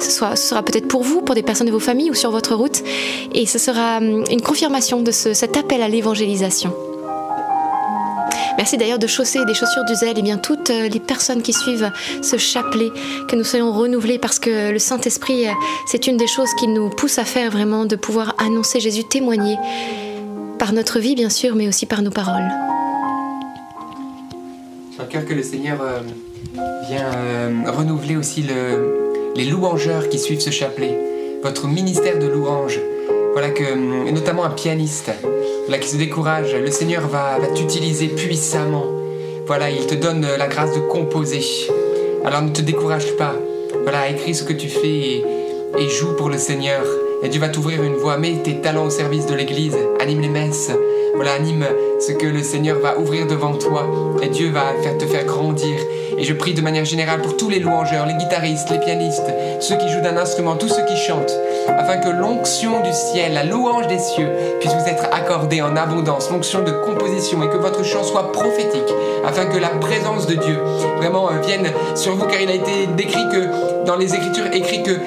ce, 0.00 0.10
sera 0.10 0.62
peut-être 0.62 0.88
pour 0.88 1.02
vous, 1.02 1.20
pour 1.22 1.34
des 1.34 1.42
personnes 1.42 1.68
de 1.68 1.72
vos 1.72 1.78
familles 1.78 2.10
ou 2.10 2.14
sur 2.14 2.30
votre 2.30 2.54
route, 2.54 2.82
et 3.34 3.46
ce 3.46 3.58
sera 3.58 3.98
hum, 3.98 4.24
une 4.30 4.42
confirmation 4.42 5.00
de 5.00 5.12
ce- 5.12 5.34
cet 5.34 5.56
appel 5.56 5.82
à 5.82 5.88
l'évangélisation. 5.88 6.72
Merci 8.58 8.76
d'ailleurs 8.76 8.98
de 8.98 9.06
chausser 9.06 9.44
des 9.44 9.54
chaussures 9.54 9.84
du 9.84 9.94
zèle 9.94 10.18
et 10.18 10.22
bien 10.22 10.38
toutes 10.38 10.70
euh, 10.70 10.88
les 10.88 11.00
personnes 11.00 11.42
qui 11.42 11.52
suivent 11.52 11.90
ce 12.22 12.36
chapelet, 12.36 12.90
que 13.28 13.36
nous 13.36 13.44
soyons 13.44 13.72
renouvelés 13.72 14.18
parce 14.18 14.38
que 14.38 14.70
le 14.72 14.78
Saint-Esprit, 14.78 15.46
euh, 15.48 15.52
c'est 15.86 16.06
une 16.06 16.16
des 16.16 16.26
choses 16.26 16.48
qui 16.58 16.66
nous 16.68 16.88
pousse 16.90 17.18
à 17.18 17.24
faire 17.24 17.50
vraiment, 17.50 17.84
de 17.84 17.96
pouvoir 17.96 18.34
annoncer 18.38 18.80
Jésus, 18.80 19.04
témoigner 19.04 19.56
par 20.58 20.72
notre 20.72 20.98
vie 20.98 21.14
bien 21.14 21.30
sûr, 21.30 21.54
mais 21.54 21.68
aussi 21.68 21.86
par 21.86 22.02
nos 22.02 22.10
paroles. 22.10 22.48
J'ai 24.98 25.06
cœur 25.06 25.24
que 25.26 25.34
le 25.34 25.42
Seigneur 25.42 25.78
euh, 25.82 26.00
vient 26.88 27.70
renouveler 27.70 28.16
aussi 28.16 28.42
le- 28.42 29.32
les 29.36 29.44
louangeurs 29.44 30.08
qui 30.08 30.18
suivent 30.18 30.40
ce 30.40 30.50
chapelet, 30.50 30.98
votre 31.42 31.66
ministère 31.66 32.18
de 32.18 32.26
louange. 32.26 32.80
Voilà 33.34 33.50
que, 33.50 33.70
hum, 33.72 34.10
notamment 34.10 34.44
un 34.44 34.50
pianiste, 34.50 35.10
voilà, 35.66 35.82
qui 35.82 35.88
se 35.88 35.96
décourage, 35.96 36.54
le 36.54 36.70
Seigneur 36.70 37.08
va, 37.08 37.38
va 37.40 37.48
t'utiliser 37.48 38.06
puissamment. 38.06 38.86
Voilà, 39.46 39.68
il 39.68 39.84
te 39.86 39.96
donne 39.96 40.24
la 40.38 40.46
grâce 40.46 40.72
de 40.74 40.80
composer. 40.80 41.40
Alors 42.24 42.42
ne 42.42 42.50
te 42.50 42.62
décourage 42.62 43.16
pas. 43.16 43.34
Voilà, 43.82 44.08
écris 44.08 44.34
ce 44.34 44.44
que 44.44 44.52
tu 44.52 44.68
fais 44.68 44.88
et, 44.88 45.24
et 45.78 45.88
joue 45.88 46.14
pour 46.14 46.28
le 46.28 46.38
Seigneur. 46.38 46.84
Et 47.24 47.28
Dieu 47.28 47.40
va 47.40 47.48
t'ouvrir 47.48 47.82
une 47.82 47.94
voie. 47.94 48.16
Mets 48.16 48.42
tes 48.44 48.60
talents 48.60 48.86
au 48.86 48.90
service 48.90 49.26
de 49.26 49.34
l'Église. 49.34 49.76
Anime 50.00 50.20
les 50.20 50.28
messes. 50.28 50.70
Voilà, 51.16 51.32
anime 51.32 51.66
ce 51.98 52.12
que 52.12 52.26
le 52.26 52.44
Seigneur 52.44 52.78
va 52.78 52.98
ouvrir 52.98 53.26
devant 53.26 53.54
toi. 53.54 53.88
Et 54.22 54.28
Dieu 54.28 54.50
va 54.50 54.72
faire, 54.82 54.96
te 54.98 55.04
faire 55.04 55.24
grandir. 55.24 55.78
Et 56.18 56.24
je 56.24 56.32
prie 56.32 56.54
de 56.54 56.62
manière 56.62 56.84
générale 56.84 57.20
pour 57.20 57.36
tous 57.36 57.50
les 57.50 57.58
louangeurs, 57.58 58.06
les 58.06 58.14
guitaristes, 58.14 58.70
les 58.70 58.78
pianistes, 58.78 59.30
ceux 59.60 59.76
qui 59.76 59.88
jouent 59.88 60.00
d'un 60.00 60.16
instrument, 60.16 60.56
tous 60.56 60.68
ceux 60.68 60.84
qui 60.84 60.96
chantent, 60.96 61.34
afin 61.68 61.98
que 61.98 62.08
l'onction 62.08 62.80
du 62.82 62.92
ciel, 62.92 63.34
la 63.34 63.44
louange 63.44 63.86
des 63.86 63.98
cieux, 63.98 64.30
puisse 64.60 64.72
vous 64.72 64.88
être 64.88 65.04
accordée 65.12 65.60
en 65.60 65.76
abondance, 65.76 66.30
l'onction 66.30 66.62
de 66.62 66.70
composition, 66.70 67.42
et 67.42 67.50
que 67.50 67.58
votre 67.58 67.84
chant 67.84 68.02
soit 68.02 68.32
prophétique, 68.32 68.94
afin 69.26 69.44
que 69.46 69.58
la 69.58 69.68
présence 69.68 70.26
de 70.26 70.34
Dieu 70.34 70.58
vraiment 70.96 71.30
euh, 71.30 71.40
vienne 71.40 71.70
sur 71.94 72.14
vous, 72.16 72.26
car 72.26 72.40
il 72.40 72.48
a 72.48 72.54
été 72.54 72.86
décrit 72.96 73.28
que, 73.30 73.84
dans 73.84 73.96
les 73.96 74.14
Écritures, 74.14 74.46
écrit 74.52 74.82
que 74.82 74.98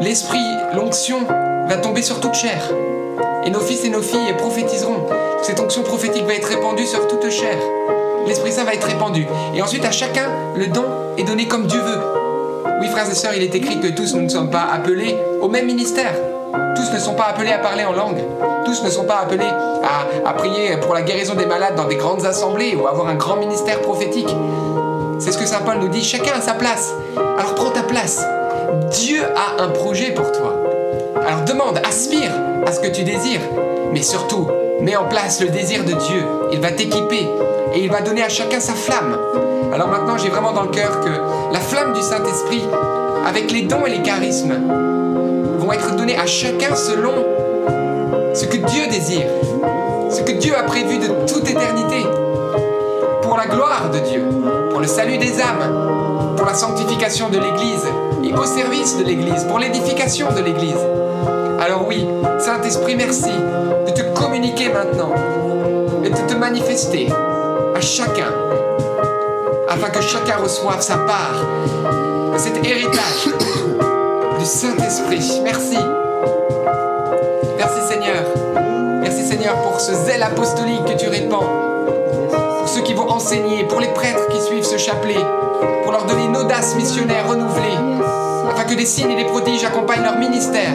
l'Esprit, 0.00 0.44
l'onction, 0.74 1.20
va 1.68 1.76
tomber 1.76 2.02
sur 2.02 2.20
toute 2.20 2.34
chair. 2.34 2.70
Et 3.46 3.50
nos 3.50 3.60
fils 3.60 3.84
et 3.84 3.90
nos 3.90 4.02
filles 4.02 4.34
prophétiseront. 4.36 5.06
Cette 5.42 5.60
onction 5.60 5.82
prophétique 5.82 6.24
va 6.24 6.34
être 6.34 6.48
répandue 6.48 6.86
sur 6.86 7.06
toute 7.08 7.30
chair. 7.30 7.56
L'Esprit 8.26 8.52
Saint 8.52 8.64
va 8.64 8.74
être 8.74 8.86
répandu. 8.86 9.26
Et 9.54 9.62
ensuite, 9.62 9.84
à 9.84 9.90
chacun, 9.90 10.28
le 10.56 10.66
don 10.66 10.84
est 11.18 11.24
donné 11.24 11.46
comme 11.46 11.66
Dieu 11.66 11.80
veut. 11.80 12.00
Oui, 12.80 12.88
frères 12.88 13.10
et 13.10 13.14
sœurs, 13.14 13.32
il 13.36 13.42
est 13.42 13.54
écrit 13.54 13.80
que 13.80 13.88
tous 13.88 14.14
nous 14.14 14.22
ne 14.22 14.28
sommes 14.28 14.50
pas 14.50 14.66
appelés 14.72 15.16
au 15.40 15.48
même 15.48 15.66
ministère. 15.66 16.14
Tous 16.74 16.92
ne 16.92 16.98
sont 16.98 17.14
pas 17.14 17.24
appelés 17.24 17.52
à 17.52 17.58
parler 17.58 17.84
en 17.84 17.92
langue. 17.92 18.18
Tous 18.64 18.82
ne 18.82 18.90
sont 18.90 19.04
pas 19.04 19.18
appelés 19.20 19.50
à, 20.24 20.32
prier 20.32 20.76
pour 20.78 20.94
la 20.94 21.02
guérison 21.02 21.34
des 21.34 21.46
malades 21.46 21.76
dans 21.76 21.86
des 21.86 21.96
grandes 21.96 22.24
assemblées 22.24 22.74
ou 22.74 22.86
avoir 22.86 23.08
un 23.08 23.14
grand 23.14 23.36
ministère 23.36 23.80
prophétique. 23.80 24.34
C'est 25.18 25.32
ce 25.32 25.38
que 25.38 25.46
Saint 25.46 25.60
Paul 25.60 25.78
nous 25.78 25.88
dit, 25.88 26.02
chacun 26.02 26.32
a 26.38 26.40
sa 26.40 26.54
place. 26.54 26.92
Alors 27.16 27.54
prends 27.54 27.70
ta 27.70 27.82
place. 27.82 28.24
Dieu 28.90 29.22
a 29.36 29.62
un 29.62 29.68
projet 29.68 30.12
pour 30.12 30.32
toi. 30.32 30.54
Alors 31.26 31.42
demande, 31.42 31.80
aspire 31.86 32.32
à 32.66 32.72
ce 32.72 32.80
que 32.80 32.88
tu 32.88 33.04
désires, 33.04 33.40
mais 33.92 34.02
surtout, 34.02 34.48
mets 34.80 34.96
en 34.96 35.04
place 35.04 35.40
le 35.40 35.48
désir 35.48 35.84
de 35.84 35.92
Dieu. 35.92 36.24
Il 36.52 36.60
va 36.60 36.70
t'équiper 36.70 37.28
et 37.74 37.80
il 37.80 37.90
va 37.90 38.00
donner 38.00 38.22
à 38.22 38.28
chacun 38.28 38.60
sa 38.60 38.74
flamme. 38.74 39.16
Alors 39.72 39.88
maintenant, 39.88 40.16
j'ai 40.16 40.28
vraiment 40.28 40.52
dans 40.52 40.62
le 40.62 40.68
cœur 40.68 41.00
que 41.00 41.10
la 41.52 41.60
flamme 41.60 41.92
du 41.92 42.00
Saint-Esprit, 42.00 42.62
avec 43.26 43.50
les 43.50 43.62
dons 43.62 43.86
et 43.86 43.90
les 43.90 44.02
charismes, 44.02 44.54
vont 45.58 45.72
être 45.72 45.96
donnés 45.96 46.16
à 46.16 46.26
chacun 46.26 46.74
selon 46.74 47.12
ce 48.34 48.44
que 48.46 48.56
Dieu 48.56 48.86
désire, 48.90 49.26
ce 50.10 50.22
que 50.22 50.32
Dieu 50.32 50.54
a 50.56 50.62
prévu 50.64 50.98
de 50.98 51.08
toute 51.26 51.48
éternité, 51.48 52.06
pour 53.22 53.36
la 53.36 53.46
gloire 53.46 53.90
de 53.92 53.98
Dieu, 53.98 54.22
pour 54.70 54.80
le 54.80 54.86
salut 54.86 55.18
des 55.18 55.40
âmes, 55.40 56.36
pour 56.36 56.46
la 56.46 56.54
sanctification 56.54 57.30
de 57.30 57.38
l'Église 57.38 57.86
et 58.22 58.32
au 58.32 58.44
service 58.44 58.98
de 58.98 59.04
l'Église, 59.04 59.44
pour 59.44 59.58
l'édification 59.58 60.28
de 60.32 60.40
l'Église. 60.40 60.86
Alors 61.60 61.86
oui, 61.88 62.06
Saint-Esprit, 62.38 62.94
merci 62.94 63.30
de 63.86 63.90
te 63.90 64.02
communiquer 64.24 64.70
maintenant 64.70 65.12
et 66.02 66.08
de 66.08 66.16
te 66.16 66.34
manifester 66.34 67.08
à 67.76 67.80
chacun, 67.80 68.32
afin 69.68 69.90
que 69.90 70.00
chacun 70.00 70.38
reçoive 70.42 70.80
sa 70.80 70.96
part 70.96 71.44
de 72.32 72.38
cet 72.38 72.56
héritage 72.64 73.28
du 74.38 74.44
Saint-Esprit. 74.46 75.42
Merci. 75.44 75.76
Merci 77.58 77.80
Seigneur. 77.86 78.24
Merci 79.02 79.26
Seigneur 79.26 79.56
pour 79.56 79.78
ce 79.78 79.92
zèle 79.92 80.22
apostolique 80.22 80.86
que 80.86 80.96
tu 80.98 81.08
répands. 81.08 81.44
Pour 82.60 82.68
ceux 82.68 82.80
qui 82.80 82.94
vont 82.94 83.10
enseigner, 83.10 83.64
pour 83.64 83.80
les 83.80 83.88
prêtres 83.88 84.26
qui 84.28 84.40
suivent 84.40 84.64
ce 84.64 84.78
chapelet, 84.78 85.20
pour 85.82 85.92
leur 85.92 86.06
donner 86.06 86.24
une 86.24 86.36
audace 86.36 86.74
missionnaire 86.76 87.28
renouvelée, 87.28 87.76
afin 88.50 88.64
que 88.64 88.74
des 88.74 88.86
signes 88.86 89.10
et 89.10 89.16
des 89.16 89.28
prodiges 89.28 89.64
accompagnent 89.64 90.04
leur 90.04 90.16
ministère. 90.16 90.72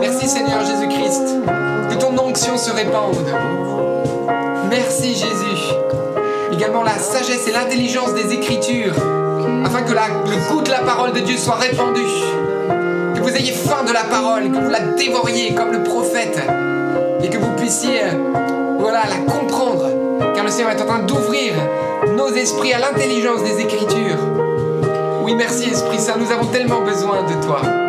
Merci 0.00 0.28
Seigneur 0.28 0.64
Jésus-Christ, 0.64 1.36
se 2.36 2.70
répande. 2.70 3.16
Merci 4.68 5.14
Jésus. 5.14 5.72
Également 6.52 6.82
la 6.82 6.98
sagesse 6.98 7.48
et 7.48 7.52
l'intelligence 7.52 8.12
des 8.14 8.34
Écritures, 8.34 8.94
afin 9.64 9.82
que 9.82 9.92
le 9.92 10.52
goût 10.52 10.60
de 10.60 10.70
la 10.70 10.80
parole 10.80 11.12
de 11.12 11.20
Dieu 11.20 11.36
soit 11.38 11.54
répandu. 11.54 12.04
Que 13.14 13.20
vous 13.20 13.34
ayez 13.34 13.52
faim 13.52 13.84
de 13.88 13.92
la 13.92 14.04
parole, 14.04 14.50
que 14.50 14.58
vous 14.58 14.70
la 14.70 14.80
dévoriez 14.80 15.54
comme 15.54 15.72
le 15.72 15.82
prophète, 15.82 16.38
et 17.22 17.28
que 17.30 17.38
vous 17.38 17.52
puissiez, 17.56 18.02
voilà, 18.78 19.02
la 19.08 19.32
comprendre, 19.32 19.88
car 20.34 20.44
le 20.44 20.50
Seigneur 20.50 20.72
est 20.72 20.82
en 20.82 20.86
train 20.86 21.00
d'ouvrir 21.00 21.54
nos 22.16 22.28
esprits 22.28 22.74
à 22.74 22.78
l'intelligence 22.78 23.42
des 23.44 23.62
Écritures. 23.62 24.18
Oui, 25.22 25.34
merci 25.34 25.70
Esprit 25.70 25.98
Saint, 25.98 26.16
nous 26.18 26.30
avons 26.30 26.46
tellement 26.46 26.82
besoin 26.82 27.22
de 27.22 27.46
toi. 27.46 27.85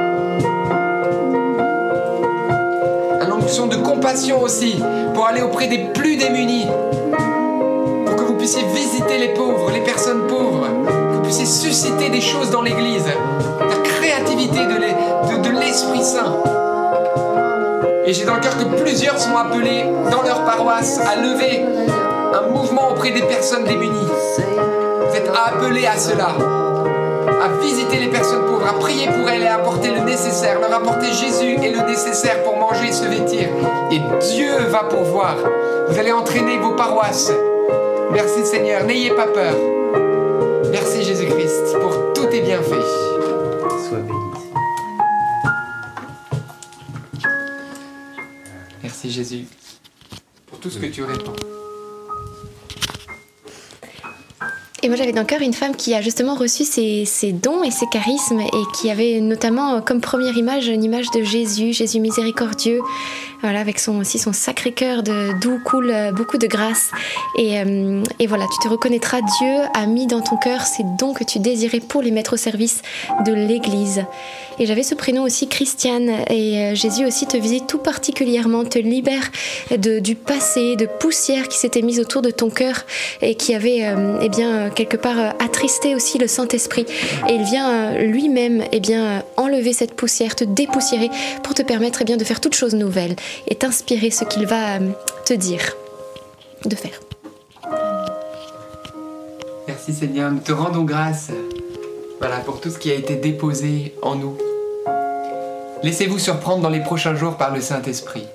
Compassion 4.07 4.41
aussi, 4.41 4.81
pour 5.13 5.27
aller 5.27 5.41
auprès 5.41 5.67
des 5.67 5.79
plus 5.93 6.15
démunis, 6.15 6.65
pour 8.05 8.15
que 8.15 8.21
vous 8.21 8.35
puissiez 8.35 8.63
visiter 8.73 9.17
les 9.17 9.33
pauvres, 9.33 9.69
les 9.69 9.81
personnes 9.81 10.27
pauvres, 10.27 10.65
que 10.87 11.15
vous 11.15 11.21
puissiez 11.23 11.45
susciter 11.45 12.09
des 12.09 12.21
choses 12.21 12.49
dans 12.49 12.61
l'Église, 12.61 13.03
la 13.59 13.75
créativité 13.83 14.59
de 14.65 14.75
l'e- 14.79 15.35
de- 15.43 15.49
de 15.49 15.59
l'Esprit 15.59 16.03
Saint. 16.05 16.37
Et 18.05 18.13
j'ai 18.13 18.23
dans 18.23 18.35
le 18.35 18.39
cœur 18.39 18.55
que 18.57 18.81
plusieurs 18.81 19.19
sont 19.19 19.35
appelés 19.35 19.83
dans 20.09 20.21
leur 20.21 20.45
paroisse 20.45 21.01
à 21.01 21.17
lever 21.21 21.65
un 22.33 22.49
mouvement 22.53 22.91
auprès 22.91 23.11
des 23.11 23.23
personnes 23.23 23.65
démunies. 23.65 24.07
Vous 25.09 25.15
êtes 25.17 25.29
appelés 25.35 25.85
à 25.85 25.97
cela, 25.97 26.29
à 27.43 27.61
visiter 27.61 27.97
les 27.97 28.07
personnes 28.07 28.45
pauvres, 28.45 28.67
à 28.69 28.79
prier 28.79 29.07
pour 29.07 29.29
elles 29.29 29.43
et 29.43 29.47
à 29.47 29.55
apporter 29.55 29.89
le 29.89 29.99
nécessaire, 30.05 30.61
leur 30.61 30.73
apporter 30.73 31.07
Jésus 31.11 31.57
et 31.61 31.71
le 31.71 31.81
nécessaire 31.85 32.41
pour 32.43 32.56
manger 32.67 32.89
et 32.89 32.91
se 32.91 33.05
vêtir. 33.05 33.49
Et 33.91 33.99
Dieu 34.33 34.51
va 34.69 34.83
pourvoir. 34.83 35.35
Vous 35.87 35.97
allez 35.97 36.11
entraîner 36.11 36.57
vos 36.57 36.75
paroisses. 36.75 37.31
Merci 38.11 38.45
Seigneur, 38.45 38.83
n'ayez 38.83 39.11
pas 39.11 39.27
peur. 39.27 39.53
Merci 40.71 41.03
Jésus-Christ 41.03 41.77
pour 41.81 42.13
tous 42.13 42.25
tes 42.27 42.41
bienfaits. 42.41 42.75
Sois 43.87 43.99
béni. 43.99 44.19
Merci 48.83 49.11
Jésus 49.11 49.45
pour 50.47 50.59
tout 50.59 50.69
ce 50.69 50.79
que 50.79 50.87
tu 50.87 51.03
répands. 51.03 51.56
Et 54.87 54.89
moi 54.89 54.95
j'avais 54.95 55.11
dans 55.11 55.19
le 55.19 55.27
cœur 55.27 55.41
une 55.41 55.51
femme 55.51 55.75
qui 55.75 55.93
a 55.95 55.99
justement 55.99 56.33
reçu 56.33 56.63
ses, 56.63 57.33
dons 57.33 57.61
et 57.61 57.71
ses 57.71 57.87
charismes 57.87 58.39
et 58.39 58.63
qui 58.73 58.89
avait 58.89 59.19
notamment 59.19 59.81
comme 59.81 59.99
première 59.99 60.37
image 60.37 60.69
une 60.69 60.81
image 60.81 61.11
de 61.11 61.23
Jésus, 61.23 61.73
Jésus 61.73 61.99
miséricordieux, 61.99 62.79
voilà, 63.41 63.59
avec 63.59 63.79
son, 63.79 63.99
aussi 63.99 64.17
son 64.17 64.31
sacré 64.31 64.71
cœur 64.71 65.03
d'où 65.03 65.59
coule 65.65 65.89
euh, 65.89 66.13
beaucoup 66.13 66.37
de 66.37 66.47
grâce. 66.47 66.91
Et, 67.37 67.59
euh, 67.59 68.01
et 68.19 68.27
voilà, 68.27 68.45
tu 68.45 68.65
te 68.65 68.71
reconnaîtras, 68.71 69.19
Dieu 69.39 69.55
a 69.73 69.85
mis 69.87 70.07
dans 70.07 70.21
ton 70.21 70.37
cœur 70.37 70.61
ces 70.61 70.83
dons 70.97 71.13
que 71.13 71.25
tu 71.25 71.39
désirais 71.39 71.81
pour 71.81 72.01
les 72.01 72.11
mettre 72.11 72.35
au 72.35 72.37
service 72.37 72.81
de 73.25 73.33
l'Église. 73.33 74.05
Et 74.59 74.65
j'avais 74.65 74.83
ce 74.83 74.95
prénom 74.95 75.23
aussi, 75.23 75.47
Christiane, 75.47 76.09
et 76.29 76.57
euh, 76.57 76.75
Jésus 76.75 77.05
aussi 77.05 77.27
te 77.27 77.37
visite 77.37 77.67
tout 77.67 77.77
particulièrement, 77.77 78.63
te 78.65 78.79
libère 78.79 79.29
de, 79.69 79.99
du 79.99 80.15
passé, 80.15 80.75
de 80.75 80.87
poussière 80.99 81.47
qui 81.47 81.57
s'était 81.57 81.81
mise 81.81 81.99
autour 81.99 82.21
de 82.21 82.31
ton 82.31 82.49
cœur 82.49 82.85
et 83.21 83.35
qui 83.35 83.53
avait, 83.53 83.85
euh, 83.85 84.19
eh 84.21 84.29
bien, 84.29 84.55
euh, 84.55 84.69
quelque 84.69 84.97
part 84.97 85.19
euh, 85.19 85.29
attristé 85.39 85.95
aussi 85.95 86.17
le 86.17 86.27
Saint-Esprit. 86.27 86.85
Et 87.29 87.33
il 87.33 87.43
vient 87.43 87.93
lui-même, 87.97 88.63
eh 88.71 88.79
bien, 88.79 89.23
enlever 89.37 89.73
cette 89.73 89.93
poussière, 89.93 90.35
te 90.35 90.43
dépoussiérer 90.43 91.09
pour 91.43 91.53
te 91.53 91.61
permettre, 91.61 92.01
eh 92.01 92.05
bien, 92.05 92.17
de 92.17 92.23
faire 92.23 92.41
toutes 92.41 92.55
choses 92.55 92.75
nouvelles 92.75 93.15
et 93.47 93.55
t'inspirer 93.55 94.11
ce 94.11 94.23
qu'il 94.25 94.45
va 94.45 94.79
te 95.25 95.33
dire 95.33 95.75
de 96.65 96.75
faire. 96.75 96.99
Merci 99.67 99.93
Seigneur, 99.93 100.31
nous 100.31 100.39
te 100.39 100.51
rendons 100.51 100.83
grâce. 100.83 101.29
Voilà, 102.19 102.37
pour 102.37 102.59
tout 102.59 102.69
ce 102.71 102.79
qui 102.79 102.91
a 102.91 102.95
été 102.95 103.15
déposé 103.15 103.93
en 104.01 104.15
nous. 104.15 104.37
Laissez-vous 105.83 106.17
surprendre 106.17 106.63
dans 106.63 106.69
les 106.69 106.79
prochains 106.79 107.15
jours 107.15 107.37
par 107.37 107.53
le 107.53 107.61
Saint-Esprit. 107.61 108.27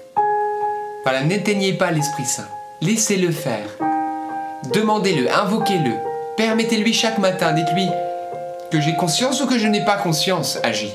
Voilà, 1.02 1.22
n'éteignez 1.22 1.72
pas 1.72 1.90
l'Esprit 1.90 2.24
Saint. 2.24 2.46
Laissez-le 2.80 3.32
faire. 3.32 3.66
Demandez-le, 4.72 5.28
invoquez-le. 5.32 5.92
Permettez-lui 6.36 6.92
chaque 6.92 7.18
matin, 7.18 7.52
dites-lui 7.52 7.88
que 8.70 8.80
j'ai 8.80 8.94
conscience 8.94 9.42
ou 9.42 9.46
que 9.46 9.58
je 9.58 9.66
n'ai 9.66 9.84
pas 9.84 9.96
conscience, 9.96 10.58
agis. 10.62 10.94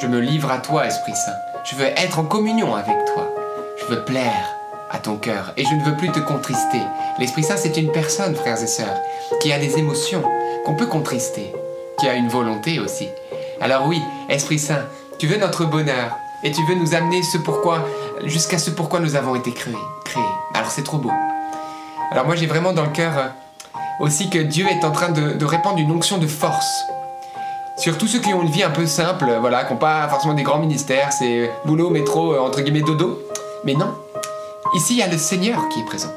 Je 0.00 0.06
me 0.06 0.18
livre 0.18 0.50
à 0.50 0.58
toi, 0.58 0.86
Esprit 0.86 1.14
Saint. 1.14 1.36
Je 1.64 1.76
veux 1.76 1.86
être 1.86 2.18
en 2.18 2.24
communion 2.24 2.74
avec 2.74 2.96
toi. 3.14 3.32
Je 3.78 3.84
veux 3.84 4.04
plaire 4.04 4.56
à 4.90 4.98
ton 4.98 5.16
cœur 5.16 5.52
et 5.56 5.64
je 5.64 5.74
ne 5.74 5.84
veux 5.84 5.96
plus 5.96 6.10
te 6.10 6.18
contrister. 6.18 6.80
L'Esprit 7.18 7.44
Saint, 7.44 7.56
c'est 7.56 7.76
une 7.76 7.92
personne, 7.92 8.34
frères 8.34 8.62
et 8.62 8.66
sœurs, 8.66 9.00
qui 9.40 9.52
a 9.52 9.58
des 9.58 9.76
émotions, 9.78 10.24
qu'on 10.64 10.74
peut 10.74 10.86
contrister, 10.86 11.52
qui 11.98 12.08
a 12.08 12.14
une 12.14 12.28
volonté 12.28 12.78
aussi. 12.78 13.08
Alors 13.60 13.86
oui, 13.86 14.00
Esprit 14.28 14.58
Saint, 14.58 14.84
tu 15.18 15.26
veux 15.26 15.36
notre 15.36 15.64
bonheur 15.64 16.16
et 16.44 16.52
tu 16.52 16.64
veux 16.66 16.74
nous 16.74 16.94
amener 16.94 17.22
ce 17.22 17.38
pourquoi, 17.38 17.84
jusqu'à 18.24 18.58
ce 18.58 18.70
pourquoi 18.70 19.00
nous 19.00 19.16
avons 19.16 19.34
été 19.34 19.52
créés. 19.52 19.74
créés. 20.04 20.22
Alors 20.54 20.70
c'est 20.70 20.84
trop 20.84 20.98
beau. 20.98 21.10
Alors 22.10 22.26
moi 22.26 22.36
j'ai 22.36 22.46
vraiment 22.46 22.72
dans 22.72 22.84
le 22.84 22.90
cœur 22.90 23.12
euh, 23.18 23.28
aussi 24.00 24.30
que 24.30 24.38
Dieu 24.38 24.66
est 24.68 24.84
en 24.84 24.92
train 24.92 25.10
de, 25.10 25.44
répandre 25.44 25.78
une 25.78 25.90
onction 25.90 26.18
de 26.18 26.26
force 26.26 26.84
sur 27.76 27.98
tous 27.98 28.06
ceux 28.06 28.18
qui 28.18 28.32
ont 28.34 28.42
une 28.42 28.50
vie 28.50 28.62
un 28.62 28.70
peu 28.70 28.86
simple, 28.86 29.26
voilà, 29.40 29.64
qui 29.64 29.72
n'ont 29.72 29.78
pas 29.78 30.08
forcément 30.08 30.34
des 30.34 30.42
grands 30.42 30.58
ministères, 30.58 31.12
c'est 31.12 31.50
boulot, 31.64 31.90
métro, 31.90 32.32
euh, 32.32 32.40
entre 32.40 32.60
guillemets 32.60 32.82
dodo. 32.82 33.20
Mais 33.64 33.74
non, 33.74 33.94
ici 34.74 34.94
il 34.94 34.98
y 34.98 35.02
a 35.02 35.08
le 35.08 35.18
Seigneur 35.18 35.68
qui 35.68 35.80
est 35.80 35.84
présent. 35.84 36.12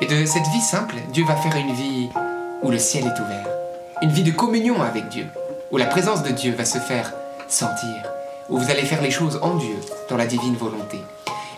Et 0.00 0.06
de 0.06 0.24
cette 0.26 0.46
vie 0.48 0.60
simple, 0.60 0.96
Dieu 1.12 1.24
va 1.24 1.36
faire 1.36 1.56
une 1.56 1.74
vie 1.74 2.08
où 2.62 2.70
le 2.70 2.78
ciel 2.78 3.04
est 3.04 3.20
ouvert. 3.20 3.49
Une 4.02 4.10
vie 4.10 4.22
de 4.22 4.30
communion 4.30 4.80
avec 4.80 5.08
Dieu, 5.10 5.26
où 5.70 5.76
la 5.76 5.84
présence 5.84 6.22
de 6.22 6.30
Dieu 6.30 6.54
va 6.56 6.64
se 6.64 6.78
faire 6.78 7.12
sentir, 7.48 7.94
où 8.48 8.58
vous 8.58 8.70
allez 8.70 8.84
faire 8.84 9.02
les 9.02 9.10
choses 9.10 9.38
en 9.42 9.56
Dieu, 9.56 9.76
dans 10.08 10.16
la 10.16 10.24
divine 10.24 10.56
volonté. 10.56 10.98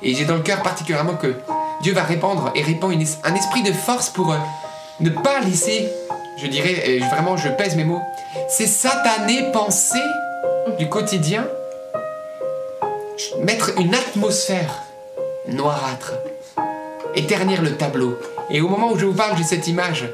Et 0.03 0.13
j'ai 0.15 0.25
dans 0.25 0.35
le 0.35 0.43
cœur 0.43 0.61
particulièrement 0.63 1.15
que 1.15 1.37
Dieu 1.83 1.93
va 1.93 2.03
répandre 2.03 2.51
et 2.57 2.63
répand 2.63 2.93
un 2.93 3.35
esprit 3.35 3.63
de 3.63 3.73
force 3.73 4.11
pour 4.11 4.33
euh, 4.33 4.39
ne 4.99 5.11
pas 5.11 5.39
laisser, 5.41 5.89
je 6.37 6.49
dirais, 6.49 6.91
et 6.91 6.99
vraiment 6.99 7.37
je 7.37 7.49
pèse 7.49 7.77
mes 7.77 7.85
mots, 7.85 8.03
ces 8.49 8.67
satanées 8.67 9.53
pensées 9.53 9.99
du 10.81 10.89
quotidien 10.89 11.47
mettre 13.45 13.79
une 13.79 13.95
atmosphère 13.95 14.83
noirâtre 15.49 16.15
et 17.15 17.25
ternir 17.27 17.63
le 17.63 17.77
tableau. 17.77 18.19
Et 18.51 18.61
au 18.61 18.69
moment 18.69 18.91
où 18.91 18.99
je 18.99 19.07
vous 19.07 19.15
parle, 19.15 19.37
j'ai 19.37 19.45
cette 19.45 19.69
image. 19.69 20.07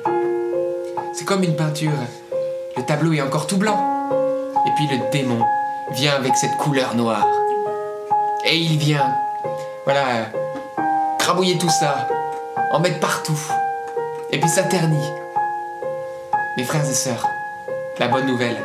C'est 1.19 1.25
comme 1.25 1.43
une 1.43 1.57
peinture. 1.57 1.91
Le 2.77 2.85
tableau 2.85 3.13
est 3.13 3.21
encore 3.21 3.49
tout 3.49 3.57
blanc. 3.57 3.77
Et 4.69 4.71
puis 4.77 4.87
le 4.87 5.11
démon 5.11 5.45
vient 5.91 6.15
avec 6.15 6.37
cette 6.37 6.57
couleur 6.59 6.95
noire. 6.95 7.27
Et 8.45 8.57
il 8.57 8.79
vient, 8.79 9.17
voilà, 9.83 10.29
crabouiller 11.19 11.59
tout 11.59 11.71
ça, 11.71 12.07
en 12.71 12.79
mettre 12.79 13.01
partout. 13.01 13.41
Et 14.31 14.39
puis 14.39 14.49
ça 14.49 14.63
ternit. 14.63 15.11
Mes 16.57 16.63
frères 16.63 16.89
et 16.89 16.95
sœurs, 16.95 17.27
la 17.99 18.07
bonne 18.07 18.27
nouvelle, 18.27 18.63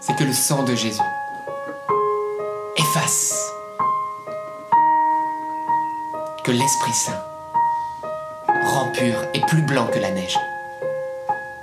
c'est 0.00 0.14
que 0.14 0.24
le 0.24 0.34
sang 0.34 0.64
de 0.64 0.74
Jésus 0.74 1.00
efface. 2.76 3.50
Que 6.44 6.52
l'Esprit 6.52 6.92
Saint 6.92 7.22
rend 8.66 8.92
pur 8.92 9.14
et 9.32 9.40
plus 9.40 9.62
blanc 9.62 9.86
que 9.86 9.98
la 9.98 10.10
neige. 10.10 10.38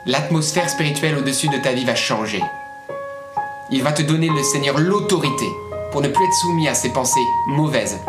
L'atmosphère 0.10 0.68
spirituelle 0.68 1.20
au-dessus 1.20 1.50
de 1.50 1.58
ta 1.58 1.72
vie 1.72 1.86
va 1.86 1.94
changer. 1.94 2.42
Il 3.70 3.84
va 3.84 3.92
te 3.92 4.02
donner 4.02 4.28
le 4.28 4.42
Seigneur 4.42 4.80
l'autorité 4.80 5.46
pour 5.92 6.02
ne 6.02 6.08
plus 6.08 6.26
être 6.26 6.34
soumis 6.34 6.68
à 6.68 6.74
ses 6.74 6.90
pensées 6.90 7.20
mauvaises. 7.46 8.00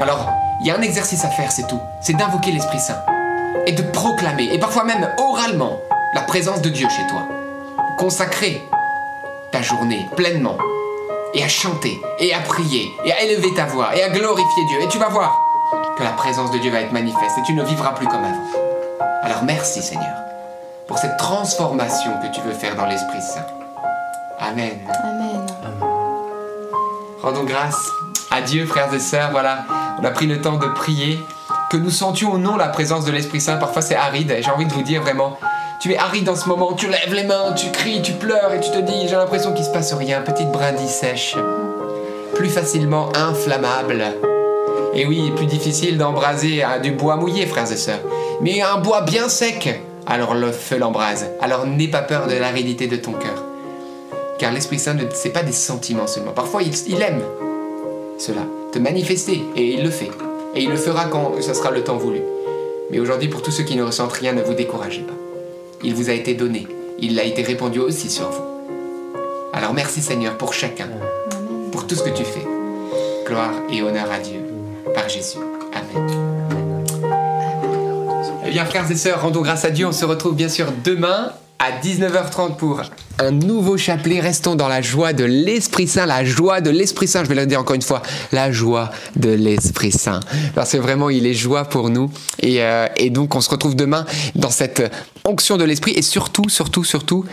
Alors, 0.00 0.32
il 0.60 0.66
y 0.66 0.72
a 0.72 0.76
un 0.76 0.82
exercice 0.82 1.24
à 1.24 1.28
faire, 1.28 1.52
c'est 1.52 1.68
tout. 1.68 1.78
C'est 2.00 2.16
d'invoquer 2.16 2.50
l'Esprit 2.50 2.80
Saint 2.80 2.98
et 3.68 3.70
de 3.70 3.82
proclamer, 3.82 4.48
et 4.52 4.58
parfois 4.58 4.82
même 4.82 5.08
oralement, 5.16 5.78
la 6.12 6.22
présence 6.22 6.60
de 6.60 6.70
Dieu 6.70 6.88
chez 6.88 7.06
toi. 7.06 7.28
Consacrer 7.98 8.60
ta 9.52 9.62
journée 9.62 10.08
pleinement 10.16 10.58
et 11.34 11.44
à 11.44 11.48
chanter 11.48 12.00
et 12.18 12.34
à 12.34 12.40
prier 12.40 12.90
et 13.04 13.12
à 13.12 13.22
élever 13.22 13.54
ta 13.54 13.66
voix 13.66 13.96
et 13.96 14.02
à 14.02 14.08
glorifier 14.08 14.64
Dieu. 14.70 14.82
Et 14.82 14.88
tu 14.88 14.98
vas 14.98 15.08
voir 15.08 15.40
que 15.96 16.02
la 16.02 16.10
présence 16.10 16.50
de 16.50 16.58
Dieu 16.58 16.72
va 16.72 16.80
être 16.80 16.92
manifeste 16.92 17.38
et 17.38 17.42
tu 17.46 17.52
ne 17.52 17.62
vivras 17.62 17.92
plus 17.92 18.08
comme 18.08 18.24
avant. 18.24 18.44
Alors 19.22 19.44
merci 19.44 19.82
Seigneur 19.82 20.27
pour 20.88 20.98
cette 20.98 21.18
transformation 21.18 22.12
que 22.22 22.34
tu 22.34 22.40
veux 22.40 22.54
faire 22.54 22.74
dans 22.74 22.86
l'Esprit 22.86 23.20
Saint. 23.20 23.46
Amen. 24.40 24.78
Amen. 25.04 25.46
Rendons 27.22 27.44
grâce 27.44 27.78
à 28.30 28.40
Dieu, 28.40 28.64
frères 28.66 28.92
et 28.94 28.98
sœurs. 28.98 29.30
Voilà, 29.30 29.64
on 30.00 30.04
a 30.04 30.10
pris 30.10 30.26
le 30.26 30.40
temps 30.40 30.56
de 30.56 30.66
prier. 30.66 31.20
Que 31.70 31.76
nous 31.76 31.90
sentions 31.90 32.32
ou 32.32 32.38
non 32.38 32.56
la 32.56 32.68
présence 32.68 33.04
de 33.04 33.12
l'Esprit 33.12 33.42
Saint. 33.42 33.58
Parfois 33.58 33.82
c'est 33.82 33.94
aride. 33.94 34.30
Et 34.30 34.42
j'ai 34.42 34.50
envie 34.50 34.64
de 34.64 34.72
vous 34.72 34.82
dire 34.82 35.02
vraiment, 35.02 35.38
tu 35.80 35.92
es 35.92 35.98
aride 35.98 36.28
en 36.30 36.36
ce 36.36 36.48
moment. 36.48 36.72
Tu 36.72 36.88
lèves 36.88 37.12
les 37.12 37.24
mains, 37.24 37.52
tu 37.52 37.70
cries, 37.70 38.00
tu 38.00 38.12
pleures 38.12 38.54
et 38.54 38.60
tu 38.60 38.70
te 38.70 38.78
dis, 38.78 39.08
j'ai 39.08 39.16
l'impression 39.16 39.52
qu'il 39.52 39.66
se 39.66 39.70
passe 39.70 39.92
rien. 39.92 40.22
Petite 40.22 40.50
brindille 40.50 40.88
sèche. 40.88 41.36
Plus 42.34 42.48
facilement 42.48 43.10
inflammable. 43.14 44.04
Et 44.94 45.04
oui, 45.04 45.30
plus 45.36 45.46
difficile 45.46 45.98
d'embraser 45.98 46.62
hein, 46.62 46.78
du 46.80 46.92
bois 46.92 47.16
mouillé, 47.16 47.44
frères 47.44 47.70
et 47.70 47.76
sœurs. 47.76 48.00
Mais 48.40 48.62
un 48.62 48.78
bois 48.78 49.02
bien 49.02 49.28
sec, 49.28 49.82
alors 50.08 50.34
le 50.34 50.50
feu 50.50 50.78
l'embrase. 50.78 51.26
Alors 51.40 51.66
n'aie 51.66 51.88
pas 51.88 52.02
peur 52.02 52.26
de 52.26 52.34
l'aridité 52.34 52.86
de 52.86 52.96
ton 52.96 53.12
cœur. 53.12 53.44
Car 54.38 54.52
l'Esprit 54.52 54.78
Saint, 54.78 54.94
ne 54.94 55.04
c'est 55.12 55.30
pas 55.30 55.42
des 55.42 55.52
sentiments 55.52 56.06
seulement. 56.06 56.32
Parfois, 56.32 56.62
il, 56.62 56.72
il 56.88 57.02
aime 57.02 57.22
cela, 58.18 58.42
te 58.72 58.78
manifester, 58.78 59.42
et 59.54 59.74
il 59.74 59.82
le 59.82 59.90
fait. 59.90 60.10
Et 60.54 60.62
il 60.62 60.70
le 60.70 60.76
fera 60.76 61.04
quand 61.04 61.40
ce 61.40 61.54
sera 61.54 61.70
le 61.70 61.84
temps 61.84 61.96
voulu. 61.96 62.20
Mais 62.90 63.00
aujourd'hui, 63.00 63.28
pour 63.28 63.42
tous 63.42 63.50
ceux 63.50 63.64
qui 63.64 63.76
ne 63.76 63.82
ressentent 63.82 64.12
rien, 64.12 64.32
ne 64.32 64.42
vous 64.42 64.54
découragez 64.54 65.02
pas. 65.02 65.14
Il 65.84 65.94
vous 65.94 66.08
a 66.08 66.14
été 66.14 66.34
donné. 66.34 66.66
Il 66.98 67.18
a 67.20 67.24
été 67.24 67.42
répandu 67.42 67.78
aussi 67.78 68.10
sur 68.10 68.30
vous. 68.30 68.42
Alors 69.52 69.74
merci 69.74 70.00
Seigneur 70.00 70.36
pour 70.36 70.52
chacun, 70.52 70.88
pour 71.70 71.86
tout 71.86 71.94
ce 71.94 72.02
que 72.02 72.10
tu 72.10 72.24
fais. 72.24 72.46
Gloire 73.26 73.52
et 73.70 73.82
honneur 73.82 74.10
à 74.10 74.18
Dieu, 74.18 74.40
par 74.94 75.08
Jésus. 75.08 75.38
Amen. 75.72 76.17
Eh 78.48 78.50
bien, 78.50 78.64
frères 78.64 78.90
et 78.90 78.96
sœurs, 78.96 79.20
rendons 79.20 79.42
grâce 79.42 79.66
à 79.66 79.70
Dieu. 79.70 79.86
On 79.86 79.92
se 79.92 80.06
retrouve 80.06 80.34
bien 80.34 80.48
sûr 80.48 80.72
demain 80.82 81.34
à 81.58 81.72
19h30 81.72 82.56
pour 82.56 82.82
un 83.18 83.30
nouveau 83.32 83.76
chapelet. 83.76 84.20
Restons 84.20 84.54
dans 84.54 84.68
la 84.68 84.80
joie 84.80 85.12
de 85.12 85.24
l'Esprit 85.24 85.88
Saint, 85.88 86.06
la 86.06 86.24
joie 86.24 86.60
de 86.60 86.70
l'Esprit 86.70 87.08
Saint. 87.08 87.24
Je 87.24 87.28
vais 87.28 87.34
le 87.34 87.46
dire 87.46 87.60
encore 87.60 87.74
une 87.74 87.82
fois, 87.82 88.02
la 88.32 88.52
joie 88.52 88.90
de 89.16 89.30
l'Esprit 89.30 89.90
Saint. 89.90 90.20
Parce 90.54 90.72
que 90.72 90.76
vraiment, 90.76 91.10
il 91.10 91.26
est 91.26 91.34
joie 91.34 91.64
pour 91.64 91.90
nous. 91.90 92.10
Et, 92.40 92.62
euh, 92.62 92.86
et 92.96 93.10
donc, 93.10 93.34
on 93.34 93.40
se 93.40 93.50
retrouve 93.50 93.74
demain 93.74 94.06
dans 94.36 94.50
cette 94.50 94.82
onction 95.24 95.56
de 95.56 95.64
l'Esprit. 95.64 95.92
Et 95.96 96.02
surtout, 96.02 96.48
surtout, 96.48 96.84
surtout, 96.84 97.24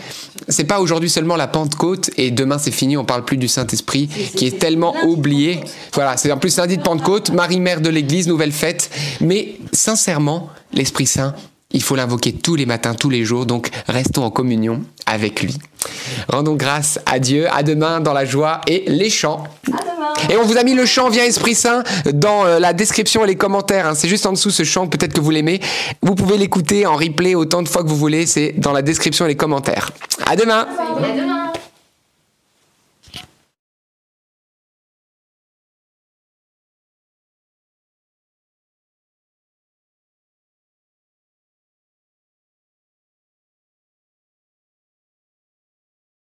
c'est 0.48 0.64
pas 0.64 0.80
aujourd'hui 0.80 1.08
seulement 1.08 1.36
la 1.36 1.46
Pentecôte 1.46 2.10
et 2.16 2.30
demain 2.30 2.58
c'est 2.58 2.70
fini, 2.70 2.96
on 2.96 3.04
parle 3.04 3.24
plus 3.24 3.36
du 3.36 3.48
Saint-Esprit 3.48 4.08
qui 4.08 4.46
est 4.46 4.58
tellement 4.58 4.94
oublié. 5.04 5.60
Voilà, 5.92 6.16
c'est 6.16 6.30
en 6.30 6.38
plus 6.38 6.56
lundi 6.56 6.76
de 6.76 6.82
Pentecôte, 6.82 7.30
Marie-Mère 7.30 7.80
de 7.80 7.88
l'Église, 7.88 8.28
nouvelle 8.28 8.52
fête. 8.52 8.90
Mais 9.20 9.56
sincèrement, 9.72 10.50
l'Esprit 10.72 11.06
Saint, 11.06 11.34
il 11.76 11.82
faut 11.82 11.94
l'invoquer 11.94 12.32
tous 12.32 12.56
les 12.56 12.66
matins, 12.66 12.94
tous 12.94 13.10
les 13.10 13.24
jours, 13.24 13.44
donc 13.46 13.68
restons 13.86 14.24
en 14.24 14.30
communion 14.30 14.82
avec 15.04 15.42
lui. 15.42 15.56
Rendons 16.28 16.54
grâce 16.54 16.98
à 17.06 17.18
Dieu, 17.18 17.46
à 17.52 17.62
demain 17.62 18.00
dans 18.00 18.14
la 18.14 18.24
joie 18.24 18.62
et 18.66 18.84
les 18.88 19.10
chants. 19.10 19.44
Et 20.30 20.36
on 20.38 20.42
vous 20.44 20.56
a 20.56 20.64
mis 20.64 20.74
le 20.74 20.86
chant 20.86 21.10
Viens 21.10 21.24
Esprit 21.24 21.54
Saint 21.54 21.84
dans 22.12 22.46
euh, 22.46 22.58
la 22.58 22.72
description 22.72 23.22
et 23.24 23.26
les 23.26 23.36
commentaires. 23.36 23.86
hein. 23.86 23.94
C'est 23.94 24.08
juste 24.08 24.24
en 24.24 24.32
dessous 24.32 24.50
ce 24.50 24.64
chant, 24.64 24.86
peut-être 24.86 25.12
que 25.12 25.20
vous 25.20 25.30
l'aimez. 25.30 25.60
Vous 26.00 26.14
pouvez 26.14 26.38
l'écouter 26.38 26.86
en 26.86 26.96
replay 26.96 27.34
autant 27.34 27.62
de 27.62 27.68
fois 27.68 27.84
que 27.84 27.88
vous 27.88 27.96
voulez. 27.96 28.24
C'est 28.26 28.54
dans 28.56 28.72
la 28.72 28.80
description 28.82 29.26
et 29.26 29.28
les 29.28 29.36
commentaires. 29.36 29.90
À 30.26 30.34
demain. 30.34 30.66
À 30.98 31.12
demain. 31.14 31.52